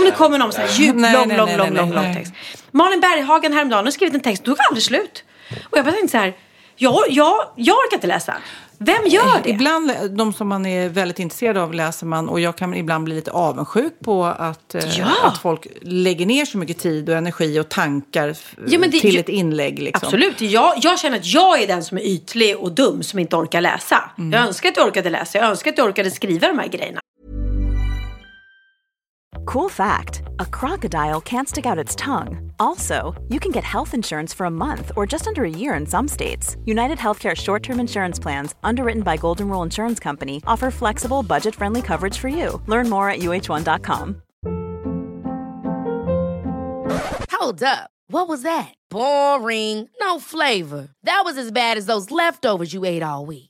Om 0.00 0.04
det 0.06 0.16
kommer 0.16 0.38
någon 0.38 0.52
så 0.52 0.60
här 0.60 0.68
djup, 0.68 0.96
Nej, 0.96 1.12
lång, 1.12 1.28
nej, 1.28 1.36
lång, 1.36 1.46
nej, 1.46 1.56
lång, 1.56 1.74
lång, 1.74 1.92
lång 1.92 2.14
text. 2.14 2.32
Malin 2.70 3.00
Berghagen 3.00 3.52
häromdagen 3.52 3.84
har 3.84 3.92
skrivit 3.92 4.14
en 4.14 4.20
text, 4.20 4.44
tog 4.44 4.56
aldrig 4.68 4.82
slut. 4.84 5.24
Och 5.70 5.78
jag 5.78 5.84
bara 5.84 5.92
tänkte 5.92 6.08
så 6.08 6.18
här, 6.18 6.36
jag, 6.76 6.94
jag, 7.08 7.34
jag 7.56 7.76
orkar 7.76 7.96
inte 7.96 8.06
läsa. 8.06 8.36
Vem 8.82 9.06
gör 9.06 9.42
det? 9.42 9.50
Ibland, 9.50 9.92
de 10.10 10.32
som 10.32 10.48
man 10.48 10.66
är 10.66 10.88
väldigt 10.88 11.18
intresserad 11.18 11.56
av 11.56 11.74
läser 11.74 12.06
man 12.06 12.28
och 12.28 12.40
jag 12.40 12.56
kan 12.56 12.74
ibland 12.74 13.04
bli 13.04 13.14
lite 13.14 13.30
avundsjuk 13.30 13.92
på 14.04 14.24
att, 14.24 14.74
eh, 14.74 14.98
Ja. 14.98 15.06
att 15.22 15.38
folk 15.38 15.66
lägger 15.82 16.26
ner 16.26 16.44
så 16.44 16.58
mycket 16.58 16.78
tid 16.78 17.08
och 17.10 17.16
energi 17.16 17.60
och 17.60 17.68
tankar 17.68 18.36
Ja, 18.66 18.78
det- 18.78 18.90
till 19.00 19.14
ju- 19.14 19.20
ett 19.20 19.28
inlägg. 19.28 19.78
Liksom. 19.78 20.06
Absolut. 20.06 20.40
Jag, 20.40 20.74
jag 20.76 20.98
känner 20.98 21.16
att 21.16 21.26
jag 21.26 21.62
är 21.62 21.66
den 21.66 21.84
som 21.84 21.98
är 21.98 22.02
ytlig 22.02 22.56
och 22.58 22.72
dum 22.72 23.02
som 23.02 23.18
inte 23.18 23.36
orkar 23.36 23.60
läsa. 23.60 24.10
Mm. 24.18 24.32
Jag 24.32 24.42
önskar 24.48 24.68
att 24.68 24.76
jag 24.76 24.86
orkade 24.86 25.10
läsa. 25.10 25.38
Jag 25.38 25.46
önskar 25.46 25.70
att 25.72 25.78
jag 25.78 25.86
orkade 25.86 26.10
skriva 26.10 26.48
de 26.48 26.58
här 26.58 26.68
grejerna. 26.68 27.00
Cool 29.50 29.68
fact 29.68 30.22
a 30.38 30.46
crocodile 30.46 31.20
can't 31.20 31.48
stick 31.48 31.66
out 31.66 31.76
its 31.76 31.96
tongue. 31.96 32.52
Also, 32.60 33.20
you 33.28 33.40
can 33.40 33.50
get 33.50 33.64
health 33.64 33.94
insurance 33.94 34.32
for 34.32 34.44
a 34.46 34.50
month 34.50 34.92
or 34.94 35.06
just 35.06 35.26
under 35.26 35.42
a 35.44 35.50
year 35.50 35.74
in 35.74 35.86
some 35.86 36.06
states. 36.06 36.56
United 36.66 36.98
Healthcare 36.98 37.36
short 37.36 37.64
term 37.64 37.80
insurance 37.80 38.20
plans, 38.20 38.54
underwritten 38.62 39.02
by 39.02 39.16
Golden 39.16 39.48
Rule 39.48 39.64
Insurance 39.64 39.98
Company, 39.98 40.40
offer 40.46 40.70
flexible, 40.70 41.24
budget 41.24 41.56
friendly 41.56 41.82
coverage 41.82 42.16
for 42.16 42.28
you. 42.28 42.62
Learn 42.68 42.88
more 42.88 43.10
at 43.10 43.18
uh1.com. 43.18 44.22
Hold 47.32 47.62
up. 47.64 47.90
What 48.06 48.28
was 48.28 48.42
that? 48.42 48.74
Boring. 48.88 49.88
No 50.00 50.20
flavor. 50.20 50.90
That 51.02 51.22
was 51.24 51.36
as 51.36 51.50
bad 51.50 51.76
as 51.76 51.86
those 51.86 52.12
leftovers 52.12 52.72
you 52.72 52.84
ate 52.84 53.02
all 53.02 53.26
week. 53.26 53.49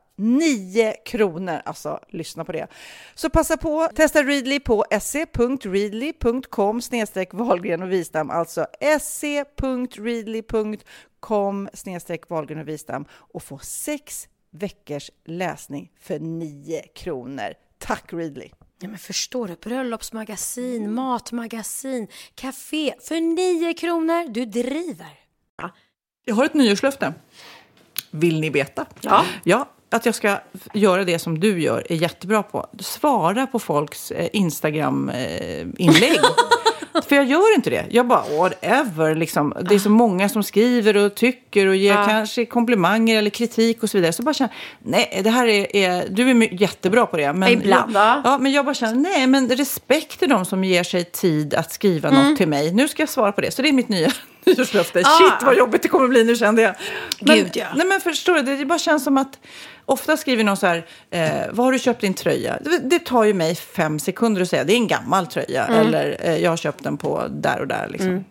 9 0.21 0.93
kronor. 1.05 1.61
Alltså, 1.65 1.99
lyssna 2.09 2.45
på 2.45 2.51
det. 2.51 2.67
Så 3.15 3.29
passa 3.29 3.57
på. 3.57 3.89
Testa 3.95 4.23
Readly 4.23 4.59
på 4.59 4.85
se.readly.com 5.01 6.81
snedstreck 6.81 7.33
Wahlgren 7.33 7.81
och 7.81 7.91
Wistam. 7.91 8.29
Alltså 8.29 8.67
se.readly.com 9.01 9.69
snedstreck 11.73 12.29
Wahlgren 12.29 12.59
och 12.59 12.67
Wistam 12.67 13.05
och 13.11 13.43
få 13.43 13.57
sex 13.59 14.27
veckors 14.51 15.11
läsning 15.25 15.91
för 15.99 16.19
9 16.19 16.81
kronor. 16.95 17.53
Tack 17.77 18.13
Readly! 18.13 18.49
Ja, 18.79 18.87
men 18.87 18.97
förstår 18.97 19.47
du? 19.47 19.55
Bröllopsmagasin, 19.55 20.93
matmagasin, 20.93 22.07
café 22.35 22.93
för 23.01 23.19
9 23.21 23.73
kronor. 23.73 24.29
Du 24.29 24.45
driver. 24.45 25.19
Jag 26.25 26.35
har 26.35 26.45
ett 26.45 26.53
nyårslöfte. 26.53 27.13
Vill 28.11 28.41
ni 28.41 28.49
veta? 28.49 28.85
Ja. 29.01 29.25
Ja, 29.43 29.69
att 29.91 30.05
jag 30.05 30.15
ska 30.15 30.37
göra 30.73 31.03
det 31.03 31.19
som 31.19 31.39
du 31.39 31.61
gör 31.61 31.83
är 31.89 31.95
jättebra 31.95 32.43
på. 32.43 32.67
Svara 32.79 33.47
på 33.47 33.59
folks 33.59 34.11
eh, 34.11 34.27
Instagram-inlägg. 34.33 36.19
För 37.09 37.15
jag 37.15 37.25
gör 37.25 37.55
inte 37.55 37.69
det. 37.69 37.85
Jag 37.89 38.07
bara, 38.07 38.23
whatever. 38.37 39.15
Liksom. 39.15 39.53
Det 39.69 39.75
är 39.75 39.79
så 39.79 39.89
många 39.89 40.29
som 40.29 40.43
skriver 40.43 40.97
och 40.97 41.15
tycker 41.15 41.67
och 41.67 41.75
ger 41.75 41.93
kanske 41.93 42.45
komplimanger 42.45 43.17
eller 43.17 43.29
kritik 43.29 43.83
och 43.83 43.89
så 43.89 43.97
vidare. 43.97 44.13
Så 44.13 44.23
bara 44.23 44.33
känner, 44.33 44.53
nej, 44.79 45.21
det 45.23 45.29
här 45.29 45.47
är, 45.47 45.75
är 45.75 46.05
du 46.09 46.29
är 46.29 46.61
jättebra 46.61 47.05
på 47.05 47.17
det. 47.17 47.33
Men 47.33 47.49
Ibland, 47.51 47.95
jag, 47.95 48.21
ja, 48.23 48.37
men 48.37 48.51
jag 48.51 48.65
bara 48.65 48.75
känner, 48.75 48.95
nej, 48.95 49.27
men 49.27 49.49
respekt 49.49 50.19
till 50.19 50.29
de 50.29 50.45
som 50.45 50.63
ger 50.63 50.83
sig 50.83 51.03
tid 51.03 51.53
att 51.53 51.71
skriva 51.71 52.09
Mm. 52.09 52.29
något 52.29 52.37
till 52.37 52.47
mig. 52.47 52.73
Nu 52.73 52.87
ska 52.87 53.01
jag 53.01 53.09
svara 53.09 53.31
på 53.31 53.41
det. 53.41 53.51
Så 53.51 53.61
det 53.61 53.69
är 53.69 53.73
mitt 53.73 53.89
nya 53.89 54.11
nyårslöfte. 54.45 54.99
Ah. 55.05 55.17
Shit, 55.17 55.43
vad 55.45 55.57
jobbigt 55.57 55.81
det 55.81 55.87
kommer 55.87 56.07
bli 56.07 56.23
nu 56.23 56.35
kände 56.35 56.61
jag. 56.61 56.75
Men, 57.21 57.37
Gud, 57.37 57.51
ja. 57.53 57.65
Nej, 57.75 57.87
men 57.87 58.01
förstår 58.01 58.35
du, 58.35 58.57
det 58.57 58.65
bara 58.65 58.79
känns 58.79 59.03
som 59.03 59.17
att 59.17 59.39
ofta 59.85 60.17
skriver 60.17 60.43
någon 60.43 60.57
så 60.57 60.67
här, 60.67 60.85
eh, 61.11 61.31
vad 61.51 61.65
har 61.65 61.71
du 61.71 61.79
köpt 61.79 62.01
din 62.01 62.13
tröja? 62.13 62.57
Det, 62.61 62.77
det 62.77 62.99
tar 62.99 63.23
ju 63.23 63.33
mig 63.33 63.55
fem 63.55 63.99
sekunder 63.99 64.41
att 64.41 64.49
säga, 64.49 64.63
det 64.63 64.73
är 64.73 64.77
en 64.77 64.87
gammal 64.87 65.27
tröja. 65.27 65.65
Mm. 65.65 65.79
Eller 65.79 66.17
eh, 66.19 66.37
jag 66.37 66.49
har 66.49 66.57
köpt 66.57 66.83
den 66.83 66.97
på 66.97 67.27
där 67.29 67.59
och 67.59 67.67
där. 67.67 67.87
Liksom. 67.89 68.25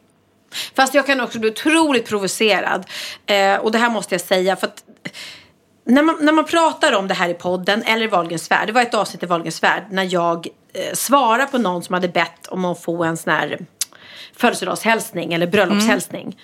Fast 0.74 0.94
jag 0.94 1.06
kan 1.06 1.20
också 1.20 1.38
bli 1.38 1.50
otroligt 1.50 2.08
provocerad. 2.08 2.86
Eh, 3.26 3.56
och 3.56 3.72
det 3.72 3.78
här 3.78 3.90
måste 3.90 4.14
jag 4.14 4.20
säga. 4.20 4.56
För 4.56 4.66
att 4.66 4.84
när 5.84 6.02
man, 6.02 6.16
när 6.20 6.32
man 6.32 6.44
pratar 6.44 6.92
om 6.92 7.08
det 7.08 7.14
här 7.14 7.28
i 7.28 7.34
podden 7.34 7.82
eller 7.82 8.04
i 8.04 8.06
Wahlgrens 8.06 8.50
värld. 8.50 8.66
Det 8.66 8.72
var 8.72 8.82
ett 8.82 8.94
avsnitt 8.94 9.22
i 9.22 9.26
Wahlgrens 9.26 9.62
värld 9.62 9.84
när 9.90 10.12
jag 10.12 10.46
eh, 10.72 10.94
svarade 10.94 11.46
på 11.46 11.58
någon 11.58 11.82
som 11.82 11.94
hade 11.94 12.08
bett 12.08 12.46
om 12.46 12.64
att 12.64 12.82
få 12.82 13.04
en 13.04 13.16
sån 13.16 13.32
här 13.32 13.58
födelsedagshälsning 14.36 15.32
eller 15.32 15.46
bröllopshälsning. 15.46 16.36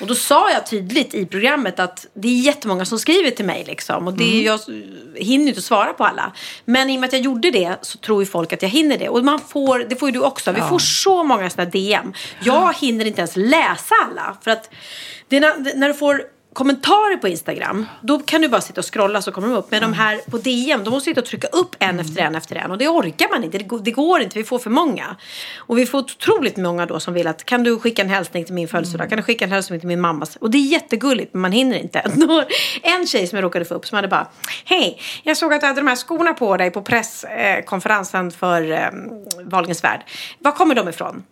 Och 0.00 0.06
då 0.06 0.14
sa 0.14 0.50
jag 0.50 0.66
tydligt 0.66 1.14
i 1.14 1.26
programmet 1.26 1.80
att 1.80 2.06
det 2.14 2.28
är 2.28 2.40
jättemånga 2.40 2.84
som 2.84 2.98
skriver 2.98 3.30
till 3.30 3.44
mig 3.44 3.64
liksom. 3.66 4.06
Och 4.06 4.14
det 4.14 4.40
är, 4.40 4.46
jag 4.46 4.60
hinner 5.14 5.44
ju 5.44 5.48
inte 5.48 5.62
svara 5.62 5.92
på 5.92 6.04
alla. 6.04 6.32
Men 6.64 6.90
i 6.90 6.96
och 6.96 7.00
med 7.00 7.08
att 7.08 7.12
jag 7.12 7.22
gjorde 7.22 7.50
det 7.50 7.76
så 7.82 7.98
tror 7.98 8.22
ju 8.22 8.26
folk 8.26 8.52
att 8.52 8.62
jag 8.62 8.68
hinner 8.68 8.98
det. 8.98 9.08
Och 9.08 9.24
man 9.24 9.40
får, 9.40 9.78
det 9.78 9.96
får 9.96 10.08
ju 10.08 10.12
du 10.12 10.20
också. 10.20 10.52
Vi 10.52 10.60
får 10.60 10.78
så 10.78 11.24
många 11.24 11.50
sådana 11.50 11.70
DM. 11.70 12.12
Jag 12.42 12.76
hinner 12.76 13.04
inte 13.04 13.20
ens 13.20 13.36
läsa 13.36 13.94
alla. 14.04 14.36
För 14.42 14.50
att 14.50 14.70
när, 15.28 15.76
när 15.76 15.88
du 15.88 15.94
får 15.94 16.22
kommentarer 16.52 17.16
på 17.16 17.28
Instagram, 17.28 17.86
då 18.00 18.18
kan 18.18 18.40
du 18.40 18.48
bara 18.48 18.60
sitta 18.60 18.80
och 18.80 18.94
scrolla 18.94 19.22
så 19.22 19.32
kommer 19.32 19.48
de 19.48 19.56
upp. 19.56 19.70
Men 19.70 19.82
de 19.82 19.92
här 19.92 20.30
på 20.30 20.38
DM, 20.38 20.84
då 20.84 20.90
måste 20.90 21.10
sitta 21.10 21.20
och 21.20 21.26
trycka 21.26 21.48
upp 21.48 21.76
en 21.78 22.00
efter 22.00 22.22
en 22.22 22.34
efter 22.34 22.56
en. 22.56 22.70
Och 22.70 22.78
det 22.78 22.88
orkar 22.88 23.28
man 23.30 23.44
inte, 23.44 23.58
det 23.58 23.64
går, 23.64 23.78
det 23.78 23.90
går 23.90 24.20
inte, 24.20 24.38
vi 24.38 24.44
får 24.44 24.58
för 24.58 24.70
många. 24.70 25.16
Och 25.56 25.78
vi 25.78 25.86
får 25.86 25.98
otroligt 25.98 26.56
många 26.56 26.86
då 26.86 27.00
som 27.00 27.14
vill 27.14 27.26
att, 27.26 27.44
kan 27.44 27.64
du 27.64 27.78
skicka 27.78 28.02
en 28.02 28.10
hälsning 28.10 28.44
till 28.44 28.54
min 28.54 28.68
födelsedag? 28.68 29.08
Kan 29.08 29.16
du 29.16 29.22
skicka 29.22 29.44
en 29.44 29.52
hälsning 29.52 29.80
till 29.80 29.88
min 29.88 30.00
mammas? 30.00 30.36
Och 30.36 30.50
det 30.50 30.58
är 30.58 30.66
jättegulligt, 30.66 31.34
men 31.34 31.40
man 31.40 31.52
hinner 31.52 31.78
inte. 31.78 32.02
En 32.82 33.06
tjej 33.06 33.26
som 33.26 33.36
jag 33.36 33.44
råkade 33.44 33.64
få 33.64 33.74
upp 33.74 33.86
som 33.86 33.96
hade 33.96 34.08
bara, 34.08 34.28
hej, 34.64 35.00
jag 35.22 35.36
såg 35.36 35.54
att 35.54 35.60
du 35.60 35.66
hade 35.66 35.80
de 35.80 35.86
här 35.86 35.96
skorna 35.96 36.32
på 36.32 36.56
dig 36.56 36.70
på 36.70 36.82
presskonferensen 36.82 38.30
för 38.30 38.72
eh, 38.72 38.88
Wahlgrens 39.44 39.84
värld. 39.84 40.00
Var 40.38 40.52
kommer 40.52 40.74
de 40.74 40.88
ifrån? 40.88 41.22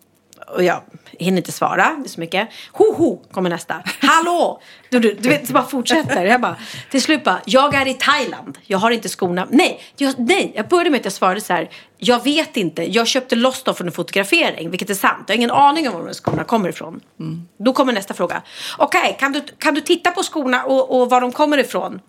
Och 0.55 0.63
jag 0.63 0.81
hinner 1.11 1.37
inte 1.37 1.51
svara, 1.51 1.95
det 1.97 2.07
är 2.07 2.09
så 2.09 2.19
mycket. 2.19 2.49
Ho, 2.71 2.93
ho, 2.93 3.23
kommer 3.31 3.49
nästa. 3.49 3.83
Hallå! 4.01 4.61
Du, 4.89 4.99
du, 4.99 5.13
du 5.13 5.29
vet, 5.29 5.47
det 5.47 5.53
bara 5.53 5.63
fortsätter. 5.65 6.25
Jag 6.25 6.41
bara, 6.41 6.55
till 6.91 7.01
slut 7.01 7.23
bara, 7.23 7.41
jag 7.45 7.73
är 7.73 7.87
i 7.87 7.93
Thailand. 7.93 8.57
Jag 8.65 8.77
har 8.77 8.91
inte 8.91 9.09
skorna. 9.09 9.47
Nej, 9.49 9.81
jag, 9.97 10.15
nej, 10.17 10.51
jag 10.55 10.67
började 10.67 10.89
med 10.89 10.99
att 10.99 11.05
jag 11.05 11.13
svarade 11.13 11.41
så 11.41 11.53
här. 11.53 11.69
Jag 11.97 12.23
vet 12.23 12.57
inte, 12.57 12.91
jag 12.91 13.07
köpte 13.07 13.35
loss 13.35 13.63
dem 13.63 13.75
från 13.75 13.87
en 13.87 13.93
fotografering, 13.93 14.69
vilket 14.69 14.89
är 14.89 14.93
sant. 14.93 15.23
Jag 15.27 15.33
har 15.33 15.37
ingen 15.37 15.51
aning 15.51 15.89
om 15.89 15.93
var 15.93 16.05
de 16.07 16.13
skorna 16.13 16.43
kommer 16.43 16.69
ifrån. 16.69 17.01
Då 17.57 17.73
kommer 17.73 17.93
nästa 17.93 18.13
fråga. 18.13 18.41
Okej, 18.77 19.17
kan, 19.19 19.31
du, 19.31 19.41
kan 19.57 19.73
du 19.73 19.81
titta 19.81 20.11
på 20.11 20.23
skorna 20.23 20.63
och, 20.63 21.01
och 21.01 21.09
var 21.09 21.21
de 21.21 21.31
kommer 21.31 21.57
ifrån? 21.57 21.99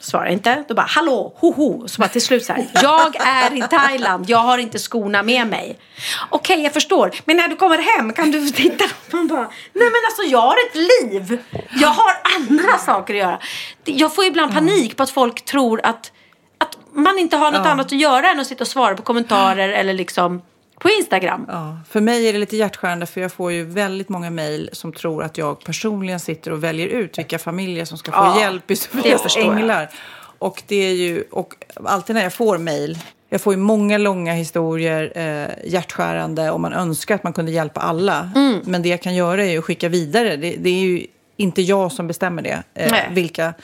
Svarar 0.00 0.26
inte. 0.26 0.64
Då 0.68 0.74
bara 0.74 0.86
hallå, 0.86 1.32
hoho. 1.36 1.88
Så 1.88 2.00
bara 2.00 2.08
till 2.08 2.22
slut 2.22 2.44
så 2.44 2.52
här. 2.52 2.66
Jag 2.82 3.16
är 3.20 3.56
i 3.56 3.62
Thailand. 3.62 4.30
Jag 4.30 4.38
har 4.38 4.58
inte 4.58 4.78
skorna 4.78 5.22
med 5.22 5.46
mig. 5.46 5.78
Okej, 6.30 6.62
jag 6.62 6.72
förstår. 6.72 7.10
Men 7.24 7.36
när 7.36 7.48
du 7.48 7.56
kommer 7.56 7.78
hem 7.78 8.12
kan 8.12 8.30
du 8.30 8.50
titta. 8.50 8.84
Man 9.12 9.26
bara, 9.26 9.50
nej 9.72 9.90
men 9.90 10.00
alltså 10.06 10.22
jag 10.22 10.40
har 10.40 10.56
ett 10.66 10.74
liv. 10.74 11.42
Jag 11.80 11.88
har 11.88 12.12
andra 12.36 12.78
saker 12.78 13.14
att 13.14 13.20
göra. 13.20 13.38
Jag 13.84 14.14
får 14.14 14.24
ibland 14.24 14.52
panik 14.52 14.96
på 14.96 15.02
att 15.02 15.10
folk 15.10 15.44
tror 15.44 15.80
att, 15.84 16.12
att 16.58 16.78
man 16.92 17.18
inte 17.18 17.36
har 17.36 17.50
något 17.50 17.66
annat 17.66 17.86
att 17.86 18.00
göra 18.00 18.30
än 18.30 18.40
att 18.40 18.46
sitta 18.46 18.64
och 18.64 18.68
svara 18.68 18.96
på 18.96 19.02
kommentarer 19.02 19.68
eller 19.68 19.94
liksom 19.94 20.42
på 20.80 20.88
Instagram. 20.98 21.44
Ja, 21.48 21.78
för 21.88 22.00
mig 22.00 22.28
är 22.28 22.32
det 22.32 22.38
lite 22.38 22.56
hjärtskärande 22.56 23.06
för 23.06 23.20
jag 23.20 23.32
får 23.32 23.52
ju 23.52 23.64
väldigt 23.64 24.08
många 24.08 24.30
mejl 24.30 24.70
som 24.72 24.92
tror 24.92 25.22
att 25.24 25.38
jag 25.38 25.64
personligen 25.64 26.20
sitter 26.20 26.50
och 26.52 26.64
väljer 26.64 26.86
ut 26.86 27.18
vilka 27.18 27.38
familjer 27.38 27.84
som 27.84 27.98
ska 27.98 28.12
få 28.12 28.18
Ja, 28.18 28.40
hjälp 28.40 28.70
i 28.70 28.74
det 28.74 28.80
Sofias 28.80 29.22
förstår 29.22 29.44
jag. 29.44 29.56
änglar. 29.58 29.90
Och 30.38 30.62
det 30.66 30.76
är 30.76 30.94
ju, 30.94 31.24
och 31.30 31.54
alltid 31.84 32.14
när 32.16 32.22
jag 32.22 32.32
får 32.32 32.58
mejl, 32.58 32.98
jag 33.28 33.40
får 33.40 33.52
ju 33.52 33.56
många 33.56 33.98
långa 33.98 34.32
historier, 34.32 35.12
eh, 35.14 35.70
hjärtskärande 35.72 36.50
och 36.50 36.60
man 36.60 36.72
önskar 36.72 37.14
att 37.14 37.22
man 37.24 37.32
kunde 37.32 37.52
hjälpa 37.52 37.80
alla. 37.80 38.30
Mm. 38.36 38.60
Men 38.64 38.82
det 38.82 38.88
jag 38.88 39.02
kan 39.02 39.14
göra 39.14 39.44
är 39.44 39.50
ju 39.50 39.58
att 39.58 39.64
skicka 39.64 39.88
vidare. 39.88 40.36
Det, 40.36 40.56
det 40.58 40.68
är 40.70 40.80
ju 40.80 41.06
inte 41.36 41.62
jag 41.62 41.92
som 41.92 42.06
bestämmer 42.06 42.42
det. 42.42 42.62
Eh, 42.74 42.94
vilka 43.10 43.54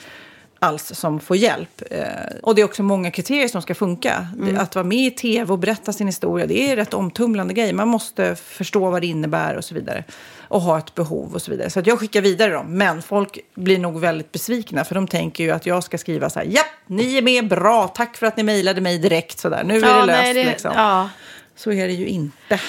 alls 0.59 0.91
som 0.95 1.19
får 1.19 1.37
hjälp. 1.37 1.81
Eh, 1.91 2.05
och 2.43 2.55
det 2.55 2.61
är 2.61 2.65
också 2.65 2.83
många 2.83 3.11
kriterier 3.11 3.47
som 3.47 3.61
ska 3.61 3.75
funka. 3.75 4.27
Mm. 4.39 4.57
Att 4.57 4.75
vara 4.75 4.85
med 4.85 5.07
i 5.07 5.11
tv 5.11 5.51
och 5.53 5.59
berätta 5.59 5.93
sin 5.93 6.07
historia, 6.07 6.45
det 6.45 6.71
är 6.71 6.75
rätt 6.75 6.93
omtumlande 6.93 7.53
grej. 7.53 7.73
Man 7.73 7.87
måste 7.87 8.35
förstå 8.35 8.89
vad 8.89 9.01
det 9.01 9.07
innebär 9.07 9.55
och 9.55 9.65
så 9.65 9.75
vidare. 9.75 10.03
Och 10.47 10.61
ha 10.61 10.77
ett 10.77 10.95
behov 10.95 11.33
och 11.33 11.41
så 11.41 11.51
vidare. 11.51 11.69
Så 11.69 11.81
jag 11.85 11.99
skickar 11.99 12.21
vidare 12.21 12.51
dem. 12.53 12.77
Men 12.77 13.01
folk 13.01 13.39
blir 13.55 13.79
nog 13.79 13.99
väldigt 13.99 14.31
besvikna 14.31 14.85
för 14.85 14.95
de 14.95 15.07
tänker 15.07 15.43
ju 15.43 15.51
att 15.51 15.65
jag 15.65 15.83
ska 15.83 15.97
skriva 15.97 16.29
så 16.29 16.39
här. 16.39 16.47
Ja, 16.49 16.63
ni 16.87 17.17
är 17.17 17.21
med, 17.21 17.47
bra, 17.47 17.87
tack 17.87 18.17
för 18.17 18.25
att 18.27 18.37
ni 18.37 18.43
mejlade 18.43 18.81
mig 18.81 18.97
direkt. 18.97 19.39
Så 19.39 19.49
där. 19.49 19.63
Nu 19.63 19.77
är 19.77 19.81
det 19.81 20.05
löst 20.05 20.07
nej, 20.07 20.33
det- 20.33 20.45
liksom. 20.45 20.71
ja. 20.75 21.09
Så 21.57 21.71
är 21.71 21.87
det 21.87 21.93
ju 21.93 22.07
inte. 22.07 22.59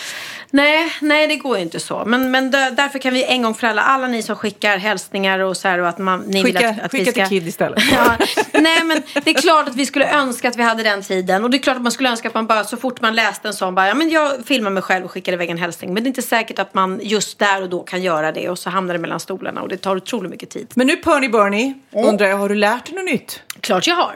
Nej, 0.51 0.93
nej 1.01 1.27
det 1.27 1.37
går 1.37 1.57
ju 1.57 1.63
inte 1.63 1.81
så. 1.81 2.03
Men, 2.07 2.31
men 2.31 2.51
därför 2.51 2.99
kan 2.99 3.15
vi 3.15 3.25
en 3.25 3.43
gång 3.43 3.55
för 3.55 3.67
alla, 3.67 3.83
alla 3.83 4.07
ni 4.07 4.23
som 4.23 4.37
skickar 4.37 4.79
hälsningar 4.79 5.39
och 5.39 5.57
så 5.57 5.69
här 5.69 5.79
och 5.79 5.89
att 5.89 5.99
man, 5.99 6.21
ni 6.21 6.45
Skicka, 6.45 6.59
vill 6.59 6.69
att, 6.69 6.85
att 6.85 6.91
skicka 6.91 7.05
vi 7.05 7.11
ska... 7.11 7.27
till 7.27 7.39
Kid 7.39 7.49
istället. 7.49 7.83
Ja, 7.93 8.17
nej 8.53 8.85
men 8.85 9.03
det 9.25 9.31
är 9.31 9.35
klart 9.35 9.69
att 9.69 9.77
vi 9.77 9.87
skulle 9.87 10.11
önska 10.11 10.49
att 10.49 10.57
vi 10.57 10.63
hade 10.63 10.83
den 10.83 11.03
tiden. 11.03 11.45
Och 11.45 11.51
det 11.51 11.57
är 11.57 11.59
klart 11.59 11.77
att 11.77 11.83
man 11.83 11.93
skulle 11.93 12.11
önska 12.11 12.29
att 12.29 12.35
man 12.35 12.47
bara 12.47 12.65
så 12.65 12.77
fort 12.77 13.01
man 13.01 13.15
läste 13.15 13.49
en 13.49 13.55
sån 13.55 13.75
bara, 13.75 13.89
ja 13.89 13.95
men 13.95 14.11
jag 14.11 14.33
filmar 14.47 14.71
mig 14.71 14.83
själv 14.83 15.05
och 15.05 15.11
skickar 15.11 15.33
iväg 15.33 15.51
en 15.51 15.59
hälsning. 15.59 15.95
Men 15.95 16.03
det 16.03 16.07
är 16.07 16.11
inte 16.11 16.23
säkert 16.23 16.59
att 16.59 16.75
man 16.75 17.01
just 17.03 17.39
där 17.39 17.63
och 17.63 17.69
då 17.69 17.81
kan 17.83 18.03
göra 18.03 18.33
det. 18.33 18.49
Och 18.49 18.59
så 18.59 18.71
hamnar 18.71 18.95
det 18.95 19.01
mellan 19.01 19.21
stolarna 19.21 19.63
och 19.63 19.69
det 19.69 19.77
tar 19.77 19.97
otroligt 19.97 20.31
mycket 20.31 20.51
tid. 20.51 20.73
Men 20.75 20.87
nu 20.87 20.97
Perny 20.97 21.29
Bernie, 21.29 21.75
undrar 21.93 22.27
jag, 22.27 22.37
har 22.37 22.49
du 22.49 22.55
lärt 22.55 22.87
dig 22.87 22.95
något 22.95 23.05
nytt? 23.05 23.43
Klart 23.61 23.87
jag 23.87 23.95
har. 23.95 24.15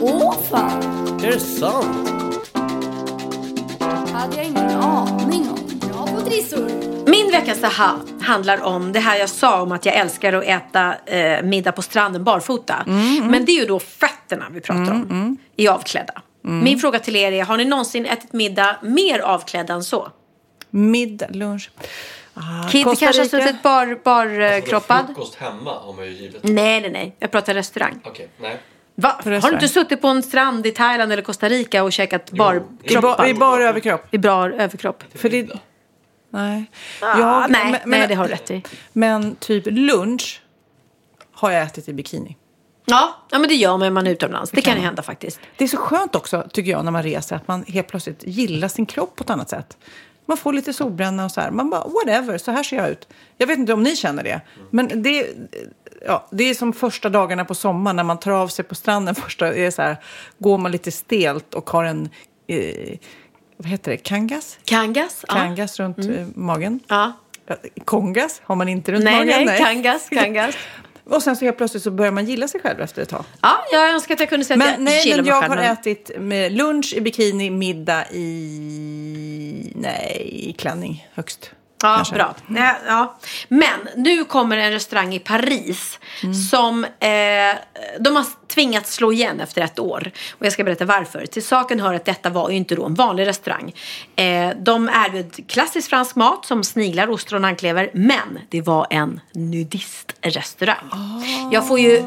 Åh 0.00 0.34
fan, 0.50 1.20
Är 1.24 1.32
det 1.32 1.40
sant? 1.40 2.10
hade 4.20 4.36
jag 4.36 4.44
ingen 4.46 4.70
aning 4.70 5.48
om. 5.50 5.59
Min 7.06 7.30
veckans 7.30 7.64
aha 7.64 7.96
handlar 8.20 8.62
om 8.62 8.92
det 8.92 9.00
här 9.00 9.18
jag 9.18 9.28
sa 9.28 9.62
om 9.62 9.72
att 9.72 9.86
jag 9.86 9.94
älskar 9.94 10.32
att 10.32 10.44
äta 10.44 10.94
eh, 11.06 11.42
middag 11.42 11.72
på 11.72 11.82
stranden 11.82 12.24
barfota. 12.24 12.84
Men 13.22 13.44
det 13.44 13.52
är 13.52 13.60
ju 13.60 13.66
då 13.66 13.78
fötterna 13.78 14.46
vi 14.50 14.60
pratar 14.60 14.92
om, 14.92 15.36
i 15.56 15.68
avklädda. 15.68 16.22
Min 16.42 16.78
fråga 16.78 16.98
till 16.98 17.16
er 17.16 17.32
är, 17.32 17.44
har 17.44 17.56
ni 17.56 17.64
någonsin 17.64 18.06
ätit 18.06 18.32
middag 18.32 18.76
mer 18.82 19.18
avklädda 19.18 19.74
än 19.74 19.82
så? 19.82 20.08
Middag, 20.70 21.26
lunch. 21.30 21.70
Ah, 22.34 22.62
Costa 22.84 23.06
kanske 23.06 23.22
har 23.22 23.28
suttit 23.28 23.62
bar, 23.62 24.00
bar, 24.04 24.60
kroppad? 24.60 25.06
Frukost 25.06 25.34
hemma 25.34 25.74
har 25.74 25.92
man 25.92 26.04
ju 26.04 26.12
givet. 26.12 26.44
Nej, 26.44 26.80
nej, 26.80 26.90
nej. 26.90 27.16
Jag 27.18 27.30
pratar 27.30 27.54
restaurang. 27.54 28.00
Okej, 28.04 28.28
nej. 28.40 28.60
Va? 28.94 29.20
Har 29.24 29.48
du 29.48 29.54
inte 29.54 29.68
suttit 29.68 30.00
på 30.00 30.08
en 30.08 30.22
strand 30.22 30.66
i 30.66 30.70
Thailand 30.70 31.12
eller 31.12 31.22
Costa 31.22 31.48
Rica 31.48 31.82
och 31.82 31.92
käkat 31.92 32.32
I, 32.32 32.36
barkroppad? 32.36 33.16
ba, 33.18 33.26
I 33.26 33.34
bara 33.34 33.68
överkropp. 33.68 34.14
I 34.14 34.18
bra 34.18 34.46
överkropp? 34.52 35.04
För 35.14 35.28
det, 35.28 35.48
nej. 36.30 36.70
Ah, 37.02 37.18
Jag- 37.18 37.50
nej, 37.50 37.72
men- 37.72 37.80
nej, 37.90 38.08
det 38.08 38.14
har 38.14 38.24
du 38.24 38.30
rätt 38.32 38.50
i. 38.50 38.62
Men 38.92 39.34
typ 39.36 39.64
lunch 39.66 40.42
har 41.32 41.50
jag 41.50 41.62
ätit 41.62 41.88
i 41.88 41.92
bikini. 41.92 42.36
Ja, 42.84 43.14
ja 43.30 43.38
men 43.38 43.48
det 43.48 43.54
gör 43.54 43.70
man 43.70 43.80
när 43.80 43.90
man 43.90 44.06
är 44.06 44.10
utomlands. 44.10 44.50
Det 44.50 44.60
kan 44.62 44.74
ju 44.76 44.80
hända 44.80 45.02
faktiskt. 45.02 45.40
Det 45.56 45.64
är 45.64 45.68
så 45.68 45.76
skönt 45.76 46.14
också, 46.14 46.46
tycker 46.52 46.70
jag, 46.70 46.84
när 46.84 46.92
man 46.92 47.02
reser, 47.02 47.36
att 47.36 47.48
man 47.48 47.64
helt 47.68 47.88
plötsligt 47.88 48.24
gillar 48.26 48.68
sin 48.68 48.86
kropp 48.86 49.16
på 49.16 49.24
ett 49.24 49.30
annat 49.30 49.48
sätt. 49.48 49.76
Man 50.26 50.36
får 50.36 50.52
lite 50.52 50.72
solbränna 50.72 51.24
och 51.24 51.30
så 51.30 51.40
här. 51.40 51.50
Man 51.50 51.70
bara, 51.70 51.80
whatever, 51.88 52.38
så 52.38 52.50
här 52.50 52.62
ser 52.62 52.76
jag 52.76 52.88
ut. 52.90 53.08
Jag 53.38 53.46
vet 53.46 53.58
inte 53.58 53.72
om 53.72 53.82
ni 53.82 53.96
känner 53.96 54.22
det. 54.24 54.40
Men 54.70 55.02
det, 55.02 55.26
ja, 56.06 56.28
det 56.30 56.44
är 56.44 56.54
som 56.54 56.72
första 56.72 57.08
dagarna 57.08 57.44
på 57.44 57.54
sommaren 57.54 57.96
när 57.96 58.02
man 58.04 58.18
tar 58.18 58.30
av 58.32 58.48
sig 58.48 58.64
på 58.64 58.74
stranden. 58.74 59.14
Första, 59.14 59.54
är 59.54 59.70
så 59.70 59.82
här, 59.82 59.96
går 60.38 60.58
man 60.58 60.72
lite 60.72 60.90
stelt 60.92 61.54
och 61.54 61.70
har 61.70 61.84
en, 61.84 62.08
eh, 62.46 62.98
vad 63.62 63.66
heter 63.70 63.90
det, 63.90 63.96
kangas? 63.96 64.58
Kangas? 64.64 65.24
Ja. 65.28 65.34
Kangas 65.34 65.80
runt 65.80 65.98
eh, 65.98 66.26
magen. 66.34 66.80
ja. 66.88 67.12
Ja, 67.46 67.56
Kongas 67.84 68.40
har 68.44 68.56
man 68.56 68.68
inte 68.68 68.92
runt 68.92 69.04
Nej, 69.04 69.26
magen. 69.26 69.46
nej, 69.46 69.58
kangas, 69.58 70.08
kangas. 70.10 70.54
Och 71.04 71.22
sen 71.22 71.36
så 71.36 71.44
helt 71.44 71.56
plötsligt 71.56 71.82
så 71.82 71.90
börjar 71.90 72.12
man 72.12 72.24
gilla 72.24 72.48
sig 72.48 72.60
själv 72.60 72.80
efter 72.80 73.02
ett 73.02 73.08
tag. 73.08 73.24
Ja, 73.40 73.64
jag 73.72 73.90
önskar 73.90 74.14
att 74.14 74.20
jag 74.20 74.28
kunde 74.28 74.44
säga 74.44 74.54
att 74.54 74.78
Men, 74.80 74.86
jag 74.86 75.04
nej, 75.06 75.16
men 75.16 75.24
jag 75.26 75.42
har 75.42 75.56
ätit 75.56 76.10
med 76.18 76.52
lunch 76.52 76.94
i 76.96 77.00
bikini, 77.00 77.50
middag 77.50 78.04
i... 78.10 79.72
Nej, 79.74 80.30
i 80.32 80.52
klänning 80.52 81.08
högst. 81.14 81.50
Ja, 81.82 81.94
kanske. 81.96 82.14
bra. 82.14 82.34
Ja, 82.48 82.74
ja. 82.86 83.18
Men 83.48 83.88
nu 83.96 84.24
kommer 84.24 84.56
en 84.56 84.70
restaurang 84.72 85.14
i 85.14 85.18
Paris 85.18 85.98
Mm. 86.22 86.34
som 86.34 86.84
eh, 86.84 87.10
de 88.00 88.16
har 88.16 88.24
tvingats 88.48 88.94
slå 88.94 89.12
igen 89.12 89.40
efter 89.40 89.62
ett 89.62 89.78
år. 89.78 90.10
Och 90.38 90.46
jag 90.46 90.52
ska 90.52 90.64
berätta 90.64 90.84
varför. 90.84 91.26
Till 91.26 91.44
saken 91.46 91.80
hör 91.80 91.94
att 91.94 92.04
detta 92.04 92.30
var 92.30 92.50
ju 92.50 92.56
inte 92.56 92.74
då 92.74 92.86
en 92.86 92.94
vanlig 92.94 93.26
restaurang. 93.26 93.72
Eh, 94.16 94.50
de 94.56 94.88
erbjöd 94.88 95.48
klassisk 95.48 95.90
fransk 95.90 96.16
mat 96.16 96.44
som 96.46 96.64
sniglar, 96.64 97.10
ostron 97.10 97.44
och 97.44 97.48
anklever. 97.48 97.90
Men 97.94 98.38
det 98.48 98.60
var 98.62 98.86
en 98.90 99.20
nudistrestaurang. 99.34 100.90
Jag 101.52 101.68
får 101.68 101.78
ju 101.78 101.96
eh, 101.96 102.04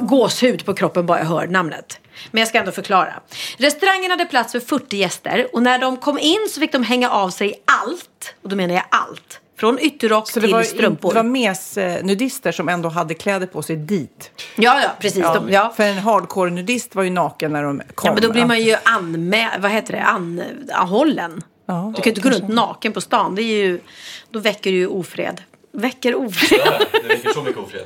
gåshud 0.00 0.64
på 0.64 0.74
kroppen 0.74 1.06
bara 1.06 1.18
jag 1.18 1.26
hör 1.26 1.46
namnet. 1.46 2.00
Men 2.30 2.40
jag 2.40 2.48
ska 2.48 2.58
ändå 2.58 2.72
förklara. 2.72 3.14
Restaurangen 3.56 4.10
hade 4.10 4.24
plats 4.24 4.52
för 4.52 4.60
40 4.60 4.96
gäster 4.96 5.46
och 5.52 5.62
när 5.62 5.78
de 5.78 5.96
kom 5.96 6.18
in 6.18 6.46
så 6.50 6.60
fick 6.60 6.72
de 6.72 6.82
hänga 6.82 7.10
av 7.10 7.30
sig 7.30 7.62
allt. 7.64 8.34
Och 8.42 8.48
då 8.48 8.56
menar 8.56 8.74
jag 8.74 8.84
allt. 8.90 9.40
Från 9.58 9.78
ytterrock 9.78 10.30
Så 10.30 10.40
till 10.40 10.52
var, 10.52 10.62
strumpor. 10.62 11.08
det 11.08 11.14
var 11.14 11.22
mes-nudister 11.22 12.52
som 12.52 12.68
ändå 12.68 12.88
hade 12.88 13.14
kläder 13.14 13.46
på 13.46 13.62
sig 13.62 13.76
dit. 13.76 14.30
Ja, 14.56 14.80
ja, 14.82 14.90
precis. 15.00 15.18
Ja, 15.22 15.34
De, 15.34 15.50
ja. 15.52 15.72
För 15.76 15.82
en 15.84 15.98
hardcore-nudist 15.98 16.94
var 16.94 17.02
ju 17.02 17.10
naken 17.10 17.52
när 17.52 17.62
de 17.62 17.82
kom. 17.94 18.08
ja, 18.08 18.12
men 18.14 18.22
då 18.22 18.32
blir 18.32 18.44
man 18.46 18.60
ju 18.60 18.74
anmä- 18.74 19.60
vad 19.60 19.70
heter 19.70 19.92
det? 19.92 20.02
An- 20.02 20.42
anhållen. 20.72 21.42
Ja, 21.66 21.92
du 21.96 22.02
kan 22.02 22.04
ju 22.04 22.10
inte 22.10 22.20
gå 22.20 22.30
runt 22.36 22.48
naken 22.54 22.92
på 22.92 23.00
stan. 23.00 23.34
Det 23.34 23.42
är 23.42 23.56
ju, 23.64 23.80
då 24.30 24.38
väcker 24.38 24.70
du 24.72 24.76
ju 24.76 24.86
ofred. 24.86 25.42
Väcker 25.72 26.14
ofred. 26.14 26.60
Ja, 26.64 26.78
det 27.02 27.08
väcker 27.08 27.32
så 27.32 27.42
mycket 27.42 27.58
ofred. 27.62 27.84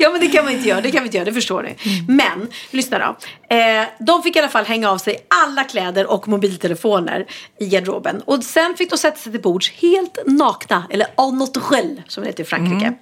Ja 0.00 0.10
men 0.10 0.20
det 0.20 0.28
kan 0.28 0.44
man 0.44 0.54
inte 0.54 0.68
göra, 0.68 0.80
det 0.80 0.90
kan 0.90 1.02
vi 1.02 1.06
inte 1.06 1.16
göra, 1.16 1.24
det 1.24 1.32
förstår 1.32 1.62
ni. 1.62 1.76
Men, 2.08 2.48
lyssna 2.70 2.98
då. 2.98 3.16
Eh, 3.56 3.84
de 3.98 4.22
fick 4.22 4.36
i 4.36 4.38
alla 4.38 4.48
fall 4.48 4.64
hänga 4.64 4.90
av 4.90 4.98
sig 4.98 5.26
alla 5.44 5.64
kläder 5.64 6.10
och 6.10 6.28
mobiltelefoner 6.28 7.26
i 7.58 7.66
garderoben. 7.68 8.22
Och 8.24 8.44
sen 8.44 8.74
fick 8.76 8.90
de 8.90 8.96
sätta 8.98 9.16
sig 9.16 9.32
till 9.32 9.40
bords 9.42 9.70
helt 9.70 10.18
nakna, 10.26 10.84
eller 10.90 11.06
en 11.16 11.38
naturel 11.38 12.02
som 12.08 12.22
det 12.22 12.28
heter 12.28 12.42
i 12.42 12.46
Frankrike. 12.46 12.92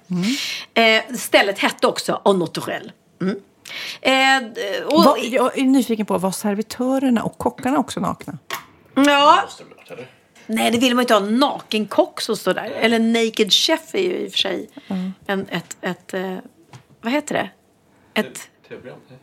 Eh, 0.73 1.15
stället 1.15 1.59
hette 1.59 1.87
också 1.87 2.21
en 2.25 2.39
naturel. 2.39 2.91
Mm. 3.21 3.35
Eh, 4.01 4.83
och, 4.85 5.03
Vad- 5.03 5.19
jag 5.19 5.57
är 5.57 5.63
nyfiken 5.63 6.05
på, 6.05 6.17
var 6.17 6.31
servitörerna 6.31 7.23
och 7.23 7.37
kockarna 7.37 7.77
också 7.79 7.99
nakna? 7.99 8.37
ja, 8.95 9.43
Nej 10.49 10.71
det 10.71 10.77
vill 10.77 10.95
man 10.95 11.01
ju 11.01 11.03
inte 11.03 11.13
ha 11.13 11.21
en 11.21 11.37
nakenkock 11.37 12.21
som 12.21 12.37
står 12.37 12.53
där. 12.53 12.71
Eller 12.79 12.99
naked 12.99 13.53
chef 13.53 13.95
är 13.95 14.01
ju 14.01 14.17
i 14.17 14.27
och 14.27 14.31
för 14.31 14.37
sig 14.37 14.69
en, 15.25 15.45
ett, 15.49 15.77
ett 15.81 16.13
eh, 16.13 16.37
vad 17.01 17.13
heter 17.13 17.35
det? 17.35 17.49
Ett... 18.21 18.49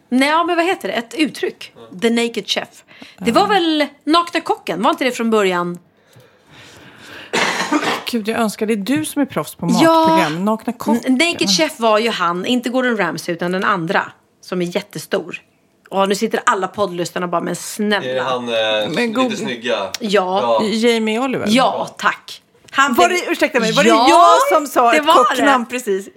Nej. 0.08 0.28
Ja, 0.28 0.44
men 0.44 0.56
vad 0.56 0.64
heter 0.64 0.88
det? 0.88 0.94
Ett 0.94 1.14
uttryck. 1.14 1.72
The 2.02 2.10
Naked 2.10 2.48
Chef. 2.48 2.84
Det 3.18 3.32
var 3.32 3.46
väl 3.46 3.86
Nakna 4.04 4.40
Kocken? 4.40 4.82
Var 4.82 4.90
inte 4.90 5.04
det 5.04 5.12
från 5.12 5.30
början? 5.30 5.78
Gud, 8.10 8.28
jag 8.28 8.40
önskar 8.40 8.66
det 8.66 8.72
är 8.72 8.76
du 8.76 9.04
som 9.04 9.22
är 9.22 9.26
proffs 9.26 9.54
på 9.54 9.68
Ja. 9.82 10.08
matprogram. 10.08 10.44
Nakna 10.44 10.72
kocken. 10.72 11.14
Naked 11.14 11.48
Chef 11.50 11.80
var 11.80 11.98
ju 11.98 12.10
han, 12.10 12.46
inte 12.46 12.68
Gordon 12.70 12.96
Ramsay 12.96 13.34
utan 13.34 13.52
den 13.52 13.64
andra. 13.64 14.12
Som 14.40 14.62
är 14.62 14.76
jättestor. 14.76 15.42
Och 15.90 16.08
nu 16.08 16.14
sitter 16.14 16.40
alla 16.46 16.68
poddlyssnarna 16.68 17.28
bara, 17.28 17.40
men 17.40 17.50
Är 17.50 17.54
snälla. 17.54 18.12
det 18.12 18.20
han 18.20 18.48
eh, 18.48 18.54
Men 18.54 18.90
lite 18.90 19.06
god- 19.06 19.38
snygga? 19.38 19.76
Ja. 20.00 20.62
Jamie 20.64 21.20
Oliver. 21.20 21.46
Ja, 21.48 21.94
tack. 21.98 22.42
Han 22.70 22.94
Var 22.94 23.08
blev- 23.08 23.20
det, 23.26 23.32
ursäkta 23.32 23.60
mig, 23.60 23.72
var 23.72 23.84
Ja, 23.84 23.94
det 24.04 24.10
jag 24.10 24.58
som 24.58 24.66
sa 24.66 24.90
det 24.92 24.98
ett 24.98 25.06
var 25.06 25.14
kocknamn 25.14 25.66
precis? 25.66 26.08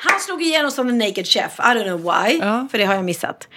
Han 0.00 0.20
slog 0.20 0.42
igenom 0.42 0.70
som 0.70 0.88
en 0.88 0.98
naked 0.98 1.26
chef. 1.26 1.58
I 1.58 1.62
don't 1.62 1.84
know 1.84 2.02
why. 2.02 2.38
Ja. 2.40 2.68
För 2.70 2.78
det 2.78 2.84
har 2.84 2.94
jag 2.94 3.04
missat. 3.04 3.48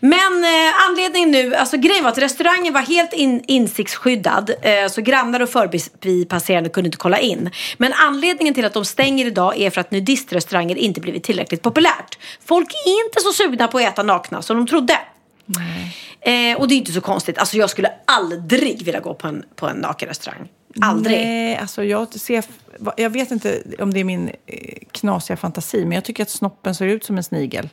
Men 0.00 0.44
eh, 0.44 0.88
anledningen 0.88 1.30
nu, 1.30 1.54
alltså 1.54 1.76
grejen 1.76 2.04
var 2.04 2.10
att 2.10 2.18
restaurangen 2.18 2.72
var 2.72 2.80
helt 2.80 3.12
in, 3.12 3.44
insiktsskyddad. 3.46 4.50
Eh, 4.62 4.88
så 4.88 5.00
grannar 5.00 5.40
och 5.40 5.48
förbipasserande 5.48 6.70
kunde 6.70 6.88
inte 6.88 6.98
kolla 6.98 7.18
in. 7.18 7.50
Men 7.76 7.92
anledningen 7.92 8.54
till 8.54 8.64
att 8.64 8.74
de 8.74 8.84
stänger 8.84 9.26
idag 9.26 9.58
är 9.58 9.70
för 9.70 9.80
att 9.80 9.90
nudistrestauranger 9.90 10.76
inte 10.76 11.00
blivit 11.00 11.24
tillräckligt 11.24 11.62
populärt. 11.62 12.18
Folk 12.46 12.68
är 12.72 13.06
inte 13.06 13.20
så 13.20 13.32
sugna 13.32 13.68
på 13.68 13.78
att 13.78 13.84
äta 13.84 14.02
nakna 14.02 14.42
som 14.42 14.56
de 14.56 14.66
trodde. 14.66 14.98
Eh, 16.20 16.58
och 16.58 16.68
det 16.68 16.74
är 16.74 16.76
inte 16.76 16.92
så 16.92 17.00
konstigt. 17.00 17.38
Alltså 17.38 17.56
jag 17.56 17.70
skulle 17.70 17.90
aldrig 18.04 18.82
vilja 18.82 19.00
gå 19.00 19.14
på 19.14 19.28
en, 19.28 19.44
på 19.56 19.66
en 19.66 19.76
nakenrestaurang. 19.76 20.48
Aldrig. 20.80 21.18
Nej, 21.18 21.56
alltså 21.56 21.84
jag 21.84 22.14
ser... 22.14 22.44
Jag 22.96 23.10
vet 23.10 23.30
inte 23.30 23.62
om 23.78 23.92
det 23.94 24.00
är 24.00 24.04
min 24.04 24.30
eh, 24.46 24.78
knasiga 24.92 25.36
fantasi, 25.36 25.84
men 25.84 25.92
jag 25.92 26.04
tycker 26.04 26.22
att 26.22 26.30
snoppen 26.30 26.74
ser 26.74 26.86
ut 26.86 27.04
som 27.04 27.16
en 27.16 27.24
snigel. 27.24 27.68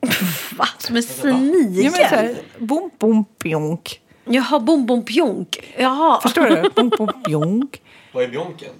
Va? 0.56 0.68
Som 0.78 0.96
en 0.96 1.02
snigel? 1.02 1.84
Ja, 1.84 1.90
men 1.90 1.92
så 2.08 2.14
här, 2.16 2.36
bom, 2.58 2.90
bom, 2.98 3.24
pjonk. 3.24 4.00
Jaha, 4.24 4.60
bom 4.60 4.86
bom 4.86 5.04
pjonk. 5.04 5.74
Jaha. 5.78 6.20
Förstår 6.20 6.42
du? 6.46 6.70
Bom, 6.74 6.88
bom, 6.98 7.22
pjonk. 7.24 7.82
Vad 8.12 8.24
är 8.24 8.28
bjonken? 8.28 8.72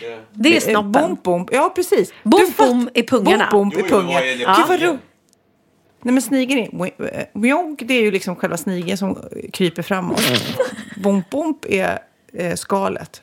Det... 0.00 0.18
Det 0.32 0.48
är 0.48 0.54
Eh, 0.54 0.60
snoppen. 0.60 0.92
Bom, 0.92 1.18
bom. 1.22 1.48
Ja, 1.52 1.72
precis. 1.74 2.12
Bom, 2.22 2.40
Du 2.40 2.46
fatt- 2.52 2.68
bom 2.68 2.88
i 2.94 3.02
pungarna. 3.02 3.48
Bom, 3.52 3.68
bom 3.68 3.78
Jo, 3.78 3.80
i 3.80 3.88
jo, 3.90 3.96
pungen. 3.96 4.14
vad 4.68 4.82
är 4.82 4.98
Nej, 6.02 6.12
men 6.12 6.22
snigeln 6.22 6.60
är... 6.82 7.38
Bjonk, 7.38 7.82
det 7.84 7.94
är 7.94 8.02
ju 8.02 8.10
liksom 8.10 8.36
själva 8.36 8.56
snigeln 8.56 8.98
som 8.98 9.18
kryper 9.52 9.82
framåt. 9.82 10.20
Bom, 10.96 11.22
bom 11.30 11.58
är 11.68 11.98
eh, 12.32 12.56
skalet. 12.56 13.22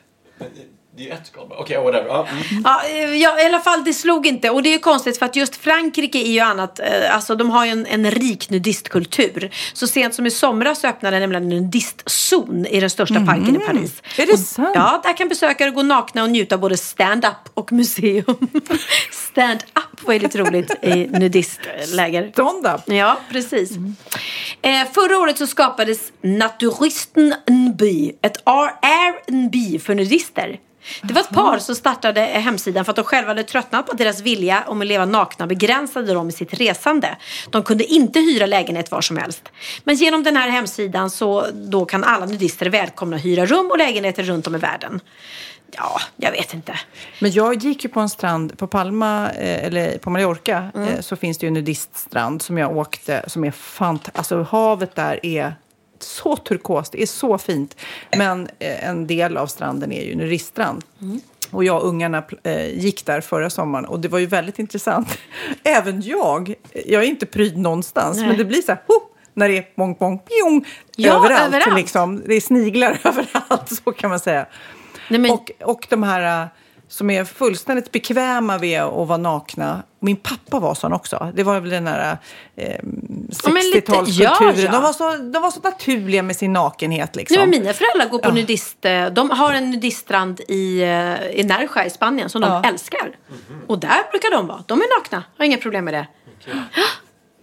Det 0.96 1.04
är 1.04 1.06
ju 1.06 1.12
ett 1.12 1.28
skal 1.28 1.48
bara. 1.48 1.60
Okej, 1.60 1.78
whatever. 1.78 2.08
Ja, 2.08 2.28
mm. 2.28 2.64
Ja, 2.64 2.84
eh, 2.90 3.16
ja, 3.16 3.42
i 3.42 3.46
alla 3.46 3.60
fall 3.60 3.84
det 3.84 3.94
slog 3.94 4.28
inte. 4.28 4.50
Och 4.50 4.64
det 4.64 4.70
är 4.70 4.74
ju 4.74 4.80
konstigt 4.80 5.18
för 5.20 5.26
att 5.26 5.36
just 5.36 5.56
Frankrike 5.56 6.18
är 6.18 6.32
ju 6.32 6.40
annat. 6.40 6.80
Eh, 6.80 7.16
alltså 7.16 7.36
de 7.36 7.50
har 7.50 7.66
ju 7.66 7.72
en, 7.72 7.86
en 7.86 8.12
rik 8.12 8.50
nudistkultur. 8.50 9.56
Så 9.74 9.88
sent 9.88 10.14
som 10.14 10.26
i 10.26 10.32
somras 10.32 10.84
öppnade 10.84 11.20
nämligen 11.20 11.44
en 11.44 11.50
nudistzon 11.50 12.66
i 12.66 12.80
den 12.80 12.90
största 12.90 13.26
parken 13.26 13.56
i 13.56 13.60
Paris. 13.60 14.02
Är 14.18 14.26
det 14.26 14.34
och, 14.34 14.40
sant? 14.40 14.72
Ja, 14.76 15.02
där 15.04 15.18
kan 15.18 15.28
besökare 15.28 15.70
gå 15.72 15.82
nakna 15.82 16.24
och 16.24 16.30
njuta 16.30 16.56
av 16.56 16.62
både 16.62 16.78
stand-up 16.78 17.50
och 17.54 17.72
museum. 17.72 18.38
stand-up 19.12 20.04
var 20.04 20.14
ju 20.14 20.20
lite 20.20 20.38
roligt 20.38 20.72
i 20.84 21.08
nudistläger. 21.08 22.32
Stånd 22.32 22.68
upp. 22.68 22.82
Ja, 22.86 23.20
precis. 23.32 23.72
Eh, 24.62 24.88
förra 24.94 25.18
året 25.18 25.38
så 25.38 25.48
skapades 25.48 26.12
Naturisten 26.22 27.34
Nby, 27.50 28.12
ett 28.22 28.38
R&B 28.46 29.80
för 29.80 29.96
nudister. 29.96 30.60
Det 31.02 31.14
var 31.14 31.22
ett 31.22 31.30
par 31.30 31.60
som 31.60 31.76
startade 31.76 32.22
hemsidan 32.22 32.86
för 32.86 32.92
att 32.92 32.96
de 32.96 33.06
själva 33.06 33.28
hade 33.28 33.44
tröttnat 33.44 33.86
på 33.86 33.92
att 33.92 33.98
deras 33.98 34.22
vilja 34.22 34.64
om 34.68 34.82
att 34.82 34.88
leva 34.88 35.06
nakna 35.06 35.48
begränsade 35.48 36.14
dem 36.14 36.30
i 36.30 36.32
sitt 36.32 36.54
resande. 36.54 37.18
De 37.50 37.64
kunde 37.64 37.84
inte 37.84 38.20
hyra 38.20 38.46
lägenhet 38.46 38.92
var 38.92 39.02
som 39.02 39.18
helst. 39.18 39.50
Men 39.84 39.96
genom 39.96 40.24
den 40.24 40.36
här 40.36 40.50
hemsidan 40.50 41.10
så 41.10 41.46
då 41.54 41.86
kan 41.86 42.04
alla 42.04 42.26
nudister 42.26 42.66
välkomna 42.66 43.16
att 43.16 43.26
hyra 43.26 43.46
rum 43.46 43.72
och 43.72 43.78
lägenheter 43.78 44.24
runt 44.24 44.48
om 44.48 44.56
i 44.56 44.58
världen. 44.58 45.02
Ja, 45.76 46.02
jag 46.16 46.32
vet 46.32 46.54
inte. 46.54 46.80
Men 47.20 47.32
jag 47.32 47.56
gick 47.56 47.84
ju 47.84 47.90
på 47.90 48.00
en 48.00 48.10
strand 48.10 48.58
på 48.58 48.68
Palma, 48.68 49.32
eh, 49.32 49.66
eller 49.66 49.98
på 49.98 50.10
Mallorca, 50.10 50.72
eh, 50.76 51.02
så 51.02 51.16
finns 51.16 51.38
det 51.38 51.46
ju 51.46 51.48
en 51.48 51.54
nudiststrand 51.54 52.42
som 52.42 52.58
jag 52.58 52.78
åkte, 52.78 53.24
som 53.28 53.44
är 53.44 53.52
fantastiskt. 53.52 54.18
Alltså 54.18 54.44
havet 54.44 54.96
där 54.96 55.26
är 55.26 55.56
så 56.04 56.36
turkost, 56.36 56.92
det 56.92 57.02
är 57.02 57.06
så 57.06 57.38
fint. 57.38 57.76
Men 58.18 58.48
eh, 58.60 58.90
en 58.90 59.08
del 59.08 59.38
av 59.38 59.48
stranden 59.48 59.92
är 59.92 60.04
ju 60.04 60.16
nudiststrand. 60.16 60.84
Och 61.52 61.64
jag 61.64 61.82
och 61.82 61.88
ungarna 61.88 62.24
eh, 62.44 62.68
gick 62.80 63.06
där 63.06 63.22
förra 63.22 63.50
sommaren 63.50 63.86
och 63.86 64.00
det 64.00 64.08
var 64.08 64.20
ju 64.20 64.26
väldigt 64.26 64.60
intressant. 64.60 65.18
Även 65.64 66.02
jag, 66.02 66.54
jag 66.86 67.04
är 67.04 67.08
inte 67.08 67.26
pryd 67.26 67.58
någonstans, 67.58 68.18
Nej. 68.18 68.28
men 68.28 68.38
det 68.38 68.46
blir 68.46 68.62
så 68.62 68.72
här, 68.72 68.82
ho, 68.88 68.94
när 69.34 69.50
det 69.50 69.58
är 69.58 69.66
bong, 69.76 69.96
bong, 70.00 70.20
pjong, 70.20 70.66
Ja, 70.96 71.16
överallt. 71.18 71.42
överallt. 71.56 71.76
Liksom. 71.76 72.24
Det 72.28 72.34
är 72.36 72.42
sniglar 72.42 73.00
överallt, 73.04 73.82
så 73.86 73.92
kan 73.92 74.10
man 74.10 74.20
säga. 74.20 74.46
Nej, 75.10 75.20
men, 75.20 75.32
Och, 75.32 75.52
och 75.64 75.88
de 75.90 76.04
här 76.04 76.42
äh, 76.44 76.48
som 76.94 77.10
är 77.10 77.24
fullständigt 77.26 77.92
bekväma 77.92 78.58
med 78.58 78.82
att 78.84 79.08
vara 79.08 79.18
nakna. 79.18 79.84
Min 80.00 80.16
pappa 80.16 80.60
var 80.60 80.76
sån 80.76 80.94
också. 80.94 81.32
Det 81.36 81.44
var 81.44 81.60
väl 81.60 81.70
den 81.70 81.88
här 81.88 82.18
eh, 82.56 82.68
Ja, 83.44 83.50
men 83.50 83.64
lite- 83.74 83.92
60-talskulturen. 83.92 84.22
ja, 84.22 84.54
ja. 84.56 84.72
De, 84.72 84.82
var 84.84 84.94
så, 84.94 85.12
de 85.18 85.42
var 85.42 85.52
så 85.52 85.60
naturliga 85.60 86.24
med 86.24 86.36
sin 86.36 86.54
nakenhet. 86.54 87.16
Liksom. 87.16 87.36
Nej, 87.38 87.48
men 87.48 87.60
mina 87.62 87.74
föräldrar 87.74 88.10
går 88.10 88.20
på 88.20 88.32
nudist... 88.32 88.86
eh, 88.86 89.06
De 89.06 89.30
har 89.30 89.54
en 89.54 89.72
nudiststrand 89.72 90.40
i, 90.48 90.82
eh, 90.82 91.26
i 91.40 91.44
Nerja 91.44 91.86
i 91.86 91.90
Spanien 91.90 92.30
som 92.30 92.42
de 92.42 92.48
Ja. 92.52 92.64
älskar. 92.70 93.12
Och 93.68 93.80
där 93.80 94.10
brukar 94.12 94.32
de 94.32 94.48
vara. 94.48 94.64
De 94.68 94.82
är 94.82 95.00
nakna. 95.00 95.24
Har 95.38 95.46
inga 95.46 95.58
problem 95.58 95.86
med 95.86 95.94
det. 95.94 96.08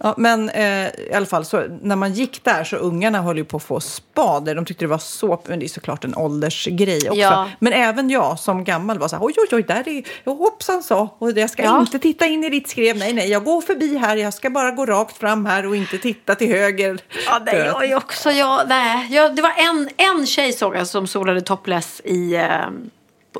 Ja, 0.03 0.13
men 0.17 0.49
eh, 0.49 0.87
i 0.87 1.13
alla 1.15 1.25
fall, 1.25 1.45
så, 1.45 1.63
när 1.81 1.95
man 1.95 2.13
gick 2.13 2.43
där 2.43 2.63
så 2.63 2.75
ungarna 2.75 3.21
höll 3.21 3.37
ju 3.37 3.43
på 3.45 3.57
att 3.57 3.63
få 3.63 3.79
spader. 3.79 4.55
De 4.55 4.65
tyckte 4.65 4.83
det 4.85 4.89
var 4.89 4.97
så, 4.97 5.41
men 5.47 5.59
det 5.59 5.65
är 5.65 5.67
såklart 5.67 6.03
en 6.03 6.15
åldersgrej 6.15 6.97
också. 7.09 7.15
Ja. 7.21 7.49
Men 7.59 7.73
även 7.73 8.09
jag 8.09 8.39
som 8.39 8.63
gammal 8.63 8.99
var 8.99 9.07
så 9.07 9.15
här, 9.15 9.23
oj, 9.25 9.33
oj, 9.37 9.47
oj, 9.55 9.63
där 9.63 9.87
är, 9.87 10.03
hoppsan 10.37 10.83
och 11.19 11.31
jag 11.31 11.49
ska 11.49 11.63
Ja. 11.63 11.79
inte 11.79 11.99
titta 11.99 12.25
in 12.25 12.43
i 12.43 12.49
ditt 12.49 12.69
skrev. 12.69 12.97
Nej, 12.97 13.13
nej, 13.13 13.29
jag 13.29 13.43
går 13.43 13.61
förbi 13.61 13.97
här, 13.97 14.15
jag 14.17 14.33
ska 14.33 14.49
bara 14.49 14.71
gå 14.71 14.85
rakt 14.85 15.17
fram 15.17 15.45
här 15.45 15.65
och 15.67 15.75
inte 15.75 15.97
titta 15.97 16.35
till 16.35 16.47
höger. 16.47 16.99
Ja, 17.27 17.39
nej, 17.45 17.55
jag 17.57 17.85
är 17.85 17.95
också, 17.95 18.31
jag, 18.31 18.61
nej. 18.69 19.07
Jag, 19.11 19.35
det 19.35 19.41
var 19.41 19.53
en, 19.57 19.89
en 19.97 20.25
tjej 20.25 20.53
såg 20.53 20.75
jag 20.75 20.87
som 20.87 21.07
solade 21.07 21.41
topless 21.41 22.01
i, 22.05 22.35
eh, 22.35 22.49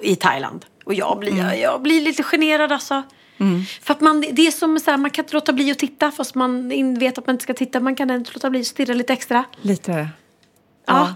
i 0.01 0.15
Thailand. 0.15 0.65
Och 0.85 0.93
jag 0.93 1.19
blir, 1.19 1.31
Mm. 1.31 1.59
jag 1.59 1.81
blir 1.81 2.01
lite 2.01 2.23
generad 2.23 2.71
alltså. 2.71 3.03
För 3.81 3.93
att 3.93 4.01
man, 4.01 4.21
det 4.31 4.47
är 4.47 4.51
som 4.51 4.79
så 4.79 4.91
här, 4.91 4.97
man 4.97 5.11
kan 5.11 5.25
inte 5.25 5.33
låta 5.33 5.53
bli 5.53 5.71
att 5.71 5.79
titta 5.79 6.11
fast 6.11 6.35
man 6.35 6.69
vet 6.99 7.17
att 7.17 7.27
man 7.27 7.33
inte 7.33 7.43
ska 7.43 7.53
titta. 7.53 7.79
Man 7.79 7.95
kan 7.95 8.11
inte 8.11 8.31
låta 8.33 8.49
bli 8.49 8.59
att 8.59 8.67
stirra 8.67 8.93
lite 8.93 9.13
extra. 9.13 9.43
Lite 9.61 9.91
det. 9.91 10.09
Ja. 10.87 11.15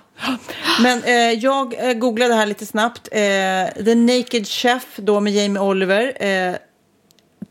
Men 0.82 1.04
eh, 1.04 1.14
jag 1.14 1.90
eh, 1.90 1.94
googlade 1.94 2.34
här 2.34 2.46
lite 2.46 2.66
snabbt. 2.66 3.08
Eh, 3.12 3.84
The 3.86 3.96
Naked 3.96 4.48
Chef 4.48 4.86
då 4.96 5.20
med 5.20 5.34
Jamie 5.34 5.62
Oliver. 5.62 6.24
Eh, 6.24 6.56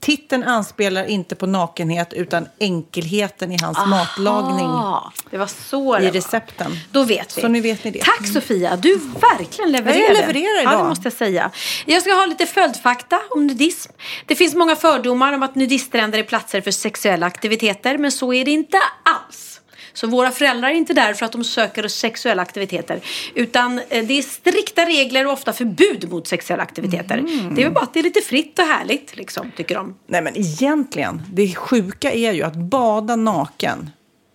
titeln 0.05 0.43
anspelar 0.45 1.05
inte 1.05 1.35
på 1.35 1.47
nakenhet 1.47 2.13
utan 2.13 2.47
enkelheten 2.61 3.53
i 3.53 3.57
hans 3.63 3.79
matlagning 3.87 4.67
Ah, 4.67 5.13
det 5.31 5.39
var 5.39 5.47
så 5.47 5.97
det 5.99 6.03
i 6.03 6.07
var. 6.07 6.13
recepten. 6.13 6.73
Då 6.93 7.03
vet 7.05 7.39
vi. 7.39 7.41
Så 7.41 7.49
nu 7.49 7.61
vet 7.61 7.85
ni 7.85 7.91
det. 7.91 8.03
Tack 8.05 8.27
Sofia, 8.33 8.77
du 8.77 9.01
verkligen 9.39 9.73
levererade. 9.73 10.01
Ja, 10.01 10.07
jag 10.09 10.21
levererar 10.21 10.63
Ja, 10.63 10.71
det 10.71 10.75
idag. 10.77 10.89
måste 10.89 11.05
jag 11.07 11.13
säga. 11.13 11.51
Jag 11.87 12.03
ska 12.03 12.13
ha 12.15 12.27
lite 12.27 12.47
följdfakta 12.47 13.21
om 13.31 13.47
nudism. 13.47 13.93
Det 14.27 14.35
finns 14.35 14.55
många 14.55 14.77
fördomar 14.77 15.33
om 15.33 15.43
att 15.43 15.55
nudiststränder 15.55 16.19
är 16.19 16.23
platser 16.23 16.61
för 16.61 16.71
sexuella 16.71 17.27
aktiviteter, 17.27 17.99
men 17.99 18.13
så 18.13 18.33
är 18.33 18.45
det 18.45 18.51
inte 18.51 18.79
alls. 19.03 19.54
Så 19.95 20.07
våra 20.07 20.31
föräldrar 20.31 20.69
är 20.69 20.75
inte 20.75 20.93
där 20.93 21.15
för 21.15 21.27
att 21.27 21.33
de 21.33 21.45
söker 21.45 21.89
sexuella 21.89 22.43
aktiviteter. 22.43 23.01
Utan 23.35 23.79
eh, 23.89 24.05
det 24.05 24.19
är 24.19 24.23
strikta 24.23 24.85
regler 24.85 25.27
och 25.27 25.33
ofta 25.33 25.53
förbud 25.53 26.11
mot 26.11 26.27
sexuella 26.27 26.63
aktiviteter. 26.63 27.19
Mm. 27.19 27.55
Det 27.55 27.63
är 27.63 27.65
väl 27.65 27.75
bara 27.75 27.85
att 27.85 27.95
det 27.95 28.01
är 28.01 28.05
lite 28.05 28.21
fritt 28.21 28.59
och 28.59 28.65
härligt, 28.65 29.17
liksom, 29.17 29.53
tycker 29.57 29.75
de. 29.75 29.95
Nej 30.07 30.23
men 30.23 30.37
egentligen, 30.37 31.23
det 31.33 31.55
sjuka 31.55 32.13
är 32.13 32.33
ju 32.33 32.43
att 32.43 32.57
bada 32.57 33.17
naken 33.17 33.91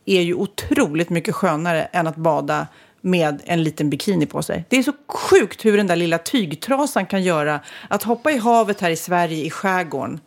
är 0.06 0.22
ju 0.22 0.34
otroligt 0.34 1.10
mycket 1.10 1.36
skönare 1.36 1.84
än 1.84 2.08
att 2.08 2.16
bada 2.16 2.68
med 3.02 3.42
en 3.46 3.64
liten 3.64 3.90
bikini 3.90 4.26
på 4.26 4.42
sig. 4.42 4.66
Det 4.70 4.78
är 4.78 4.84
så 4.84 4.94
sjukt 5.08 5.66
hur 5.66 5.78
den 5.78 5.88
där 5.88 5.96
lilla 5.96 6.18
tygtrasan 6.18 7.06
kan 7.06 7.24
göra 7.24 7.60
att 7.88 8.04
hoppa 8.04 8.32
i 8.32 8.38
havet 8.38 8.82
här 8.82 8.90
i 8.90 8.96
Sverige 8.96 9.46
i 9.46 9.50
skärgården 9.50 10.20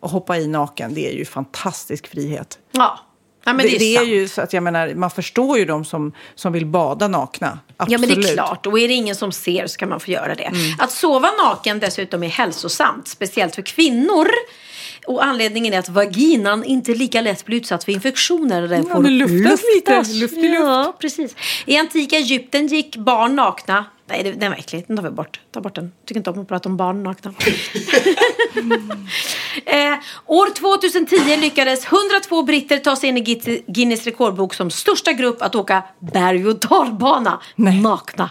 och 0.00 0.10
hoppa 0.10 0.36
i 0.36 0.46
naken. 0.46 0.94
Det 0.94 1.08
är 1.08 1.12
ju 1.12 1.24
fantastisk 1.24 2.06
frihet. 2.06 2.58
Ja, 2.70 2.98
ja 3.46 3.52
men 3.52 3.66
det, 3.66 3.78
det, 3.78 3.96
är, 3.96 4.00
det 4.00 4.06
är 4.06 4.14
ju 4.14 4.28
så 4.28 4.42
att 4.42 4.52
jag 4.52 4.62
menar, 4.62 4.94
man 4.94 5.10
förstår 5.10 5.58
ju 5.58 5.64
de 5.64 5.84
som, 5.84 6.12
som 6.34 6.52
vill 6.52 6.66
bada 6.66 7.08
nakna. 7.08 7.58
Absolut. 7.76 8.00
Ja 8.00 8.08
men 8.08 8.20
det 8.20 8.28
är 8.28 8.34
klart, 8.34 8.66
och 8.66 8.78
är 8.78 8.88
det 8.88 8.94
ingen 8.94 9.16
som 9.16 9.32
ser 9.32 9.66
så 9.66 9.78
kan 9.78 9.88
man 9.88 10.00
få 10.00 10.10
göra 10.10 10.34
det. 10.34 10.44
Mm. 10.44 10.60
Att 10.78 10.90
sova 10.90 11.30
naken 11.44 11.80
dessutom 11.80 12.22
är 12.22 12.28
hälsosamt, 12.28 13.08
speciellt 13.08 13.54
för 13.54 13.62
kvinnor. 13.62 14.28
Och 15.06 15.24
anledningen 15.24 15.74
är 15.74 15.78
att 15.78 15.88
vaginan 15.88 16.64
inte 16.64 16.94
lika 16.94 17.20
lätt 17.20 17.44
blir 17.44 17.56
utsatt 17.56 17.84
för 17.84 17.92
infektioner. 17.92 18.68
Den 18.68 18.86
Ja, 18.88 18.94
får 18.94 19.02
luftas 19.02 19.60
lite, 19.74 19.96
luft 19.96 20.36
i 20.36 20.48
luft. 20.48 20.60
Ja, 20.60 20.96
precis. 21.00 21.36
I 21.66 21.76
antika 21.76 22.16
Egypten 22.16 22.66
gick 22.66 22.96
barn 22.96 23.36
nakna. 23.36 23.84
Nej, 24.08 24.22
det- 24.22 24.32
den 24.32 24.50
var 24.50 24.58
äcklig. 24.58 24.84
Den 24.88 24.96
tar 24.96 25.04
vi 25.04 25.10
bort. 25.10 25.40
Ta 25.50 25.60
bort 25.60 25.74
den. 25.74 25.92
Tycker 26.06 26.20
inte 26.20 26.30
om 26.30 26.38
att 26.40 26.48
prata 26.48 26.68
om 26.68 26.76
barn 26.76 27.02
nakna. 27.02 27.34
eh, 29.64 29.94
år 30.26 30.54
2010 30.54 31.36
lyckades 31.40 31.86
102 31.86 32.42
britter 32.42 32.78
ta 32.78 32.96
sig 32.96 33.08
in 33.08 33.16
i 33.18 33.62
Guinness 33.66 34.04
rekordbok 34.04 34.54
som 34.54 34.70
största 34.70 35.12
grupp 35.12 35.42
att 35.42 35.54
åka 35.54 35.82
berg 36.00 36.46
och 36.48 36.58
dalbana 36.58 37.40
nakna. 37.56 38.30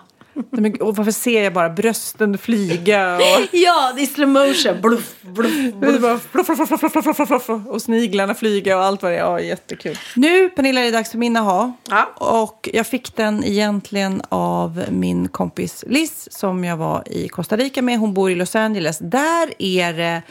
Men, 0.49 0.81
och 0.81 0.95
varför 0.95 1.11
ser 1.11 1.43
jag 1.43 1.53
bara 1.53 1.69
brösten 1.69 2.38
flyga? 2.38 3.15
Och... 3.15 3.21
Ja, 3.51 3.93
det 3.95 4.01
är 4.01 4.05
slow 4.05 4.29
motion. 4.29 4.81
Bluff, 4.81 5.15
bluff, 5.21 5.73
bluff. 5.73 6.01
bara 6.01 6.19
fluff, 6.19 6.45
fluff, 6.45 6.57
fluff, 6.57 6.79
fluff, 6.79 7.03
fluff, 7.03 7.15
fluff, 7.15 7.45
fluff, 7.45 7.67
och 7.67 7.81
sniglarna 7.81 8.36
flyga 8.36 8.77
och 8.77 8.83
allt 8.83 9.03
vad 9.03 9.11
det 9.11 9.15
är. 9.17 9.21
Ja, 9.21 9.39
jättekul. 9.39 9.97
Nu, 10.15 10.49
Pernilla, 10.49 10.81
är 10.81 10.86
det 10.86 10.91
dags 10.91 11.11
för 11.11 11.17
min 11.17 11.38
aha. 11.38 11.73
Ja. 11.89 12.13
Och 12.15 12.69
jag 12.73 12.88
fick 12.88 13.15
den 13.15 13.43
egentligen 13.43 14.21
av 14.29 14.83
min 14.91 15.27
kompis 15.27 15.83
Liz 15.88 16.27
som 16.31 16.63
jag 16.63 16.77
var 16.77 17.03
i 17.11 17.27
Costa 17.27 17.57
Rica 17.57 17.81
med. 17.81 17.99
Hon 17.99 18.13
bor 18.13 18.31
i 18.31 18.36
Los 18.36 18.55
Angeles. 18.55 18.97
Där 18.99 19.53
är 19.59 19.93
det 19.93 20.21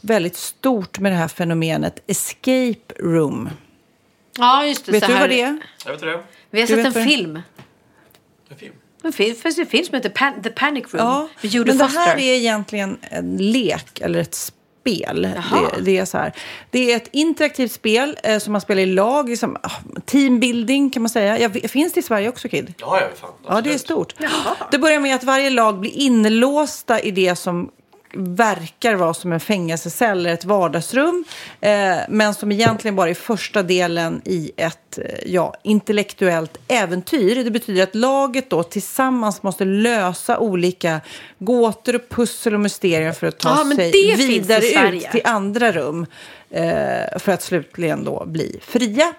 väldigt 0.00 0.36
stort 0.36 0.98
med 0.98 1.12
det 1.12 1.16
här 1.16 1.28
fenomenet 1.28 2.02
escape 2.06 2.94
room. 2.98 3.50
Ja, 4.38 4.64
just 4.64 4.86
det. 4.86 4.92
Vet 4.92 5.02
så 5.02 5.08
du 5.08 5.14
här. 5.14 5.20
vad 5.20 5.30
det 5.30 5.40
är? 5.40 5.58
Jag 5.84 5.92
vet 5.92 6.00
det. 6.00 6.22
Vi 6.50 6.60
har 6.60 6.68
Du 6.68 6.82
sett 6.82 6.94
film. 6.94 6.96
En 6.96 7.08
film. 7.08 7.42
En 8.50 8.56
film, 8.56 8.74
det 9.02 9.12
finns 9.12 9.58
en 9.58 9.66
film 9.66 9.84
som 9.84 9.94
heter 9.94 10.08
Pan- 10.10 10.42
The 10.42 10.50
Panic 10.50 10.84
Room. 10.84 11.06
Ja, 11.06 11.28
med 11.42 11.50
Judy 11.52 11.68
men 11.70 11.78
det 11.78 11.84
här 11.84 12.16
är 12.16 12.20
egentligen 12.34 12.98
en 13.02 13.36
lek 13.36 14.00
eller 14.00 14.18
ett 14.20 14.34
spel. 14.34 15.28
Jaha. 15.36 15.70
Det, 15.76 15.82
det, 15.82 15.98
är 15.98 16.04
så 16.04 16.18
här. 16.18 16.32
det 16.70 16.92
är 16.92 16.96
ett 16.96 17.08
interaktivt 17.12 17.72
spel 17.72 18.18
eh, 18.22 18.38
som 18.38 18.52
man 18.52 18.60
spelar 18.60 18.82
i 18.82 18.86
lag, 18.86 19.28
liksom, 19.28 19.56
ah, 19.62 19.70
teambuilding 20.06 20.90
kan 20.90 21.02
man 21.02 21.08
säga. 21.10 21.38
Jag, 21.38 21.48
vet- 21.48 21.70
finns 21.70 21.92
det 21.92 22.00
i 22.00 22.02
Sverige 22.02 22.28
också, 22.28 22.48
Kid? 22.48 22.74
Ja, 22.80 23.00
ja, 23.00 23.06
fan. 23.20 23.30
Ja, 23.48 23.60
det 23.60 23.74
är 23.74 23.78
stort. 23.78 24.14
Det 24.70 24.78
börjar 24.78 25.00
med 25.00 25.14
att 25.14 25.24
varje 25.24 25.50
lag 25.50 25.80
blir 25.80 25.90
inlåsta 25.98 27.00
i 27.00 27.10
det 27.10 27.36
som 27.36 27.70
verkar 28.14 28.94
vara 28.94 29.14
som 29.14 29.32
en 29.32 29.40
fängelsecell 29.40 30.18
eller 30.18 30.34
ett 30.34 30.44
vardagsrum. 30.44 31.24
Eh, 31.60 31.96
men 32.08 32.34
som 32.34 32.52
egentligen 32.52 32.96
bara 32.96 33.10
är 33.10 33.14
första 33.14 33.62
delen 33.62 34.22
i 34.24 34.52
ett 34.56 34.98
eh, 34.98 35.04
ja, 35.26 35.54
intellektuellt 35.62 36.58
äventyr. 36.68 37.44
Det 37.44 37.50
betyder 37.50 37.82
att 37.82 37.94
laget 37.94 38.50
då 38.50 38.62
tillsammans 38.62 39.42
måste 39.42 39.64
lösa 39.64 40.38
olika 40.38 41.00
gåtor 41.38 41.94
och 41.94 42.08
pussel 42.08 42.54
och 42.54 42.60
mysterier 42.60 43.12
för 43.12 43.26
att 43.26 43.38
ta 43.38 43.64
men 43.64 43.76
sig 43.76 44.16
vidare 44.16 44.96
ut 44.96 45.10
till 45.10 45.22
andra 45.24 45.72
rum. 45.72 46.06
Eh, 46.50 47.18
för 47.18 47.32
att 47.32 47.42
slutligen 47.42 48.04
då 48.04 48.24
bli 48.26 48.60
fria. 48.62 49.14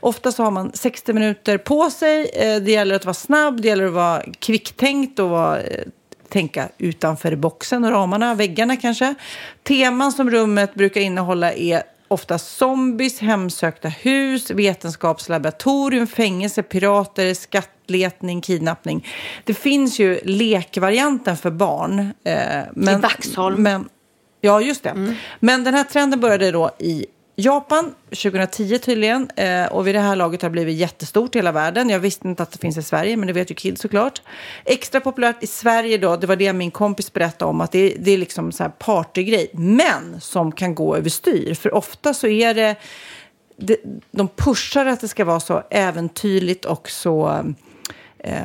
Ofta 0.00 0.32
så 0.32 0.42
har 0.42 0.50
man 0.50 0.72
60 0.74 1.12
minuter 1.12 1.58
på 1.58 1.90
sig. 1.90 2.30
Eh, 2.34 2.56
det 2.56 2.72
gäller 2.72 2.94
att 2.94 3.04
vara 3.04 3.14
snabb, 3.14 3.60
det 3.60 3.68
gäller 3.68 3.86
att 3.86 3.92
vara 3.92 4.22
kvicktänkt 4.38 5.18
och 5.18 5.30
vara, 5.30 5.60
eh, 5.60 5.84
tänka 6.28 6.68
utanför 6.78 7.36
boxen 7.36 7.84
och 7.84 7.90
ramarna, 7.90 8.34
väggarna 8.34 8.76
kanske. 8.76 9.14
Teman 9.62 10.12
som 10.12 10.30
rummet 10.30 10.74
brukar 10.74 11.00
innehålla 11.00 11.52
är 11.52 11.82
ofta 12.08 12.38
zombies, 12.38 13.20
hemsökta 13.20 13.88
hus, 13.88 14.50
vetenskapslaboratorium, 14.50 16.06
fängelse, 16.06 16.62
pirater, 16.62 17.34
skattletning, 17.34 18.40
kidnappning. 18.40 19.06
Det 19.44 19.54
finns 19.54 19.98
ju 19.98 20.20
lekvarianten 20.24 21.36
för 21.36 21.50
barn. 21.50 22.00
Eh, 22.24 22.62
men, 22.72 22.98
I 22.98 23.02
Vaxholm. 23.02 23.62
Men, 23.62 23.88
ja, 24.40 24.60
just 24.60 24.82
det. 24.82 25.14
Men 25.40 25.64
den 25.64 25.74
här 25.74 25.84
trenden 25.84 26.20
började 26.20 26.50
då 26.50 26.70
i 26.78 27.06
Japan 27.38 27.94
2010 28.10 28.78
tydligen. 28.78 29.30
Eh, 29.36 29.66
och 29.66 29.86
vid 29.86 29.94
det 29.94 30.00
här 30.00 30.16
laget 30.16 30.42
har 30.42 30.48
det 30.48 30.52
blivit 30.52 30.76
jättestort 30.76 31.34
i 31.34 31.38
hela 31.38 31.52
världen. 31.52 31.90
Jag 31.90 32.00
visste 32.00 32.28
inte 32.28 32.42
att 32.42 32.52
det 32.52 32.58
finns 32.58 32.76
i 32.76 32.82
Sverige, 32.82 33.16
men 33.16 33.26
det 33.26 33.32
vet 33.32 33.50
ju 33.50 33.54
Kid 33.54 33.78
såklart. 33.78 34.22
Extra 34.64 35.00
populärt 35.00 35.42
i 35.42 35.46
Sverige 35.46 35.98
då, 35.98 36.16
det 36.16 36.26
var 36.26 36.36
det 36.36 36.52
min 36.52 36.70
kompis 36.70 37.12
berättade 37.12 37.48
om, 37.48 37.60
att 37.60 37.72
det, 37.72 37.96
det 37.98 38.10
är 38.10 38.18
liksom 38.18 38.52
så 38.52 38.62
här 38.62 38.70
partygrej. 38.70 39.50
Men 39.52 40.20
som 40.20 40.52
kan 40.52 40.74
gå 40.74 40.96
överstyr. 40.96 41.54
För 41.54 41.74
ofta 41.74 42.14
så 42.14 42.26
är 42.26 42.54
det, 42.54 42.76
det 43.56 43.76
de 44.10 44.28
pushar 44.28 44.86
att 44.86 45.00
det 45.00 45.08
ska 45.08 45.24
vara 45.24 45.40
så 45.40 45.62
äventyrligt 45.70 46.64
och 46.64 46.90
så 46.90 47.44
eh, 48.26 48.36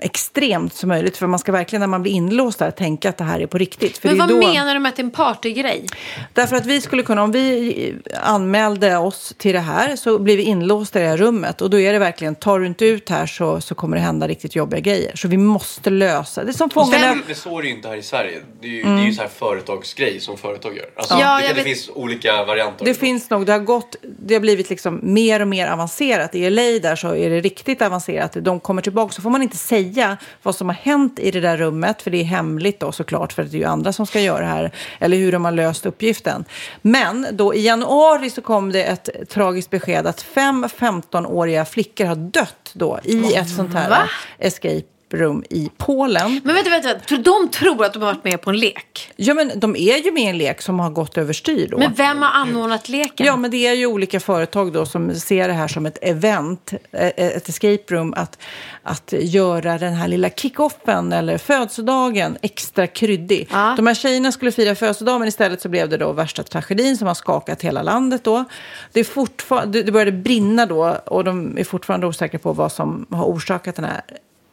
extremt 0.00 0.74
som 0.74 0.88
möjligt. 0.88 1.16
För 1.16 1.26
man 1.26 1.38
ska 1.38 1.52
verkligen 1.52 1.80
när 1.80 1.86
man 1.86 2.02
blir 2.02 2.12
inlåst 2.12 2.58
där 2.58 2.70
tänka 2.70 3.08
att 3.08 3.16
det 3.16 3.24
här 3.24 3.40
är 3.40 3.46
på 3.46 3.58
riktigt. 3.58 3.98
För 3.98 4.08
Men 4.08 4.16
det 4.16 4.34
vad 4.34 4.42
då... 4.42 4.48
menar 4.52 4.74
du 4.74 4.80
med 4.80 4.88
att 4.90 4.96
det 4.96 5.02
är 5.02 5.04
en 5.04 5.10
partygrej? 5.10 5.86
Därför 6.32 6.56
att 6.56 6.66
vi 6.66 6.80
skulle 6.80 7.02
kunna, 7.02 7.22
om 7.22 7.32
vi 7.32 7.94
anmälde 8.22 8.96
oss 8.96 9.34
till 9.38 9.52
det 9.52 9.60
här 9.60 9.96
så 9.96 10.18
blir 10.18 10.36
vi 10.36 10.42
inlåsta 10.42 10.98
i 11.00 11.02
det 11.02 11.08
här 11.08 11.16
rummet. 11.16 11.60
Och 11.60 11.70
då 11.70 11.80
är 11.80 11.92
det 11.92 11.98
verkligen, 11.98 12.34
tar 12.34 12.58
du 12.58 12.66
inte 12.66 12.84
ut 12.86 13.08
här 13.10 13.26
så, 13.26 13.60
så 13.60 13.74
kommer 13.74 13.96
det 13.96 14.02
hända 14.02 14.28
riktigt 14.28 14.56
jobbiga 14.56 14.80
grejer. 14.80 15.12
Så 15.16 15.28
vi 15.28 15.36
måste 15.36 15.90
lösa 15.90 16.44
det. 16.44 16.50
är 16.50 16.52
som 16.52 16.70
fångarna... 16.70 17.14
Men 17.26 17.34
så 17.34 17.58
är 17.58 17.62
det 17.62 17.68
ju 17.68 17.74
inte 17.74 17.88
här 17.88 17.96
i 17.96 18.02
Sverige. 18.02 18.38
Det 18.60 18.66
är 18.66 18.70
ju, 18.70 18.82
det 18.82 18.88
är 18.88 19.06
ju 19.06 19.12
så 19.12 19.22
här 19.22 19.28
företagsgrej 19.28 20.20
som 20.20 20.36
företag 20.36 20.76
gör. 20.76 20.86
Alltså, 20.96 21.14
Ja, 21.20 21.40
det, 21.40 21.48
det 21.48 21.54
vet- 21.54 21.64
finns 21.64 21.90
olika 21.94 22.44
varianter. 22.44 22.84
Det 22.84 22.94
finns 22.94 23.30
nog, 23.30 23.46
det 23.46 23.52
har 23.52 23.58
gått, 23.58 23.96
det 24.02 24.34
har 24.34 24.40
blivit 24.40 24.70
liksom 24.70 25.00
mer 25.02 25.40
och 25.40 25.48
mer 25.48 25.68
avancerat. 25.68 26.34
I 26.34 26.50
LA 26.50 26.62
där 26.62 26.96
så 26.96 27.14
är 27.14 27.30
det 27.30 27.40
riktigt 27.40 27.82
avancerat. 27.82 28.36
De 28.40 28.60
kommer 28.60 28.82
tillbaka 28.82 29.12
får 29.26 29.30
man 29.30 29.42
inte 29.42 29.56
säga 29.56 30.16
vad 30.42 30.54
som 30.54 30.68
har 30.68 30.76
hänt 30.76 31.18
i 31.18 31.30
det 31.30 31.40
där 31.40 31.56
rummet. 31.56 32.02
För 32.02 32.10
det 32.10 32.18
är 32.18 32.24
hemligt 32.24 32.80
då 32.80 32.92
såklart, 32.92 33.32
för 33.32 33.44
det 33.44 33.56
är 33.56 33.58
ju 33.58 33.64
andra 33.64 33.92
som 33.92 34.06
ska 34.06 34.20
göra 34.20 34.40
det 34.40 34.46
här. 34.46 34.70
Eller 34.98 35.16
hur 35.16 35.32
de 35.32 35.44
har 35.44 35.52
löst 35.52 35.86
uppgiften. 35.86 36.44
Men 36.82 37.26
då 37.32 37.54
i 37.54 37.66
januari 37.66 38.30
så 38.30 38.42
kom 38.42 38.72
det 38.72 38.84
ett 38.84 39.08
tragiskt 39.28 39.70
besked 39.70 40.06
att 40.06 40.22
fem 40.22 40.64
15-åriga 40.64 41.64
flickor 41.64 42.04
har 42.04 42.16
dött 42.16 42.70
då 42.72 42.98
i 43.04 43.34
ett 43.34 43.50
sånt 43.50 43.74
här 43.74 43.90
Va? 43.90 44.08
escape 44.38 44.95
room 45.12 45.44
i 45.50 45.70
Polen. 45.76 46.40
Men 46.44 46.54
vänta, 46.54 46.70
vänta. 46.70 47.16
De 47.16 47.48
tror 47.48 47.84
att 47.84 47.92
de 47.92 48.02
har 48.02 48.12
varit 48.12 48.24
med 48.24 48.40
på 48.40 48.50
en 48.50 48.56
lek. 48.56 49.12
Ja, 49.16 49.34
men 49.34 49.60
de 49.60 49.76
är 49.76 50.04
ju 50.04 50.12
med 50.12 50.22
i 50.22 50.26
en 50.26 50.38
lek 50.38 50.62
som 50.62 50.80
har 50.80 50.90
gått 50.90 51.18
överstyr 51.18 51.68
då. 51.70 51.78
Men 51.78 51.94
vem 51.94 52.22
har 52.22 52.30
anordnat 52.30 52.88
leken? 52.88 53.26
Ja, 53.26 53.36
men 53.36 53.50
det 53.50 53.66
är 53.66 53.74
ju 53.74 53.86
olika 53.86 54.20
företag 54.20 54.72
då 54.72 54.86
som 54.86 55.14
ser 55.14 55.48
det 55.48 55.54
här 55.54 55.68
som 55.68 55.86
ett 55.86 55.98
event, 56.02 56.72
eh, 56.92 57.06
ett 57.16 57.48
escape 57.48 57.94
room, 57.94 58.14
att, 58.16 58.38
att 58.82 59.14
göra 59.18 59.78
den 59.78 59.94
här 59.94 60.08
lilla 60.08 60.28
kick-offen 60.28 61.12
eller 61.12 61.38
födelsedagen 61.38 62.38
extra 62.42 62.86
kryddig. 62.86 63.48
Ja. 63.50 63.74
De 63.76 63.86
här 63.86 63.94
tjejerna 63.94 64.32
skulle 64.32 64.52
fira 64.52 64.74
födelsedag, 64.74 65.18
men 65.18 65.28
istället 65.28 65.60
så 65.60 65.68
blev 65.68 65.88
det 65.88 65.96
då 65.96 66.12
värsta 66.12 66.42
tragedin 66.42 66.96
som 66.96 67.06
har 67.06 67.14
skakat 67.14 67.62
hela 67.62 67.82
landet 67.82 68.24
då. 68.24 68.44
Det, 68.92 69.00
är 69.00 69.04
fortfarande, 69.04 69.82
det 69.82 69.92
började 69.92 70.12
brinna 70.12 70.66
då 70.66 70.96
och 71.06 71.24
de 71.24 71.58
är 71.58 71.64
fortfarande 71.64 72.06
osäkra 72.06 72.38
på 72.38 72.52
vad 72.52 72.72
som 72.72 73.06
har 73.10 73.24
orsakat 73.24 73.76
den 73.76 73.84
här 73.84 74.02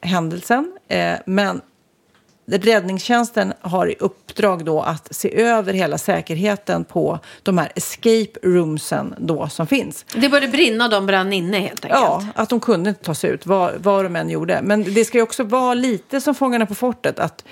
händelsen. 0.04 0.78
Eh, 0.88 1.16
men 1.26 1.62
Räddningstjänsten 2.46 3.54
har 3.62 3.88
i 3.88 3.96
uppdrag 4.00 4.66
då 4.66 4.82
att 4.82 5.16
se 5.16 5.42
över 5.42 5.74
hela 5.74 5.98
säkerheten 5.98 6.84
på 6.84 7.20
de 7.44 7.58
här 7.58 7.72
escape 7.76 8.40
roomsen 8.44 9.16
då 9.18 9.50
som 9.50 9.68
finns. 9.68 10.06
Det 10.16 10.30
började 10.30 10.48
brinna 10.48 10.86
och 10.86 10.92
de 10.92 11.06
brann 11.06 11.34
inne 11.34 11.60
helt 11.60 11.86
enkelt. 11.86 12.02
Ja, 12.02 12.26
att 12.36 12.50
de 12.50 12.60
kunde 12.60 12.90
inte 12.90 13.04
ta 13.04 13.16
sig 13.16 13.30
ut, 13.30 13.46
vad, 13.46 13.74
vad 13.78 14.06
de 14.06 14.16
än 14.16 14.30
gjorde. 14.30 14.60
Men 14.64 14.94
det 14.94 15.06
ska 15.06 15.18
ju 15.18 15.22
också 15.22 15.44
vara 15.44 15.74
lite 15.74 16.22
som 16.22 16.36
Fångarna 16.36 16.66
på 16.66 16.76
fortet. 16.76 17.20
Att 17.20 17.44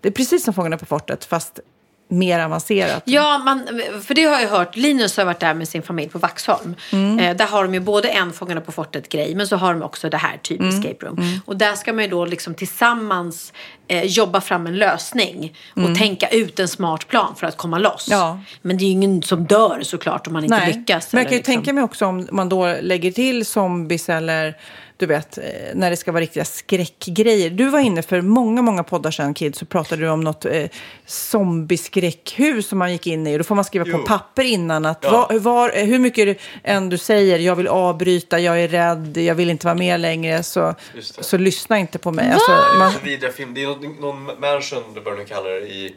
det 0.00 0.08
är 0.08 0.12
precis 0.12 0.44
som 0.44 0.54
Fångarna 0.54 0.76
på 0.78 0.86
fortet, 0.86 1.24
fast 1.24 1.60
mer 2.08 2.40
avancerat. 2.40 3.02
Ja, 3.04 3.38
man, 3.38 3.66
för 4.06 4.14
det 4.14 4.24
har 4.24 4.40
jag 4.40 4.48
hört. 4.48 4.76
Linus 4.76 5.16
har 5.16 5.24
varit 5.24 5.40
där 5.40 5.54
med 5.54 5.68
sin 5.68 5.82
familj 5.82 6.08
på 6.08 6.18
Vaxholm. 6.18 6.74
Mm. 6.92 7.18
Eh, 7.18 7.36
där 7.36 7.46
har 7.46 7.62
de 7.64 7.74
ju 7.74 7.80
både 7.80 8.08
en 8.08 8.32
Fångarna 8.32 8.60
på 8.60 8.72
fortet-grej, 8.72 9.34
men 9.34 9.46
så 9.48 9.56
har 9.56 9.72
de 9.74 9.82
också 9.82 10.10
det 10.10 10.16
här 10.16 10.38
typ 10.42 10.60
Mm. 10.60 10.78
escape 10.78 11.06
room. 11.06 11.40
Och 11.46 11.56
där 11.56 11.74
ska 11.74 11.92
man 11.92 12.04
ju 12.04 12.10
då 12.10 12.24
liksom 12.24 12.54
tillsammans 12.54 13.52
eh, 13.88 14.04
jobba 14.04 14.40
fram 14.40 14.66
en 14.66 14.76
lösning 14.76 15.56
och 15.76 15.96
tänka 15.98 16.28
ut 16.28 16.58
en 16.60 16.68
smart 16.68 17.08
plan 17.08 17.34
för 17.36 17.46
att 17.46 17.56
komma 17.56 17.78
loss. 17.78 18.08
Mm. 18.08 18.18
Ja. 18.20 18.40
Men 18.62 18.78
det 18.78 18.84
är 18.84 18.86
ju 18.86 18.92
ingen 18.92 19.22
som 19.22 19.44
dör 19.44 19.80
såklart 19.82 20.26
om 20.26 20.32
man 20.32 20.44
inte 20.44 20.56
Nej, 20.56 20.72
lyckas. 20.72 21.12
men 21.12 21.18
jag 21.22 21.28
kan 21.28 21.32
ju 21.32 21.38
liksom. 21.38 21.54
tänka 21.54 21.72
mig 21.72 21.84
också 21.84 22.06
om 22.06 22.28
man 22.32 22.48
då 22.48 22.76
lägger 22.80 23.10
till 23.12 23.46
zombies 23.46 24.08
eller 24.08 24.54
du 24.98 25.06
vet, 25.06 25.38
eh, 25.38 25.44
när 25.74 25.90
det 25.90 25.96
ska 25.96 26.12
vara 26.12 26.22
riktiga 26.22 26.44
skräckgrejer. 26.44 27.50
Du 27.50 27.68
var 27.68 27.78
inne 27.80 28.02
för 28.02 28.20
många, 28.20 28.62
många 28.62 28.84
poddar 28.84 29.10
sedan, 29.10 29.34
Kid, 29.34 29.56
så 29.56 29.66
pratade 29.66 30.02
du 30.02 30.08
om 30.08 30.20
något 30.20 30.44
eh, 30.44 30.64
zombieskräckhus 31.06 32.68
som 32.68 32.78
man 32.78 32.92
gick 32.92 33.06
in 33.06 33.26
i. 33.26 33.38
Då 33.38 33.44
får 33.44 33.54
man 33.54 33.64
skriva 33.64 33.84
på 33.84 33.98
papper 33.98 34.44
innan 34.44 34.86
att 34.86 34.98
Ja. 35.02 35.10
var, 35.30 35.38
var, 35.38 35.72
eh, 35.74 35.84
hur 35.84 35.98
mycket 35.98 36.38
än 36.62 36.88
du 36.88 36.98
säger, 36.98 37.38
jag 37.38 37.56
vill 37.56 37.68
avbryta, 37.68 38.38
jag 38.38 38.62
är 38.62 38.68
rädd, 38.68 39.16
jag 39.16 39.34
vill 39.34 39.50
inte 39.50 39.66
vara 39.66 39.74
med 39.74 40.00
längre, 40.00 40.42
så, 40.42 40.74
så 41.00 41.38
lyssna 41.38 41.78
inte 41.78 41.98
på 41.98 42.10
mig. 42.10 42.30
Alltså, 42.32 42.52
man, 42.78 42.92
film. 43.32 43.54
Det 43.54 43.62
är 43.62 43.66
någon, 43.66 43.96
någon 44.00 44.40
mansion, 44.40 44.94
det 44.94 45.00
bör 45.00 45.16
nu 45.16 45.24
kalla 45.24 45.48
det, 45.48 45.60
i, 45.60 45.94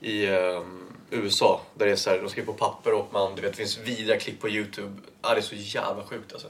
i 0.00 0.26
ehm, 0.26 0.84
USA. 1.10 1.60
Där 1.74 1.86
det 1.86 1.92
är 1.92 1.96
så 1.96 2.10
här, 2.10 2.18
de 2.18 2.28
skriver 2.28 2.46
på 2.46 2.52
papper 2.52 2.92
och 2.92 3.08
man, 3.12 3.34
du 3.34 3.42
vet, 3.42 3.50
det 3.50 3.56
finns 3.56 3.78
vidriga 3.78 4.18
klipp 4.18 4.40
på 4.40 4.48
YouTube. 4.48 4.92
Ja, 5.22 5.34
det 5.34 5.40
är 5.40 5.42
så 5.42 5.54
jävla 5.54 6.02
sjukt 6.04 6.32
alltså. 6.32 6.48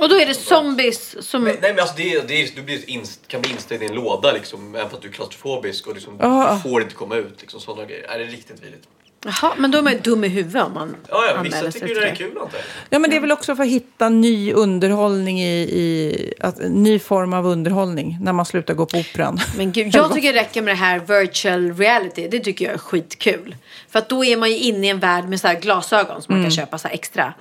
Och 0.00 0.08
då 0.08 0.14
är 0.20 0.26
det 0.26 0.34
zombies 0.34 1.28
som... 1.28 1.44
Men, 1.44 1.56
nej 1.60 1.70
men 1.72 1.80
alltså 1.80 1.96
det, 1.96 2.12
är- 2.14 2.22
det 2.22 2.34
är, 2.42 2.48
du 2.56 2.62
blir 2.62 2.90
inst, 2.90 3.28
kan 3.28 3.42
bli 3.42 3.50
instängd 3.50 3.82
i 3.82 3.86
en 3.86 3.94
låda 3.94 4.32
liksom, 4.32 4.74
även 4.74 4.90
fast 4.90 5.02
du 5.02 5.08
är 5.08 5.12
klaustrofobisk 5.12 5.86
och 5.86 5.94
liksom, 5.94 6.18
du 6.18 6.70
får 6.70 6.82
inte 6.82 6.94
komma 6.94 7.16
ut. 7.16 7.40
Liksom, 7.40 7.60
sådana 7.60 7.84
grejer. 7.84 8.04
Är 8.08 8.18
det 8.18 8.24
är 8.24 8.28
riktigt 8.28 8.62
vidrigt. 8.62 8.88
Jaha, 9.24 9.54
men 9.58 9.70
då 9.70 9.78
är 9.78 9.82
man 9.82 9.92
ju 9.92 9.98
dum 9.98 10.24
i 10.24 10.28
huvudet 10.28 10.64
om 10.64 10.74
man 10.74 10.96
Ja, 11.08 11.24
ja, 11.26 11.36
anmäler 11.36 11.44
vissa 11.44 11.72
sig 11.72 11.80
tycker 11.80 12.00
det 12.00 12.08
är 12.08 12.14
kul 12.14 12.38
antar. 12.38 12.60
Ja, 12.90 12.98
men 12.98 13.10
det 13.10 13.16
är 13.16 13.20
väl 13.20 13.32
också 13.32 13.56
för 13.56 13.62
att 13.62 13.68
hitta 13.68 14.08
ny 14.08 14.52
underhållning 14.52 15.40
i, 15.40 15.60
i 15.60 16.34
att, 16.40 16.58
ny 16.58 16.98
form 16.98 17.32
av 17.32 17.46
underhållning 17.46 18.18
när 18.20 18.32
man 18.32 18.46
slutar 18.46 18.74
gå 18.74 18.86
på 18.86 18.98
operan. 18.98 19.40
Men 19.56 19.72
gud, 19.72 19.94
jag 19.94 20.12
tycker 20.14 20.32
det 20.32 20.40
räcker 20.40 20.62
med 20.62 20.72
det 20.72 20.78
här 20.78 20.98
virtual 20.98 21.74
reality. 21.76 22.28
Det 22.28 22.40
tycker 22.40 22.64
jag 22.64 22.74
är 22.74 22.78
skitkul. 22.78 23.56
För 23.88 23.98
att 23.98 24.08
då 24.08 24.24
är 24.24 24.36
man 24.36 24.50
ju 24.50 24.58
inne 24.58 24.86
i 24.86 24.90
en 24.90 25.00
värld 25.00 25.28
med 25.28 25.40
så 25.40 25.48
här 25.48 25.60
glasögon 25.60 26.22
som 26.22 26.34
man 26.34 26.44
kan 26.44 26.50
köpa 26.50 26.78
så 26.78 26.88
här 26.88 26.94
extra. 26.94 27.34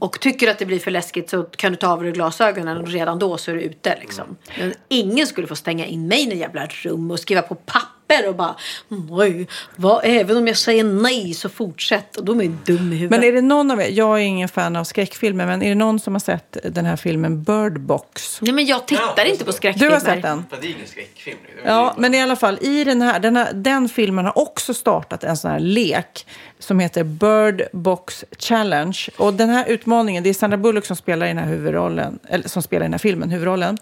Och 0.00 0.20
tycker 0.20 0.46
du 0.46 0.52
att 0.52 0.58
det 0.58 0.66
blir 0.66 0.78
för 0.78 0.90
läskigt 0.90 1.30
så 1.30 1.42
kan 1.42 1.72
du 1.72 1.78
ta 1.78 1.88
av 1.88 2.02
dig 2.02 2.12
glasögonen 2.12 2.76
och 2.76 2.88
redan 2.88 3.18
då 3.18 3.38
så 3.38 3.50
är 3.50 3.54
du 3.54 3.60
ute 3.60 3.98
liksom. 4.00 4.36
Men 4.58 4.74
ingen 4.88 5.26
skulle 5.26 5.46
få 5.46 5.56
stänga 5.56 5.86
in 5.86 6.08
mig 6.08 6.22
i 6.22 6.26
något 6.26 6.36
jävla 6.36 6.66
rum 6.66 7.10
och 7.10 7.20
skriva 7.20 7.42
på 7.42 7.54
papper 7.54 7.99
och 8.28 8.34
bara 8.34 8.54
nej, 8.88 9.46
vad, 9.76 10.00
även 10.04 10.36
om 10.36 10.46
jag 10.46 10.56
säger 10.56 10.84
nej 10.84 11.34
så 11.34 11.48
fortsätt. 11.48 12.16
Och 12.16 12.24
då 12.24 12.32
är 12.42 12.48
dum 12.64 12.92
i 12.92 12.96
huvudet. 12.96 13.10
Men 13.10 13.24
är 13.24 13.32
det 13.32 13.40
någon 13.40 13.70
av 13.70 13.80
er, 13.80 13.88
jag 13.90 14.18
är 14.18 14.22
ingen 14.22 14.48
fan 14.48 14.76
av 14.76 14.84
skräckfilmer, 14.84 15.46
men 15.46 15.62
är 15.62 15.68
det 15.68 15.74
någon 15.74 16.00
som 16.00 16.14
har 16.14 16.20
sett 16.20 16.56
den 16.64 16.84
här 16.84 16.96
filmen 16.96 17.42
Bird 17.42 17.80
Box? 17.80 18.38
Nej 18.42 18.52
men 18.52 18.66
jag 18.66 18.86
tittar 18.86 19.12
Ja, 19.16 19.24
inte 19.24 19.44
på 19.44 19.52
skräckfilmer. 19.52 19.88
Du 19.88 19.94
har 19.94 20.00
sett 20.14 20.22
den? 20.22 20.44
Det 20.60 20.66
är 20.66 20.70
ingen 20.70 20.86
skräckfilm. 20.86 21.38
Det 21.62 21.68
är 21.68 21.72
Ja, 21.72 21.94
men 21.98 22.14
i 22.14 22.22
alla 22.22 22.36
fall, 22.36 22.58
i 22.60 22.84
den 22.84 23.02
här, 23.02 23.20
den, 23.20 23.36
här, 23.36 23.52
den 23.52 23.88
filmen 23.88 24.24
har 24.24 24.38
också 24.38 24.74
startat 24.74 25.24
en 25.24 25.36
sån 25.36 25.50
här 25.50 25.60
lek 25.60 26.26
som 26.58 26.80
heter 26.80 27.04
Bird 27.04 27.62
Box 27.72 28.24
Challenge. 28.38 28.98
Och 29.16 29.34
den 29.34 29.48
här 29.48 29.64
utmaningen, 29.68 30.22
det 30.22 30.30
är 30.30 30.34
Sandra 30.34 30.56
Bullock 30.56 30.86
som 30.86 30.96
spelar 30.96 31.26
i 31.26 31.28
den 31.28 31.38
här 31.38 31.46
huvudrollen, 31.46 32.18
eller 32.28 32.48
som 32.48 32.62
spelar 32.62 32.82
i 32.82 32.86
den 32.86 32.92
här 32.92 32.98
filmen, 32.98 33.30
huvudrollen 33.30 33.78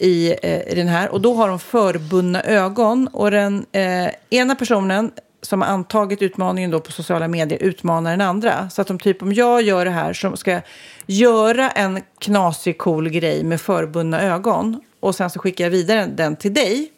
i, 0.00 0.34
eh, 0.42 0.72
i 0.72 0.74
den 0.74 0.88
här. 0.88 1.08
Och 1.08 1.20
då 1.20 1.34
har 1.34 1.48
de 1.48 1.58
förbundna 1.58 2.42
ögon 2.42 3.08
och 3.08 3.30
den 3.30 3.66
eh, 3.72 4.08
ena 4.30 4.54
personen 4.54 5.10
som 5.42 5.62
har 5.62 5.68
antagit 5.68 6.22
utmaningen 6.22 6.70
då 6.70 6.80
på 6.80 6.92
sociala 6.92 7.28
medier 7.28 7.62
utmanar 7.62 8.10
den 8.10 8.20
andra. 8.20 8.70
Så 8.70 8.82
att 8.82 8.88
de 8.88 8.98
typ, 8.98 9.22
om 9.22 9.32
jag 9.32 9.62
gör 9.62 9.84
det 9.84 9.90
här 9.90 10.12
så 10.12 10.36
ska 10.36 10.50
jag 10.50 10.62
göra 11.06 11.70
en 11.70 12.00
knasig 12.18 12.78
cool 12.78 13.08
grej 13.08 13.44
med 13.44 13.60
förbundna 13.60 14.22
ögon 14.22 14.80
och 15.00 15.14
sen 15.14 15.30
så 15.30 15.38
skickar 15.38 15.64
jag 15.64 15.70
vidare 15.70 16.06
den 16.06 16.36
till 16.36 16.54
dig 16.54 16.92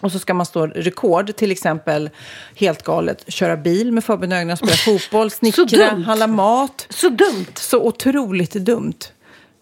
och 0.00 0.12
så 0.12 0.18
ska 0.18 0.34
man 0.34 0.46
stå 0.46 0.66
rekord, 0.66 1.36
till 1.36 1.50
exempel 1.50 2.10
helt 2.54 2.82
galet, 2.82 3.24
köra 3.32 3.56
bil 3.56 3.92
med 3.92 4.04
förbundna 4.04 4.40
ögon, 4.40 4.56
spela 4.56 4.72
fotboll, 4.76 5.30
snickra, 5.30 5.86
handla 5.86 6.26
mat. 6.26 6.86
Så 6.90 7.08
dumt. 7.08 7.52
Så 7.54 7.86
otroligt 7.86 8.52
dumt. 8.52 8.98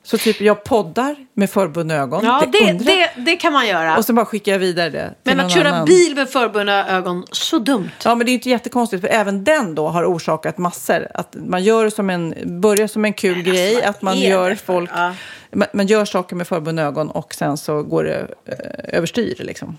Så 0.06 0.18
typ 0.18 0.40
jag 0.40 0.64
poddar 0.64 1.16
med 1.34 1.50
förbundna 1.50 1.94
ögon. 1.94 2.24
Ja, 2.24 2.44
det, 2.52 2.72
det, 2.72 3.10
det 3.16 3.36
kan 3.36 3.52
man 3.52 3.66
göra. 3.66 3.96
Och 3.96 4.04
så 4.04 4.12
bara 4.12 4.26
skickar 4.26 4.52
jag 4.52 4.58
vidare 4.58 4.90
det 4.90 5.14
Men 5.22 5.40
att 5.40 5.52
köra 5.52 5.68
annan. 5.68 5.84
bil 5.84 6.14
med 6.14 6.28
förbundna 6.28 6.88
ögon, 6.88 7.24
så 7.32 7.58
dumt. 7.58 7.90
Ja, 8.04 8.14
men 8.14 8.26
det 8.26 8.32
är 8.32 8.34
inte 8.34 8.50
jättekonstigt, 8.50 9.00
för 9.00 9.08
även 9.08 9.44
den 9.44 9.74
då 9.74 9.88
har 9.88 10.04
orsakat 10.04 10.58
massor. 10.58 11.08
Att 11.14 11.36
man 11.46 11.64
gör 11.64 11.90
som 11.90 12.10
en, 12.10 12.34
börjar 12.60 12.86
som 12.86 13.04
en 13.04 13.12
kul 13.12 13.42
grej, 13.42 13.74
vad 13.74 13.84
att 13.84 14.02
man 14.02 14.20
gör 14.20 14.54
folk... 14.54 14.90
ja. 14.94 15.14
Man, 15.52 15.68
man 15.72 15.86
gör 15.86 16.04
saker 16.04 16.36
med 16.36 16.46
förbundna 16.46 16.82
ögon 16.82 17.10
och 17.10 17.34
sen 17.34 17.56
så 17.56 17.82
går 17.82 18.04
det 18.04 18.18
eh, 18.44 18.98
överstyr 18.98 19.34
liksom. 19.38 19.76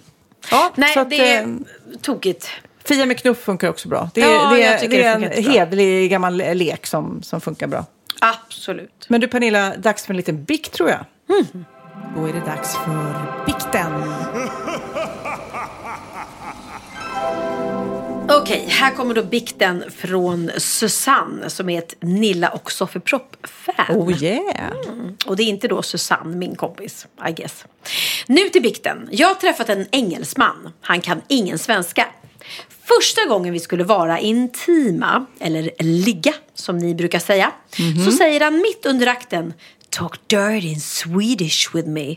Ja, 0.51 0.71
Nej, 0.75 0.93
så 0.93 0.99
att, 0.99 1.09
det 1.09 1.34
är 1.34 1.41
eh, 1.41 1.47
tokigt. 2.01 2.49
Fia 2.84 3.05
med 3.05 3.17
knuff 3.19 3.38
funkar 3.43 3.69
också 3.69 3.89
bra. 3.89 4.09
Det 4.13 4.21
är, 4.21 4.34
Ja, 4.34 4.49
det 4.49 4.88
det 4.88 5.03
är 5.03 5.15
en 5.15 5.43
hederlig 5.43 6.11
gammal 6.11 6.38
lek 6.38 6.88
som, 6.88 7.21
som 7.23 7.41
funkar 7.41 7.67
bra. 7.67 7.86
Absolut. 8.22 9.05
Men 9.09 9.22
du 9.22 9.28
Pernilla, 9.28 9.78
dags 9.78 10.05
för 10.05 10.13
en 10.13 10.18
liten 10.18 10.43
bikt 10.43 10.74
tror 10.74 10.89
jag. 10.89 11.05
Då 12.15 12.26
är 12.26 12.34
det 12.34 12.39
dags 12.39 12.76
för 12.76 13.45
bikten. 13.45 13.91
Okej, 18.30 18.65
här 18.70 18.91
kommer 18.95 19.15
då 19.15 19.24
bikten 19.24 19.84
från 19.95 20.51
Susanne 20.57 21.49
som 21.49 21.70
är 21.70 21.78
ett 21.78 21.95
Nilla 21.99 22.49
och 22.49 22.72
Sofie 22.72 23.01
Propp-fan. 23.01 23.97
Oh 23.97 24.24
yeah. 24.24 24.41
Och 25.26 25.36
det 25.36 25.43
är 25.43 25.47
inte 25.47 25.68
då 25.68 25.82
Susanne, 25.82 26.38
min 26.38 26.55
kompis, 26.55 27.07
I 27.28 27.32
guess. 27.32 27.65
Nu 28.28 28.49
till 28.49 28.61
bikten. 28.61 29.09
Jag 29.11 29.28
har 29.28 29.36
träffat 29.36 29.70
en 29.70 29.88
engelsman. 29.91 30.74
Han 30.82 31.01
kan 31.01 31.22
ingen 31.28 31.59
svenska. 31.59 32.07
Första 32.85 33.25
gången 33.25 33.53
vi 33.53 33.59
skulle 33.59 33.83
vara 33.83 34.19
intima, 34.19 35.25
eller 35.39 35.71
ligga 35.79 36.33
som 36.53 36.77
ni 36.77 36.95
brukar 36.95 37.19
säga, 37.19 37.51
så 38.05 38.11
säger 38.11 38.39
han 38.39 38.61
mitt 38.61 38.85
under 38.85 39.07
akten 39.07 39.53
Talk 39.89 40.27
dirty 40.27 40.67
in 40.67 40.81
Swedish 40.81 41.75
with 41.75 41.87
me. 41.87 42.15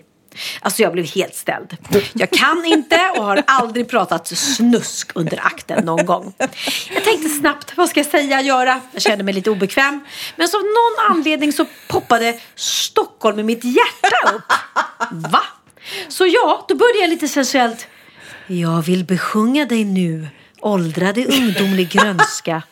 Alltså 0.60 0.82
jag 0.82 0.92
blev 0.92 1.06
helt 1.06 1.34
ställd. 1.34 1.76
Jag 2.12 2.30
kan 2.30 2.64
inte 2.64 3.10
och 3.16 3.24
har 3.24 3.42
aldrig 3.46 3.88
pratat 3.88 4.28
snusk 4.28 5.10
under 5.14 5.46
akten 5.46 5.84
någon 5.84 6.06
gång. 6.06 6.34
Jag 6.94 7.04
tänkte 7.04 7.28
snabbt, 7.28 7.76
vad 7.76 7.88
ska 7.88 8.00
jag 8.00 8.06
säga, 8.06 8.40
göra? 8.40 8.80
Jag 8.92 9.02
kände 9.02 9.24
mig 9.24 9.34
lite 9.34 9.50
obekväm. 9.50 10.00
Men 10.36 10.48
av 10.54 10.62
någon 10.62 11.16
anledning 11.16 11.52
så 11.52 11.66
poppade 11.88 12.40
Stockholm 12.54 13.38
i 13.38 13.42
mitt 13.42 13.64
hjärta 13.64 14.34
upp. 14.34 14.52
Va? 15.10 15.42
Så 16.08 16.26
ja, 16.26 16.64
då 16.68 16.74
började 16.74 16.98
jag 16.98 17.10
lite 17.10 17.28
sensuellt. 17.28 17.86
Jag 18.52 18.82
vill 18.82 19.04
besjunga 19.04 19.66
dig 19.66 19.84
nu, 19.84 20.28
åldrade 20.60 21.26
ungdomlig 21.26 21.90
grönska. 21.90 22.62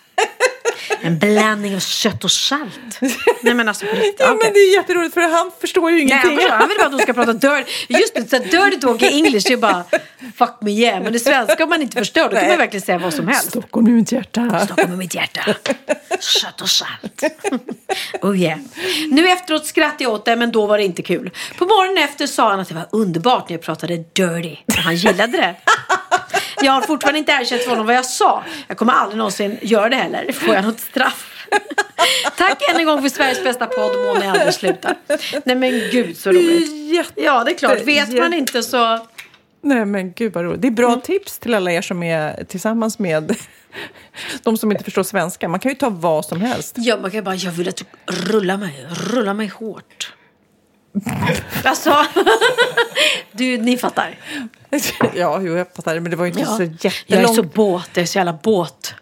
En 1.02 1.18
blandning 1.18 1.74
av 1.74 1.80
sött 1.80 2.24
och 2.24 2.30
salt. 2.30 2.98
Nej 3.42 3.54
men 3.54 3.68
alltså 3.68 3.86
på 3.86 3.96
riktigt. 3.96 4.16
Ja, 4.18 4.32
okej. 4.32 4.40
men 4.44 4.52
det 4.52 4.58
är 4.58 4.76
jätteroligt 4.76 5.14
för 5.14 5.20
han 5.20 5.50
förstår 5.60 5.90
ju 5.90 5.96
Nej, 5.96 6.02
ingenting. 6.04 6.30
han, 6.30 6.36
förstår. 6.36 6.56
han 6.56 6.68
vill 6.68 6.78
bara 6.78 6.86
att 6.86 6.92
de 6.92 6.98
ska 6.98 7.12
prata 7.12 7.32
dirty. 7.32 7.72
Just 7.88 8.14
det, 8.14 8.30
så 8.30 8.38
dirty 8.38 8.80
talk 8.80 9.02
i 9.02 9.30
det 9.30 9.50
är 9.50 9.56
bara 9.56 9.84
fuck 10.38 10.56
me 10.60 10.70
yeah. 10.70 11.02
Men 11.02 11.12
det 11.12 11.18
svenska 11.18 11.64
om 11.64 11.70
man 11.70 11.82
inte 11.82 11.98
förstår 11.98 12.22
då 12.22 12.28
kan 12.28 12.38
Nej. 12.38 12.48
man 12.48 12.58
verkligen 12.58 12.86
säga 12.86 12.98
vad 12.98 13.14
som 13.14 13.28
helst. 13.28 13.48
Stockholm 13.48 13.88
i 13.88 13.90
mitt 13.90 14.12
hjärta. 14.12 14.60
Stockholm 14.64 14.92
i 14.92 14.96
mitt 14.96 15.14
hjärta. 15.14 15.54
Sött 16.20 16.60
och 16.60 16.68
salt. 16.68 17.22
Oh 18.22 18.40
yeah. 18.40 18.58
Nu 19.10 19.28
efteråt 19.28 19.66
skrattade 19.66 20.04
jag 20.04 20.12
åt 20.12 20.24
det 20.24 20.36
men 20.36 20.52
då 20.52 20.66
var 20.66 20.78
det 20.78 20.84
inte 20.84 21.02
kul. 21.02 21.30
På 21.58 21.64
morgonen 21.64 22.04
efter 22.04 22.26
sa 22.26 22.50
han 22.50 22.60
att 22.60 22.68
det 22.68 22.74
var 22.74 22.86
underbart 22.92 23.48
när 23.48 23.56
jag 23.56 23.62
pratade 23.62 23.96
dirty. 23.96 24.56
Han 24.76 24.96
gillade 24.96 25.36
det. 25.36 25.56
Jag 26.62 26.72
har 26.72 26.80
fortfarande 26.80 27.18
inte 27.18 27.32
erkänt 27.32 27.62
för 27.62 27.70
honom 27.70 27.86
vad 27.86 27.94
jag 27.94 28.04
sa. 28.04 28.44
Jag 28.68 28.76
kommer 28.76 28.92
aldrig 28.92 29.18
någonsin 29.18 29.58
göra 29.62 29.88
det 29.88 29.96
heller. 29.96 30.32
Får 30.32 30.54
jag 30.54 30.64
något 30.64 30.80
straff? 30.80 31.34
Tack 32.36 32.62
än 32.70 32.76
en 32.80 32.86
gång 32.86 33.02
för 33.02 33.08
Sveriges 33.08 33.44
bästa 33.44 33.66
podd. 33.66 33.96
Må 34.06 34.14
ni 34.20 34.26
aldrig 34.26 34.54
sluta. 34.54 34.94
Nej 35.44 35.56
men 35.56 35.70
gud 35.92 36.16
så 36.16 36.30
roligt. 36.30 36.72
Jätte- 36.94 37.22
Ja 37.22 37.44
det 37.44 37.50
är 37.52 37.58
klart. 37.58 37.80
Vet 37.84 38.12
man 38.12 38.32
inte 38.34 38.62
så. 38.62 39.06
Nej 39.60 39.84
men 39.84 40.12
gud 40.12 40.32
vad 40.32 40.44
roligt. 40.44 40.62
Det 40.62 40.68
är 40.68 40.72
bra 40.72 40.88
Mm. 40.88 41.00
tips 41.00 41.38
till 41.38 41.54
alla 41.54 41.72
er 41.72 41.82
som 41.82 42.02
är 42.02 42.44
tillsammans 42.44 42.98
med 42.98 43.36
de 44.42 44.56
som 44.56 44.72
inte 44.72 44.84
förstår 44.84 45.02
svenska. 45.02 45.48
Man 45.48 45.60
kan 45.60 45.72
ju 45.72 45.76
ta 45.78 45.88
vad 45.90 46.24
som 46.24 46.40
helst. 46.40 46.74
Ja 46.78 46.96
man 47.02 47.10
kan 47.10 47.24
bara. 47.24 47.34
Jag 47.34 47.52
vill 47.52 47.68
att 47.68 47.76
du 47.76 47.84
rullar 48.32 48.56
mig. 48.56 48.86
Rulla 49.10 49.34
mig 49.34 49.46
hårt. 49.48 50.12
Alltså. 51.64 52.04
Du 53.32 53.58
ni 53.58 53.76
fattar. 53.76 54.18
Ja, 55.14 55.40
jo, 55.42 55.56
jag 55.56 55.74
fattar. 55.76 56.00
Men 56.00 56.10
det 56.10 56.16
var 56.16 56.24
ju 56.24 56.30
inte 56.30 56.40
Ja. 56.42 56.56
så 56.56 56.62
Jag 56.62 56.70
är 56.70 56.84
jättelångt. 56.84 57.36
så 57.36 57.42
båt. 57.42 57.90
Jag 57.94 58.02
är 58.02 58.06
så 58.06 58.18
jävla 58.18 58.32
båt. 58.32 58.94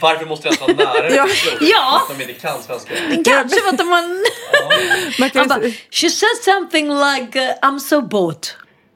Varför 0.00 0.26
måste 0.26 0.48
jag 0.48 0.60
vara 0.60 0.72
nära 0.92 1.10
Ja. 1.14 1.26
Ja. 1.60 2.02
som 2.10 2.20
inte 2.20 2.32
kan 2.32 2.62
svenska? 2.62 2.94
Kanske 3.24 3.60
för 3.60 3.68
att 3.74 3.86
man... 3.86 4.24
Man 5.18 5.30
kan 5.30 5.50
Han 5.50 5.62
ju 5.62 5.68
bara, 5.68 5.74
she 5.90 6.10
said 6.10 6.36
something 6.44 6.88
like 6.88 7.38
uh, 7.40 7.68
I'm 7.70 7.78
so 7.78 8.00
bored. 8.02 8.46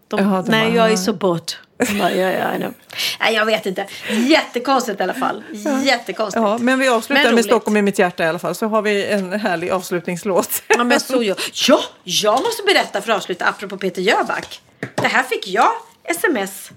De, 0.09 0.21
Jaha, 0.21 0.43
de 0.43 0.51
nej, 0.51 0.67
bara, 0.69 0.77
jag 0.77 0.89
är 0.89 0.95
ah. 0.95 0.97
så 0.97 1.13
bored. 1.13 1.53
Ja, 1.79 2.11
ja, 2.11 2.57
know. 2.57 2.75
Nej, 3.21 3.35
jag 3.35 3.47
vet 3.47 3.67
inte. 3.67 3.87
Jättekonstigt 4.11 5.01
i 5.01 5.03
alla 5.03 5.15
fall. 5.15 5.43
Jättekonstigt. 5.85 6.43
Ja, 6.43 6.59
men 6.59 6.79
vi 6.79 6.89
avslutar 6.89 7.25
Men 7.25 7.35
med. 7.35 7.45
Stockholm 7.45 7.77
i 7.77 7.83
mitt 7.83 7.99
hjärta 7.99 8.25
i 8.25 8.27
alla 8.27 8.39
fall. 8.39 8.55
Så 8.55 8.67
har 8.67 8.83
vi 8.83 9.07
en 9.07 9.33
härlig 9.41 9.71
avslutningslåt. 9.71 10.63
Ja, 10.69 10.85
men 10.85 11.01
så 11.01 11.23
jag. 11.23 11.37
ja, 11.69 11.81
jag 12.05 12.43
måste 12.43 12.63
berätta 12.63 13.01
för 13.03 13.13
att 13.13 13.17
avsluta 13.19 13.45
apropå 13.45 13.77
Peter 13.77 14.03
Jöback. 14.03 14.61
Det 14.95 15.09
här 15.09 15.23
fick 15.23 15.49
jag 15.49 15.73
sms. 16.05 16.71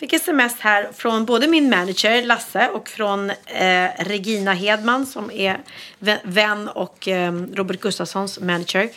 Fick 0.00 0.12
sms 0.12 0.54
här 0.60 0.88
från 0.96 1.24
både 1.24 1.46
min 1.46 1.70
manager 1.70 2.22
Lasse 2.22 2.68
och 2.68 2.88
från 2.88 3.30
eh, 3.30 3.86
Regina 3.98 4.52
Hedman 4.54 5.06
som 5.06 5.30
är 5.30 5.58
vä- 6.00 6.18
vän 6.22 6.68
och 6.68 7.08
eh, 7.08 7.32
Robert 7.32 7.80
Gustafssons 7.80 8.40
manager. 8.40 8.88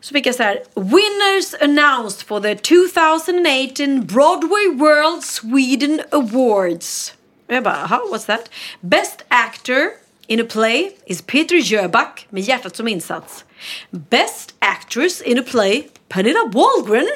Så 0.00 0.14
fick 0.14 0.26
jag 0.26 0.34
så 0.34 0.42
här. 0.42 0.62
Winners 0.74 1.54
announced 1.60 2.26
for 2.26 2.40
the 2.40 2.54
2018 2.54 4.06
Broadway 4.06 4.68
World 4.74 5.24
Sweden 5.24 6.00
Awards. 6.10 7.14
Och 7.48 7.54
jag 7.54 7.62
bara, 7.64 7.74
aha, 7.76 8.00
what's 8.12 8.26
that? 8.26 8.50
Best 8.80 9.24
actor 9.28 9.90
in 10.26 10.40
a 10.40 10.44
play 10.50 10.96
is 11.06 11.22
Peter 11.22 11.56
Jöback 11.56 12.26
med 12.30 12.42
hjärtat 12.42 12.76
som 12.76 12.88
insats. 12.88 13.44
Best 13.90 14.54
actress 14.58 15.20
in 15.22 15.38
a 15.38 15.42
play, 15.50 15.88
Pernilla 16.08 16.44
Wahlgren, 16.52 17.06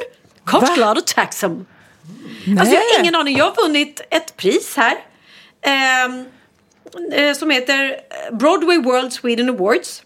kort, 0.45 0.74
glad 0.74 0.99
och 0.99 1.07
tacksam. 1.07 1.66
Alltså 2.59 2.74
jag 2.74 2.80
har 2.80 3.01
ingen 3.01 3.14
aning. 3.14 3.37
Jag 3.37 3.45
har 3.45 3.62
vunnit 3.62 4.01
ett 4.11 4.37
pris 4.37 4.76
här. 4.76 4.97
eh, 7.12 7.35
som 7.35 7.51
heter 7.51 7.97
Broadway 8.32 8.78
World 8.78 9.12
Sweden 9.12 9.49
Awards. 9.49 10.03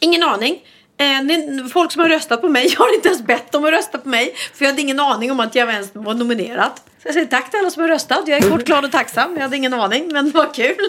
Ingen 0.00 0.22
aning. 0.22 0.62
Eh, 1.00 1.66
folk 1.72 1.92
som 1.92 2.02
har 2.02 2.08
röstat 2.08 2.40
på 2.40 2.48
mig, 2.48 2.66
jag 2.66 2.78
har 2.78 2.94
inte 2.94 3.08
ens 3.08 3.22
bett 3.22 3.52
dem 3.52 3.64
att 3.64 3.70
rösta 3.70 3.98
på 3.98 4.08
mig. 4.08 4.34
För 4.54 4.64
jag 4.64 4.72
hade 4.72 4.82
ingen 4.82 5.00
aning 5.00 5.30
om 5.30 5.40
att 5.40 5.54
jag 5.54 5.68
ens 5.68 5.90
var 5.92 6.14
nominerad. 6.14 6.70
Så 6.74 7.08
jag 7.08 7.14
säger 7.14 7.26
tack 7.26 7.50
till 7.50 7.60
alla 7.60 7.70
som 7.70 7.82
har 7.82 7.88
röstat. 7.88 8.22
Jag 8.26 8.44
är 8.44 8.50
kort, 8.50 8.64
glad 8.64 8.84
och 8.84 8.92
tacksam. 8.92 9.34
Jag 9.34 9.42
hade 9.42 9.56
ingen 9.56 9.74
aning, 9.74 10.12
men 10.12 10.30
det 10.30 10.38
var 10.38 10.54
kul. 10.54 10.76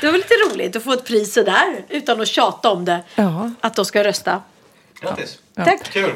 Det 0.00 0.06
var 0.06 0.12
lite 0.12 0.34
roligt 0.34 0.76
att 0.76 0.84
få 0.84 0.92
ett 0.92 1.04
pris 1.04 1.34
sådär 1.34 1.84
utan 1.88 2.20
att 2.20 2.28
tjata 2.28 2.70
om 2.70 2.84
det. 2.84 3.00
Ja. 3.14 3.50
Att 3.60 3.74
de 3.76 3.84
ska 3.84 4.04
rösta. 4.04 4.42
Grattis! 5.00 5.38
Tack. 5.56 5.92
Kul! 5.92 6.12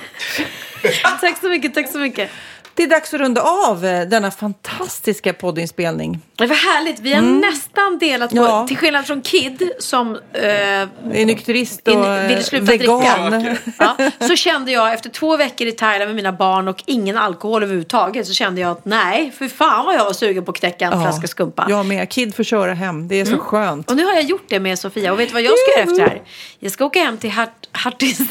tack 1.20 1.38
så 1.40 1.48
mycket, 1.48 1.74
tack 1.74 1.92
så 1.92 1.98
mycket. 1.98 2.30
Det 2.74 2.82
är 2.82 2.86
dags 2.88 3.14
att 3.14 3.20
runda 3.20 3.42
av 3.42 3.84
eh, 3.84 4.08
denna 4.08 4.30
fantastiska 4.30 5.32
poddinspelning. 5.32 6.20
Det 6.36 6.46
var 6.46 6.56
härligt. 6.56 7.00
Vi 7.00 7.12
har 7.12 7.22
nästan 7.22 7.98
delat 7.98 8.30
på, 8.30 8.36
Ja. 8.36 8.66
till 8.68 8.76
skillnad 8.76 9.06
från 9.06 9.20
Kid 9.22 9.70
som 9.78 10.16
eh, 10.32 10.42
Är 10.42 11.24
nykterist 11.26 11.88
och 11.88 11.92
in, 11.94 12.04
eh, 12.04 12.26
ville 12.28 12.42
sluta 12.42 12.64
vegan. 12.72 13.30
dricka. 13.30 13.56
Ja, 13.78 13.96
så 14.26 14.36
kände 14.36 14.72
jag 14.72 14.92
efter 14.92 15.10
två 15.10 15.36
veckor 15.36 15.66
i 15.66 15.72
Thailand 15.72 16.08
med 16.08 16.16
mina 16.16 16.32
barn 16.32 16.68
och 16.68 16.82
ingen 16.86 17.16
alkohol 17.18 17.62
överhuvudtaget 17.62 18.26
så 18.26 18.32
kände 18.32 18.60
jag 18.60 18.70
att 18.70 18.84
nej, 18.84 19.30
för 19.38 19.48
fan 19.48 19.84
vad 19.86 19.94
jag 19.94 20.04
var 20.04 20.12
sugen 20.12 20.44
på 20.44 20.50
att 20.50 20.58
knäcka 20.58 20.86
en 20.86 21.02
flaska 21.02 21.26
skumpa. 21.26 21.66
Jag 21.68 21.86
med. 21.86 22.08
Kid 22.10 22.34
får 22.34 22.44
köra 22.44 22.74
hem. 22.74 23.08
Det 23.08 23.20
är 23.20 23.24
så 23.24 23.38
skönt. 23.38 23.90
Och 23.90 23.96
nu 23.96 24.04
har 24.04 24.12
jag 24.12 24.22
gjort 24.22 24.44
det 24.48 24.60
med 24.60 24.78
Sofia 24.78 25.12
och 25.12 25.20
vet 25.20 25.28
du 25.28 25.32
vad 25.32 25.42
jag 25.42 25.52
ska 25.58 25.80
göra 25.80 25.90
efter 25.90 26.04
det 26.04 26.10
här? 26.10 26.22
Jag 26.58 26.72
ska 26.72 26.84
åka 26.84 26.98
hem 27.04 27.18
till 27.18 27.30
Hart- 27.30 27.68
Hartis... 27.72 28.18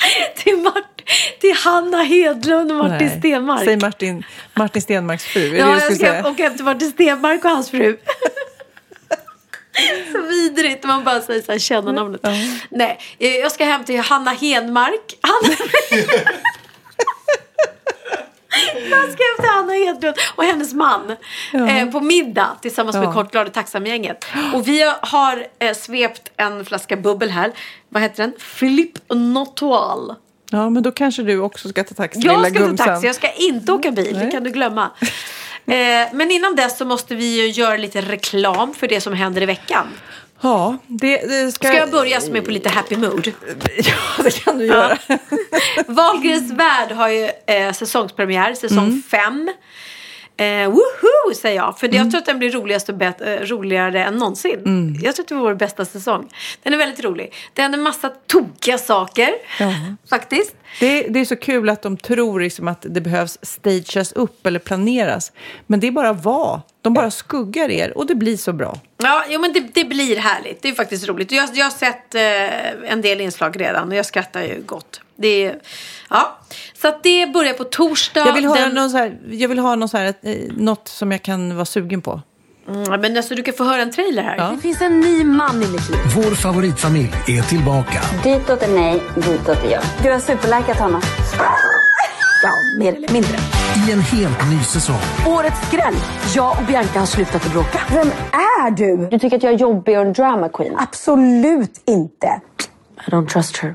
till, 0.36 0.56
Mart- 0.56 1.02
till 1.40 1.54
Hanna 1.54 2.02
Hedlund 2.02 2.72
och 2.72 2.78
Martin 2.78 3.08
Nej. 3.08 3.18
Stenmark. 3.18 3.64
Säg 3.64 3.76
Martin, 3.76 4.24
Martin 4.54 4.82
Stenmarks 4.82 5.24
fru. 5.24 5.56
Ja, 5.56 5.72
jag 5.72 5.82
ska 5.82 5.94
säga? 5.94 6.28
åka 6.28 6.42
hem 6.42 6.56
till 6.56 6.64
Martin 6.64 6.90
Stenmark 6.90 7.44
och 7.44 7.50
hans 7.50 7.70
fru. 7.70 7.96
så 10.12 10.20
vidrigt 10.20 10.84
man 10.84 11.04
bara 11.04 11.20
säger 11.20 11.42
så 11.42 11.52
här, 11.52 11.58
känna 11.58 11.92
namnet. 11.92 12.20
Nej, 12.68 12.98
eh, 13.18 13.28
jag 13.28 13.52
ska 13.52 13.64
hem 13.64 13.84
till 13.84 14.00
Hanna 14.00 14.30
Hedmark. 14.30 15.18
Hanna... 15.20 15.56
jag 18.90 19.12
ska 19.12 19.22
hem 19.22 19.36
till 19.40 19.50
Hanna 19.50 19.72
Hedlund 19.72 20.16
och 20.36 20.44
hennes 20.44 20.72
man 20.74 21.16
eh, 21.52 21.90
på 21.90 22.00
middag 22.00 22.48
tillsammans 22.62 22.96
med 22.96 23.04
Ja. 23.04 23.12
Kort, 23.12 23.32
glad 23.32 23.46
och 23.46 23.52
tacksam-gänget. 23.52 24.24
Och 24.54 24.68
vi 24.68 24.92
har 25.00 25.46
eh, 25.58 25.74
svept 25.74 26.30
en 26.36 26.64
flaska 26.64 26.96
bubbel 26.96 27.30
här. 27.30 27.52
Vad 27.88 28.02
heter 28.02 28.22
den? 28.22 28.32
Philippe 28.58 29.14
Notoile. 29.14 30.14
Ja, 30.50 30.70
men 30.70 30.82
då 30.82 30.92
kanske 30.92 31.22
du 31.22 31.38
också 31.38 31.68
ska 31.68 31.84
ta 31.84 31.94
taxi, 31.94 32.20
Jag 32.20 32.54
ska 32.54 32.66
ta 32.66 32.76
taxi, 32.76 33.06
jag 33.06 33.16
ska 33.16 33.32
inte 33.32 33.72
åka 33.72 33.90
bil, 33.90 34.14
det 34.14 34.20
Nej. 34.20 34.30
kan 34.30 34.44
du 34.44 34.50
glömma. 34.50 34.90
Eh, 35.66 36.08
men 36.12 36.30
innan 36.30 36.56
dess 36.56 36.78
så 36.78 36.84
måste 36.84 37.14
vi 37.14 37.40
ju 37.40 37.48
göra 37.62 37.76
lite 37.76 38.00
reklam 38.00 38.74
för 38.74 38.88
det 38.88 39.00
som 39.00 39.12
händer 39.12 39.42
i 39.42 39.46
veckan. 39.46 39.86
Ja, 40.40 40.76
det, 40.86 41.16
det 41.16 41.52
ska... 41.52 41.68
Ska 41.68 41.76
jag 41.76 41.90
börja 41.90 42.20
med 42.30 42.44
på 42.44 42.50
lite 42.50 42.68
happy 42.68 42.96
mood? 42.96 43.32
Ja, 43.76 44.22
det 44.24 44.44
kan 44.44 44.58
du 44.58 44.66
göra. 44.66 44.98
Wahlgrens 45.86 46.52
värld 46.52 46.92
har 46.92 47.08
ju 47.08 47.30
eh, 47.46 47.72
säsongspremiär, 47.72 48.54
säsong 48.54 49.02
5. 49.10 49.50
Eh, 50.36 50.68
woho 50.70 51.34
säger 51.40 51.56
jag, 51.56 51.78
för 51.78 51.94
jag 51.94 52.10
tror 52.10 52.18
att 52.20 52.26
den 52.26 52.38
blir 52.38 52.50
roligast 52.50 52.88
och 52.88 52.94
bet- 52.94 53.20
eh, 53.20 53.46
roligare 53.46 54.04
än 54.04 54.16
någonsin. 54.16 54.98
Jag 55.02 55.14
tror 55.16 55.24
att 55.24 55.28
det 55.28 55.34
var 55.34 55.42
vår 55.42 55.54
bästa 55.54 55.84
säsong. 55.84 56.28
Den 56.62 56.72
är 56.74 56.78
väldigt 56.78 57.04
rolig. 57.04 57.32
Det 57.54 57.62
händer 57.62 57.78
massa 57.78 58.08
tokiga 58.26 58.78
saker, 58.78 59.30
Ja. 59.60 59.72
faktiskt. 60.10 60.54
Det, 60.80 61.02
det 61.02 61.20
är 61.20 61.24
så 61.24 61.36
kul 61.36 61.68
att 61.68 61.82
de 61.82 61.96
tror 61.96 62.40
liksom 62.40 62.68
att 62.68 62.86
det 62.88 63.00
behövs 63.00 63.38
stageas 63.42 64.12
upp 64.12 64.46
eller 64.46 64.58
planeras. 64.58 65.32
Men 65.66 65.80
det 65.80 65.86
är 65.86 65.90
bara 65.92 66.12
vad. 66.12 66.60
De 66.82 66.94
bara 66.94 67.10
skuggar 67.10 67.70
er 67.70 67.98
och 67.98 68.06
det 68.06 68.14
blir 68.14 68.36
så 68.36 68.52
bra. 68.52 68.78
Ja, 68.96 69.24
jo, 69.28 69.40
men 69.40 69.52
det, 69.52 69.60
det 69.74 69.84
blir 69.84 70.16
härligt. 70.16 70.62
Det 70.62 70.68
är 70.68 70.72
faktiskt 70.72 71.08
roligt. 71.08 71.32
Jag, 71.32 71.48
jag 71.54 71.64
har 71.64 71.70
sett 71.70 72.14
eh, 72.14 72.92
en 72.92 73.00
del 73.00 73.20
inslag 73.20 73.60
redan 73.60 73.88
och 73.88 73.94
jag 73.94 74.06
skrattar 74.06 74.42
ju 74.42 74.62
gott. 74.66 75.00
Det 75.16 75.54
ja. 76.10 76.38
Så 76.82 76.94
det 77.02 77.26
börjar 77.26 77.52
på 77.52 77.64
torsdag. 77.64 78.20
Jag 78.26 78.34
vill, 78.34 78.46
höra 78.46 78.60
Den- 78.60 78.74
någon 78.74 78.90
så 78.90 78.96
här, 78.96 79.18
jag 79.30 79.48
vill 79.48 79.58
ha 79.58 79.74
någon 79.74 79.88
så 79.88 79.96
här, 79.96 80.14
eh, 80.22 80.36
något 80.56 80.88
som 80.88 81.12
jag 81.12 81.22
kan 81.22 81.54
vara 81.54 81.64
sugen 81.64 82.02
på. 82.02 82.20
Mm, 82.70 83.00
men 83.00 83.16
alltså, 83.16 83.34
du 83.34 83.42
kan 83.42 83.54
få 83.54 83.64
höra 83.64 83.82
en 83.82 83.90
trailer 83.90 84.22
här. 84.22 84.36
Ja. 84.36 84.50
Det 84.50 84.62
finns 84.62 84.80
en 84.80 85.00
ny 85.00 85.24
man 85.24 85.56
i 85.62 85.66
mitt 85.72 85.90
liv. 85.90 86.00
Vår 86.16 86.34
favoritfamilj 86.34 87.14
är 87.28 87.42
tillbaka. 87.42 88.00
Ditåt 88.22 88.62
är 88.62 88.68
nej, 88.74 89.02
ditåt 89.14 89.64
är 89.64 89.70
jag. 89.70 89.82
Du 90.02 90.12
har 90.12 90.18
superlikat 90.20 90.78
honom. 90.78 91.00
Ja, 92.42 92.50
mer 92.78 92.94
eller 92.94 93.12
mindre. 93.12 93.38
I 93.88 93.92
en 93.92 94.00
helt 94.00 94.50
ny 94.50 94.58
säsong. 94.62 95.00
Årets 95.26 95.66
skräll. 95.68 95.94
Jag 96.34 96.58
och 96.60 96.66
Bianca 96.66 96.98
har 96.98 97.06
slutat 97.06 97.46
att 97.46 97.52
bråka. 97.52 97.80
Vem 97.90 98.08
är 98.32 98.70
du? 98.70 99.08
Du 99.10 99.18
tycker 99.18 99.36
att 99.36 99.42
jag 99.42 99.52
är 99.52 99.58
jobbig 99.58 99.98
och 99.98 100.04
en 100.04 100.12
drama 100.12 100.48
queen? 100.48 100.74
Absolut 100.78 101.82
inte. 101.86 102.40
I 103.06 103.10
don't 103.10 103.26
trust 103.26 103.56
her. 103.56 103.74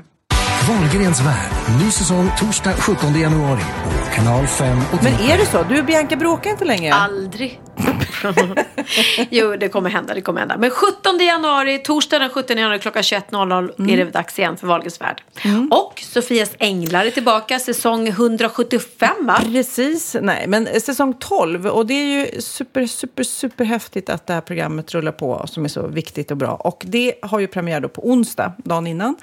Wahlgrens 0.68 1.20
värld. 1.20 1.80
Ny 1.84 1.90
säsong 1.90 2.30
torsdag 2.38 2.72
17 2.72 3.20
januari 3.20 3.60
på 3.84 4.14
kanal 4.14 4.46
5 4.46 4.78
och 4.92 5.04
Men 5.04 5.12
är 5.12 5.38
det 5.38 5.46
så? 5.46 5.62
Du 5.62 5.78
och 5.78 5.84
Bianca 5.84 6.16
bråkar 6.16 6.50
inte 6.50 6.64
längre? 6.64 6.94
Aldrig. 6.94 7.60
jo, 9.30 9.56
det 9.56 9.68
kommer 9.68 9.90
hända. 9.90 10.14
Det 10.14 10.20
kommer 10.20 10.40
hända. 10.40 10.56
Men 10.56 10.70
17 10.70 11.18
januari, 11.18 11.78
torsdag 11.78 12.18
den 12.18 12.30
17 12.30 12.58
januari 12.58 12.78
klockan 12.78 13.02
21.00 13.02 13.90
är 13.90 13.96
det 13.96 14.04
dags 14.04 14.38
igen 14.38 14.56
för 14.56 14.66
Wahlgrens 14.66 15.00
värld. 15.00 15.22
Och 15.70 16.00
Sofias 16.00 16.50
Änglar 16.58 17.06
är 17.06 17.10
tillbaka, 17.10 17.58
säsong 17.58 18.08
175 18.08 19.10
va? 19.20 19.38
Precis, 19.52 20.16
nej, 20.22 20.46
men 20.46 20.80
säsong 20.80 21.14
12 21.18 21.66
och 21.66 21.86
det 21.86 21.94
är 21.94 22.20
ju 22.20 22.40
super, 22.40 22.86
super, 22.86 23.22
super 23.22 23.64
häftigt 23.64 24.10
att 24.10 24.26
det 24.26 24.32
här 24.32 24.40
programmet 24.40 24.94
rullar 24.94 25.12
på 25.12 25.44
som 25.46 25.64
är 25.64 25.68
så 25.68 25.86
viktigt 25.86 26.30
och 26.30 26.36
bra. 26.36 26.54
Och 26.54 26.82
det 26.86 27.14
har 27.22 27.38
ju 27.38 27.46
premiär 27.46 27.80
då 27.80 27.88
på 27.88 28.08
onsdag, 28.08 28.52
dagen 28.56 28.86
innan. 28.86 29.16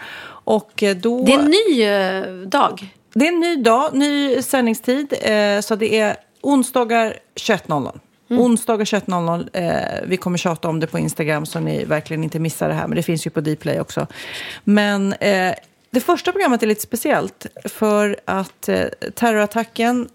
Och 0.43 0.83
eh, 0.83 0.95
då... 0.95 1.23
Det 1.23 1.33
är 1.33 1.39
en 1.39 1.45
ny 1.45 1.83
eh, 1.83 2.47
dag. 2.47 2.93
Det 3.13 3.27
är 3.27 3.33
en 3.33 3.39
ny 3.39 3.55
dag, 3.55 3.93
ny 3.93 4.41
sändningstid. 4.41 5.13
Eh, 5.21 5.59
så 5.59 5.75
det 5.75 5.99
är 5.99 6.15
onsdagar 6.41 7.17
21.00. 7.35 7.99
Onsdagar 8.29 8.85
21.00. 8.85 9.49
Eh, 9.53 10.07
vi 10.07 10.17
kommer 10.17 10.37
tjata 10.37 10.69
om 10.69 10.79
det 10.79 10.87
på 10.87 10.99
Instagram 10.99 11.45
så 11.45 11.59
ni 11.59 11.85
verkligen 11.85 12.23
inte 12.23 12.39
missar 12.39 12.67
det 12.67 12.73
här. 12.73 12.87
Men 12.87 12.95
det 12.95 13.03
finns 13.03 13.27
ju 13.27 13.29
på 13.29 13.41
Dplay 13.41 13.79
också. 13.79 14.07
Men 14.63 15.13
eh, 15.13 15.53
det 15.89 15.99
första 15.99 16.31
programmet 16.31 16.63
är 16.63 16.67
lite 16.67 16.81
speciellt. 16.81 17.45
För 17.65 18.19
att 18.25 18.69
eh, 18.69 18.85
terrorattacken 19.15 20.09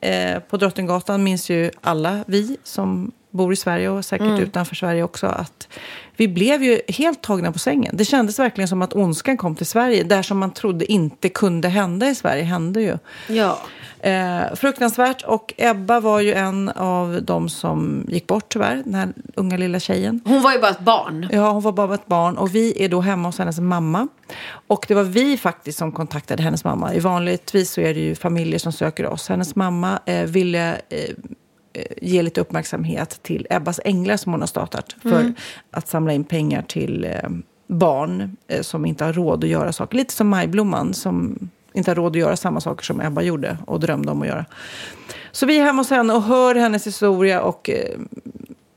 på 0.48 0.56
Drottninggatan 0.56 1.24
minns 1.24 1.50
ju 1.50 1.70
alla 1.80 2.24
vi 2.26 2.56
som 2.64 3.12
bor 3.30 3.52
i 3.52 3.56
Sverige 3.56 3.88
och 3.88 4.04
säkert 4.04 4.38
utanför 4.38 4.74
Sverige 4.74 5.02
också. 5.02 5.26
Att 5.26 5.68
vi 6.16 6.28
blev 6.28 6.62
ju 6.62 6.80
helt 6.88 7.22
tagna 7.22 7.52
på 7.52 7.58
sängen. 7.58 7.96
Det 7.96 8.04
kändes 8.04 8.38
verkligen 8.38 8.68
som 8.68 8.82
att 8.82 8.94
ondskan 8.94 9.36
kom 9.36 9.54
till 9.54 9.66
Sverige. 9.66 10.02
Där 10.02 10.22
som 10.22 10.38
man 10.38 10.50
trodde 10.50 10.92
inte 10.92 11.28
kunde 11.28 11.68
hända 11.68 12.08
i 12.08 12.14
Sverige 12.14 12.42
hände 12.42 12.80
ju. 12.80 12.98
Ja. 13.28 13.58
Eh, 14.00 14.54
fruktansvärt. 14.54 15.22
Och 15.22 15.54
Ebba 15.56 16.00
var 16.00 16.20
ju 16.20 16.34
en 16.34 16.68
av 16.68 17.22
de 17.22 17.48
som 17.48 18.06
gick 18.08 18.26
bort 18.26 18.48
tyvärr. 18.48 18.82
Den 18.84 18.94
här 18.94 19.12
unga 19.34 19.56
lilla 19.56 19.80
tjejen. 19.80 20.20
Hon 20.24 20.42
var 20.42 20.52
ju 20.52 20.58
bara 20.58 20.70
ett 20.70 20.80
barn. 20.80 21.28
Ja, 21.32 21.50
hon 21.50 21.62
var 21.62 21.72
bara 21.72 21.94
ett 21.94 22.06
barn. 22.06 22.38
Och 22.38 22.54
vi 22.54 22.84
är 22.84 22.88
då 22.88 23.00
hemma 23.00 23.28
hos 23.28 23.38
hennes 23.38 23.60
mamma. 23.60 24.08
Och 24.66 24.84
det 24.88 24.94
var 24.94 25.02
vi 25.02 25.36
faktiskt 25.36 25.78
som 25.78 25.92
kontaktade 25.92 26.42
hennes 26.42 26.64
mamma. 26.64 26.94
I 26.94 27.00
vanligtvis 27.00 27.70
så 27.70 27.80
är 27.80 27.94
det 27.94 28.00
ju 28.00 28.14
familjer 28.14 28.58
som 28.58 28.72
söker 28.72 29.06
oss. 29.06 29.28
Hennes 29.28 29.56
mamma 29.56 29.98
eh, 30.06 30.24
ville 30.24 30.74
eh, 30.88 31.14
ge 32.02 32.22
lite 32.22 32.40
uppmärksamhet 32.40 33.22
till 33.22 33.46
Ebbas 33.50 33.80
Änglar 33.84 34.16
som 34.16 34.32
hon 34.32 34.40
har 34.40 34.46
startat. 34.46 34.96
För 35.02 35.32
att 35.70 35.88
samla 35.88 36.12
in 36.12 36.24
pengar 36.24 36.62
till 36.62 37.04
eh, 37.04 37.30
barn 37.66 38.36
eh, 38.48 38.62
som 38.62 38.86
inte 38.86 39.04
har 39.04 39.12
råd 39.12 39.44
att 39.44 39.50
göra 39.50 39.72
saker. 39.72 39.96
Lite 39.96 40.14
som 40.14 40.28
Majblomman 40.28 40.94
som 40.94 41.48
inte 41.72 41.90
har 41.90 41.96
råd 41.96 42.12
att 42.12 42.20
göra 42.20 42.36
samma 42.36 42.60
saker 42.60 42.84
som 42.84 43.00
Ebba 43.00 43.22
gjorde 43.22 43.58
och 43.66 43.80
drömde 43.80 44.12
om 44.12 44.22
att 44.22 44.28
göra. 44.28 44.44
Så 45.32 45.46
vi 45.46 45.58
är 45.58 45.64
hemma 45.64 45.80
hos 45.80 45.90
henne 45.90 46.14
och 46.14 46.22
hör 46.22 46.54
hennes 46.54 46.86
historia 46.86 47.42
och 47.42 47.70
eh, 47.70 47.98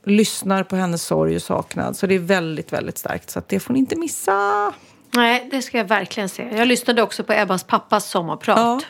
lyssnar 0.04 0.64
på 0.64 0.76
hennes 0.76 1.02
sorg 1.02 1.36
och 1.36 1.42
saknad. 1.42 1.96
Så 1.96 2.06
det 2.06 2.14
är 2.14 2.18
väldigt, 2.18 2.72
väldigt 2.72 2.98
starkt. 2.98 3.30
Så 3.30 3.42
det 3.46 3.60
får 3.60 3.72
ni 3.72 3.78
inte 3.78 3.96
missa. 3.96 4.72
Nej, 5.14 5.48
det 5.50 5.62
ska 5.62 5.78
jag 5.78 5.84
verkligen 5.84 6.28
se. 6.28 6.48
Jag 6.56 6.68
lyssnade 6.68 7.02
också 7.02 7.24
på 7.24 7.32
Ebbas 7.32 7.64
pappas 7.64 8.10
sommarprat. 8.10 8.58
Ja. 8.58 8.80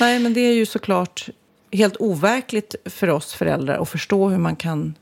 Nej, 0.00 0.18
men 0.18 0.34
det 0.34 0.40
är 0.40 0.54
ju 0.54 0.66
såklart 0.66 1.28
helt 1.72 1.96
overkligt 1.96 2.74
för 2.84 3.10
oss 3.10 3.32
föräldrar 3.32 3.78
att 3.78 3.88
förstå 3.88 4.28
hur 4.28 4.38
man 4.38 4.56
kan 4.56 4.94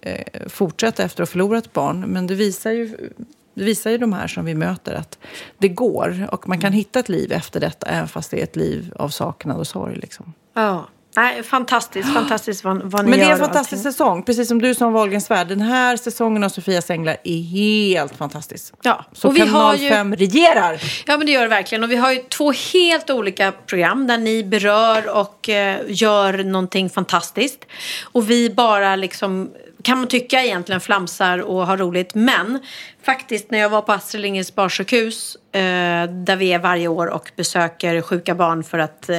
eh, 0.00 0.48
fortsätta 0.48 1.02
efter 1.02 1.22
att 1.22 1.28
ha 1.28 1.32
förlorat 1.32 1.66
ett 1.66 1.72
barn. 1.72 2.00
Men 2.00 2.26
det 2.26 2.34
visar 2.34 2.70
ju 2.70 3.10
det 3.54 3.64
visar 3.64 3.90
ju 3.90 3.98
de 3.98 4.12
här 4.12 4.26
som 4.26 4.44
vi 4.44 4.54
möter 4.54 4.94
att 4.94 5.18
det 5.58 5.68
går 5.68 6.28
och 6.32 6.48
man 6.48 6.60
kan 6.60 6.72
hitta 6.72 6.98
ett 6.98 7.08
liv 7.08 7.32
efter 7.32 7.60
detta 7.60 7.86
även 7.86 8.08
fast 8.08 8.30
det 8.30 8.40
är 8.40 8.44
ett 8.44 8.56
liv 8.56 8.92
av 8.96 9.08
saknad 9.08 9.58
och 9.58 9.66
sorg. 9.66 9.96
Liksom. 9.96 10.32
Ja. 10.54 10.88
Nej, 11.16 11.42
fantastiskt, 11.42 12.12
fantastiskt 12.14 12.64
vad, 12.64 12.82
vad 12.82 13.04
ni 13.04 13.10
Men 13.10 13.18
det 13.18 13.24
är 13.24 13.32
en 13.32 13.38
fantastisk 13.38 13.82
säsong, 13.82 14.22
precis 14.22 14.48
som 14.48 14.62
du 14.62 14.74
som 14.74 14.92
Wahlgrens 14.92 15.30
värld. 15.30 15.48
Den 15.48 15.60
här 15.60 15.96
säsongen 15.96 16.44
av 16.44 16.48
Sofias 16.48 16.90
Änglar 16.90 17.16
är 17.24 17.42
helt 17.42 18.16
fantastisk. 18.16 18.74
Ja, 18.82 19.04
Så 19.12 19.28
och 19.28 19.36
vi 19.36 19.40
har 19.40 19.46
kanal 19.46 19.76
ju- 19.76 19.88
5 19.88 20.16
regerar! 20.16 20.80
Ja, 21.06 21.16
men 21.16 21.26
det 21.26 21.32
gör 21.32 21.42
det 21.42 21.48
verkligen. 21.48 21.84
Och 21.84 21.90
vi 21.90 21.96
har 21.96 22.12
ju 22.12 22.18
två 22.22 22.52
helt 22.52 23.10
olika 23.10 23.52
program 23.52 24.06
där 24.06 24.18
ni 24.18 24.44
berör 24.44 25.16
och 25.16 25.48
eh, 25.48 25.80
gör 25.88 26.44
någonting 26.44 26.90
fantastiskt. 26.90 27.64
Och 28.12 28.30
vi 28.30 28.50
bara 28.50 28.96
liksom, 28.96 29.50
kan 29.82 29.98
man 29.98 30.08
tycka 30.08 30.42
egentligen, 30.44 30.80
flamsar 30.80 31.38
och 31.38 31.66
har 31.66 31.76
roligt. 31.76 32.14
Men 32.14 32.58
faktiskt 33.04 33.50
när 33.50 33.58
jag 33.58 33.68
var 33.68 33.82
på 33.82 33.92
Astrid 33.92 34.22
Lindgrens 34.22 34.54
barnsjukhus, 34.54 35.36
eh, 35.52 35.60
där 36.10 36.36
vi 36.36 36.52
är 36.52 36.58
varje 36.58 36.88
år 36.88 37.06
och 37.06 37.30
besöker 37.36 38.02
sjuka 38.02 38.34
barn 38.34 38.64
för 38.64 38.78
att 38.78 39.08
eh, 39.08 39.16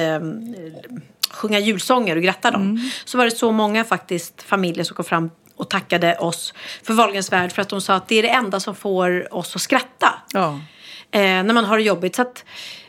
sjunga 1.30 1.58
julsånger 1.58 2.16
och 2.16 2.22
gratta 2.22 2.50
dem. 2.50 2.90
Så 3.04 3.18
var 3.18 3.24
det 3.24 3.30
så 3.30 3.52
många 3.52 3.84
faktiskt 3.84 4.42
familjer 4.42 4.84
som 4.84 4.96
kom 4.96 5.04
fram 5.04 5.30
och 5.56 5.70
tackade 5.70 6.16
oss 6.18 6.54
för 6.82 6.94
Wahlgrens 6.94 7.32
värld 7.32 7.52
för 7.52 7.62
att 7.62 7.68
de 7.68 7.80
sa 7.80 7.94
att 7.94 8.08
det 8.08 8.16
är 8.18 8.22
det 8.22 8.28
enda 8.28 8.60
som 8.60 8.74
får 8.74 9.34
oss 9.34 9.56
att 9.56 9.62
skratta 9.62 10.14
Ja. 10.32 10.60
eh, 11.10 11.20
när 11.20 11.52
man 11.54 11.64
har 11.64 11.76
det 11.78 11.82
jobbigt. 11.84 12.16
Så 12.16 12.22
att 12.22 12.44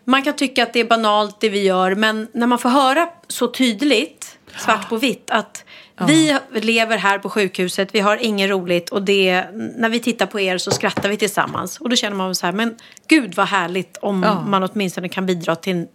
man 0.05 0.23
kan 0.23 0.35
tycka 0.35 0.63
att 0.63 0.73
det 0.73 0.79
är 0.79 0.85
banalt 0.85 1.39
det 1.41 1.49
vi 1.49 1.63
gör 1.63 1.95
men 1.95 2.27
när 2.33 2.47
man 2.47 2.59
får 2.59 2.69
höra 2.69 3.09
så 3.27 3.47
tydligt, 3.47 4.37
svart 4.57 4.89
på 4.89 4.97
vitt, 4.97 5.31
att 5.31 5.65
vi 6.07 6.37
lever 6.53 6.97
här 6.97 7.19
på 7.19 7.29
sjukhuset, 7.29 7.95
vi 7.95 7.99
har 7.99 8.17
inget 8.17 8.49
roligt 8.49 8.89
och 8.89 9.01
det, 9.01 9.45
när 9.53 9.89
vi 9.89 9.99
tittar 9.99 10.25
på 10.25 10.39
er 10.39 10.57
så 10.57 10.71
skrattar 10.71 11.09
vi 11.09 11.17
tillsammans. 11.17 11.77
Och 11.79 11.89
då 11.89 11.95
känner 11.95 12.17
man 12.17 12.35
så 12.35 12.45
här, 12.45 12.53
men 12.53 12.75
gud 13.07 13.35
vad 13.35 13.47
härligt 13.47 13.97
om 13.97 14.23
Ja. 14.23 14.41
man 14.47 14.63
åtminstone 14.63 15.09
kan 15.09 15.25
bidra 15.25 15.55
till, 15.55 15.87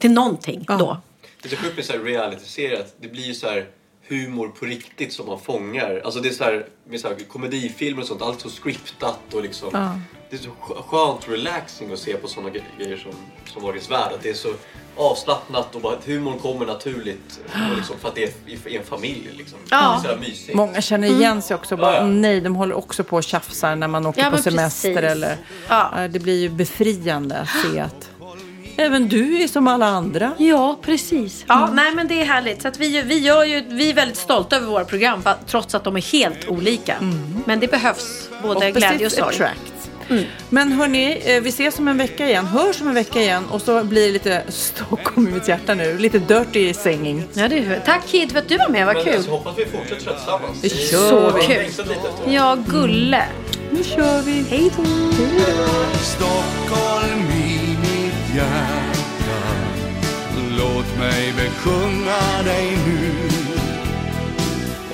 till 0.00 0.10
någonting 0.10 0.64
då. 0.68 1.00
Det 1.42 1.48
är 1.48 1.50
så 1.50 1.62
sjukt 1.62 1.76
med 1.76 1.84
så 1.84 1.92
här 1.92 2.00
reality-serier 2.00 2.80
att 2.80 2.94
det 3.00 3.08
blir 3.08 3.22
ju 3.22 3.34
så 3.34 3.46
här 3.48 3.66
humor 4.08 4.48
på 4.48 4.64
riktigt 4.66 5.12
som 5.12 5.26
man 5.26 5.40
fångar. 5.40 6.00
Alltså 6.04 6.20
det 6.20 6.28
är 6.28 6.32
så 6.32 6.44
här 6.44 6.66
med 6.88 7.00
så 7.00 7.08
här 7.08 7.16
komedifilmer 7.28 8.02
och 8.02 8.08
sånt, 8.08 8.22
allt 8.22 8.40
så 8.40 8.48
scriptat 8.48 9.34
och 9.34 9.42
liksom. 9.42 9.98
Det 10.30 10.36
är 10.36 10.40
så 10.40 10.48
skö- 10.60 10.82
skönt 10.82 11.24
och 11.24 11.28
relaxing 11.32 11.92
att 11.92 11.98
se 11.98 12.16
på 12.16 12.28
sådana 12.28 12.50
grejer 12.78 12.96
som, 12.96 13.12
som 13.52 13.62
Wahlgrens 13.62 13.90
värld. 13.90 14.12
Att 14.14 14.22
det 14.22 14.30
är 14.30 14.34
så 14.34 14.48
avslappnat 14.96 15.74
och 15.74 15.80
bara 15.80 15.96
att 15.96 16.04
humorn 16.06 16.38
kommer 16.38 16.66
naturligt 16.66 17.40
och 17.70 17.76
liksom, 17.76 17.98
för 17.98 18.08
att 18.08 18.14
det 18.14 18.24
är 18.24 18.68
i, 18.70 18.76
en 18.76 18.84
familj 18.84 19.28
liksom. 19.38 19.58
Ja. 19.70 20.00
Det 20.04 20.08
är 20.08 20.14
så 20.14 20.20
mysigt. 20.20 20.54
Många 20.54 20.80
känner 20.80 21.08
igen 21.08 21.42
sig 21.42 21.54
också. 21.56 21.76
Bara, 21.76 22.06
nej, 22.06 22.40
de 22.40 22.56
håller 22.56 22.74
också 22.74 23.04
på 23.04 23.16
och 23.16 23.24
tjafsar 23.24 23.76
när 23.76 23.88
man 23.88 24.06
åker 24.06 24.22
Ja, 24.22 24.30
på 24.30 24.38
semester. 24.38 24.94
precis. 24.94 25.10
Eller, 25.10 25.36
Ja. 25.68 25.92
Ja, 25.96 26.08
Det 26.08 26.18
blir 26.18 26.40
ju 26.40 26.48
befriande 26.48 27.38
att 27.38 27.48
se 27.72 27.80
att 27.80 28.10
även 28.82 29.08
du 29.08 29.42
är 29.42 29.48
som 29.48 29.66
alla 29.68 29.86
andra. 29.86 30.32
Ja, 30.38 30.78
precis. 30.82 31.44
Ja, 31.48 31.70
nej 31.72 31.92
men 31.94 32.08
det 32.08 32.20
är 32.20 32.24
härligt. 32.24 32.62
Så 32.62 32.68
att 32.68 32.78
vi, 32.78 33.02
vi, 33.02 33.18
gör 33.18 33.44
ju, 33.44 33.62
vi 33.68 33.90
är 33.90 33.94
väldigt 33.94 34.16
stolta 34.18 34.56
över 34.56 34.66
våra 34.66 34.84
program 34.84 35.22
trots 35.46 35.74
att 35.74 35.84
de 35.84 35.96
är 35.96 36.00
helt 36.12 36.48
olika. 36.48 36.96
Men 37.44 37.60
det 37.60 37.68
behövs 37.70 38.28
både 38.42 38.70
glädje 38.70 39.06
och 39.06 39.12
sorg. 39.12 39.34
attract. 39.34 39.72
Men 40.48 40.72
hörni, 40.72 41.22
eh, 41.24 41.42
vi 41.42 41.48
ses 41.48 41.78
om 41.78 41.88
en 41.88 41.98
vecka 41.98 42.26
igen. 42.28 42.46
Hörs 42.46 42.80
om 42.80 42.88
en 42.88 42.94
vecka 42.94 43.20
igen. 43.20 43.44
Och 43.50 43.62
så 43.62 43.84
blir 43.84 44.06
det 44.06 44.12
lite 44.12 44.42
Stockholm 44.48 45.28
i 45.28 45.30
mitt 45.30 45.48
hjärta 45.48 45.74
nu. 45.74 45.98
Lite 45.98 46.18
dirty 46.18 46.74
singing. 46.74 47.24
Ja, 47.34 47.48
det 47.48 47.58
är, 47.58 47.82
tack 47.86 48.06
Kid 48.06 48.32
för 48.32 48.38
att 48.38 48.48
du 48.48 48.56
var 48.56 48.68
med, 48.68 48.86
vad 48.86 48.94
Men 48.94 49.04
kul. 49.04 49.14
alltså, 49.14 49.30
hoppas 49.30 49.58
vi 49.58 49.64
fortsätter 49.66 49.96
tillsammans. 50.14 50.60
Det 50.62 50.68
kör 50.68 51.10
Så 51.10 51.30
vi. 51.36 51.42
kul. 51.42 51.66
Ja, 52.34 52.58
gulle. 52.68 53.24
Nu 53.70 53.84
kör 53.84 54.22
vi. 54.22 54.44
Hej 54.50 54.70
då. 54.76 54.82
Stockholm 56.02 57.22
hjärta. 58.34 59.42
Låt 60.58 60.98
mig 60.98 61.32
besjunga 61.32 62.42
dig 62.44 62.78
nu. 62.86 63.12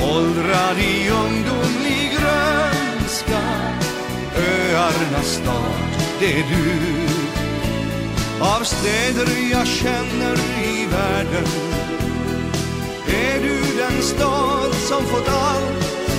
Åldrad 0.00 0.78
i 0.78 1.10
ungdomlig 1.10 2.10
grönska 2.10 3.40
Öarnas 4.36 5.26
stad, 5.26 6.04
det 6.20 6.32
är 6.32 6.44
du. 6.48 7.08
Av 8.40 8.64
städer 8.64 9.50
jag 9.50 9.66
känner 9.66 10.38
i 10.64 10.86
världen 10.86 11.46
Är 13.06 13.42
du 13.42 13.76
den 13.76 14.02
stad 14.02 14.74
som 14.74 15.02
fått 15.04 15.28
allt 15.28 16.12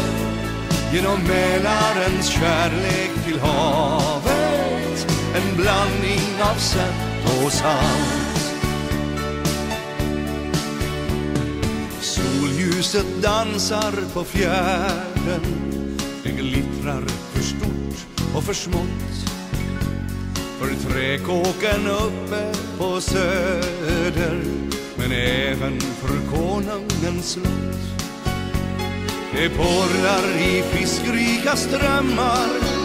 genom 0.94 1.24
Mälarens 1.24 2.28
kärlek 2.28 3.26
till 3.26 3.40
havet? 3.40 5.08
En 5.36 5.58
blandning 5.58 6.42
av 6.42 6.56
sött 6.56 7.09
och 7.26 7.52
salt 7.52 8.30
Solljuset 12.02 13.22
dansar 13.22 13.94
på 14.14 14.24
fjärden. 14.24 15.42
Det 16.24 16.30
glittrar 16.30 17.02
för 17.34 17.42
stort 17.42 18.26
och 18.36 18.44
för 18.44 18.54
smått. 18.54 19.32
För 20.60 20.90
träkåken 20.90 21.88
uppe 21.88 22.54
på 22.78 23.02
söder 23.02 24.44
Men 24.98 25.12
även 25.12 25.80
för 25.80 26.38
konungens 26.38 27.32
slott. 27.32 27.80
Det 29.34 29.50
porlar 29.50 30.38
i 30.40 30.64
fiskrika 30.64 31.56
strömmar. 31.56 32.79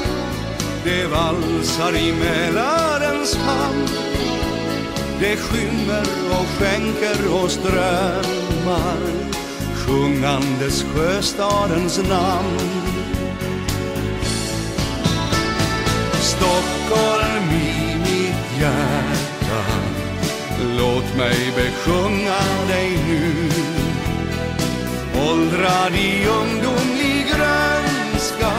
Det 0.85 1.07
valsar 1.07 1.97
i 1.97 2.13
Mälarens 2.13 3.37
hamn 3.37 3.89
det 5.21 5.37
skymmer 5.37 6.07
och 6.31 6.47
skänker 6.47 7.35
och 7.43 7.51
strömmar 7.51 8.99
sjungandes 9.75 10.83
sjöstadens 10.83 11.99
namn. 12.09 12.59
Stockholm 16.21 17.51
i 17.51 17.97
mitt 17.99 18.61
hjärta, 18.61 19.65
låt 20.79 21.17
mig 21.17 21.53
besjunga 21.57 22.41
dig 22.69 22.99
nu. 23.09 23.51
Åldrad 25.31 25.95
i 25.95 26.27
ungdomlig 26.27 27.27
grönska, 27.29 28.53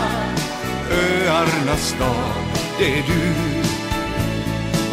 öarnas 0.95 1.87
stad, 1.87 2.59
det 2.77 2.99
är 2.99 3.03
du. 3.07 3.55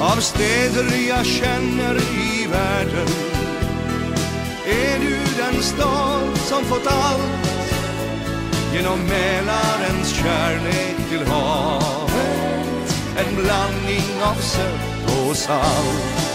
Av 0.02 0.16
städer 0.16 1.08
jag 1.08 1.26
känner 1.26 1.96
i 1.96 2.46
världen 2.50 3.08
är 4.66 4.98
du 4.98 5.18
den 5.42 5.62
stad 5.62 6.38
som 6.38 6.64
fått 6.64 6.86
allt 6.86 7.42
genom 8.74 8.98
Mälarens 8.98 10.08
kärlek 10.08 10.96
till 11.10 11.26
havet. 11.26 12.94
En 13.16 13.34
blandning 13.36 14.22
av 14.22 14.34
sött 14.34 15.28
och 15.28 15.36
salt. 15.36 16.31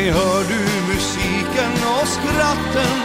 Säg, 0.00 0.10
hör 0.10 0.44
du 0.48 0.92
musiken 0.92 1.72
och 2.00 2.08
skratten 2.08 2.96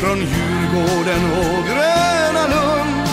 från 0.00 0.18
Djurgården 0.18 1.32
och 1.32 1.66
Gröna 1.66 2.46
Lund? 2.46 3.08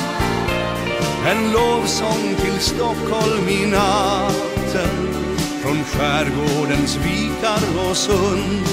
En 1.25 1.51
lovsång 1.51 2.35
till 2.41 2.59
Stockholm 2.59 3.49
i 3.49 3.65
natten 3.65 5.13
från 5.61 5.83
skärgårdens 5.83 6.95
vikar 6.95 7.89
och 7.89 7.97
sund. 7.97 8.67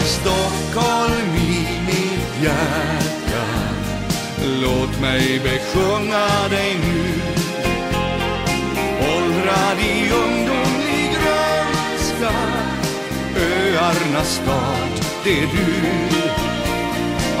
Stockholm 0.00 1.36
i 1.36 1.66
mitt 1.86 2.44
hjärta, 2.44 3.44
låt 4.62 5.00
mig 5.00 5.40
besjunga 5.44 6.48
dig 6.50 6.76
nu 6.84 7.32
åldrad 9.02 9.78
i 9.80 10.10
ung 10.10 10.41
Öarnas 13.36 14.34
stad, 14.34 15.04
det 15.24 15.38
är 15.38 15.46
du. 15.46 16.02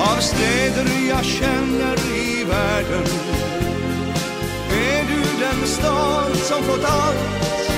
Av 0.02 0.20
städer 0.20 0.86
jag 1.08 1.24
känner 1.24 1.96
i 2.16 2.44
världen 2.44 3.06
Är 4.70 5.02
du 5.02 5.22
den 5.40 5.66
stad 5.66 6.36
som 6.36 6.62
fått 6.62 6.84
allt 6.84 7.68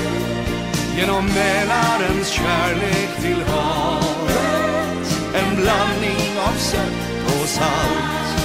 Genom 0.97 1.27
Mälarens 1.27 2.29
kärlek 2.29 3.21
till 3.21 3.43
havet. 3.43 5.19
En 5.35 5.57
blandning 5.57 6.39
av 6.49 6.59
sött 6.59 7.25
och 7.27 7.49
salt 7.49 8.41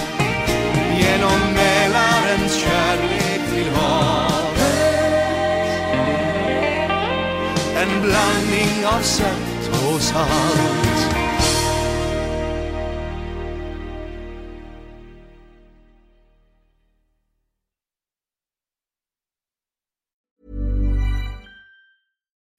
Genom 0.99 1.39
Mälarens 1.55 2.55
kärlek 2.55 3.41
till 3.53 3.69
havet. 3.75 4.59
En 7.75 8.01
blandning 8.01 8.85
av 8.85 9.01
sött 9.01 9.48
salt 9.97 10.29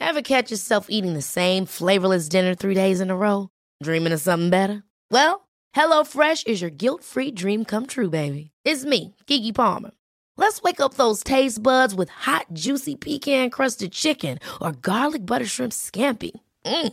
Ever 0.00 0.22
catch 0.22 0.50
yourself 0.50 0.86
eating 0.88 1.14
the 1.14 1.22
same 1.22 1.66
flavorless 1.66 2.28
dinner 2.28 2.56
three 2.56 2.74
days 2.74 3.00
in 3.00 3.10
a 3.10 3.16
row? 3.16 3.48
Dreaming 3.80 4.12
of 4.12 4.20
something 4.20 4.50
better? 4.50 4.82
Well, 5.12 5.48
HelloFresh 5.76 6.48
is 6.48 6.60
your 6.60 6.70
guilt-free 6.70 7.30
dream 7.30 7.64
come 7.64 7.86
true, 7.86 8.10
baby. 8.10 8.50
It's 8.64 8.84
me, 8.84 9.14
Kiki 9.26 9.52
Palmer. 9.52 9.92
Let's 10.36 10.62
wake 10.62 10.80
up 10.80 10.94
those 10.94 11.22
taste 11.22 11.62
buds 11.62 11.94
with 11.94 12.08
hot, 12.08 12.46
juicy 12.52 12.96
pecan-crusted 12.96 13.92
chicken 13.92 14.40
or 14.60 14.72
garlic 14.72 15.24
butter 15.24 15.46
shrimp 15.46 15.72
scampi. 15.72 16.32
Mm. 16.66 16.92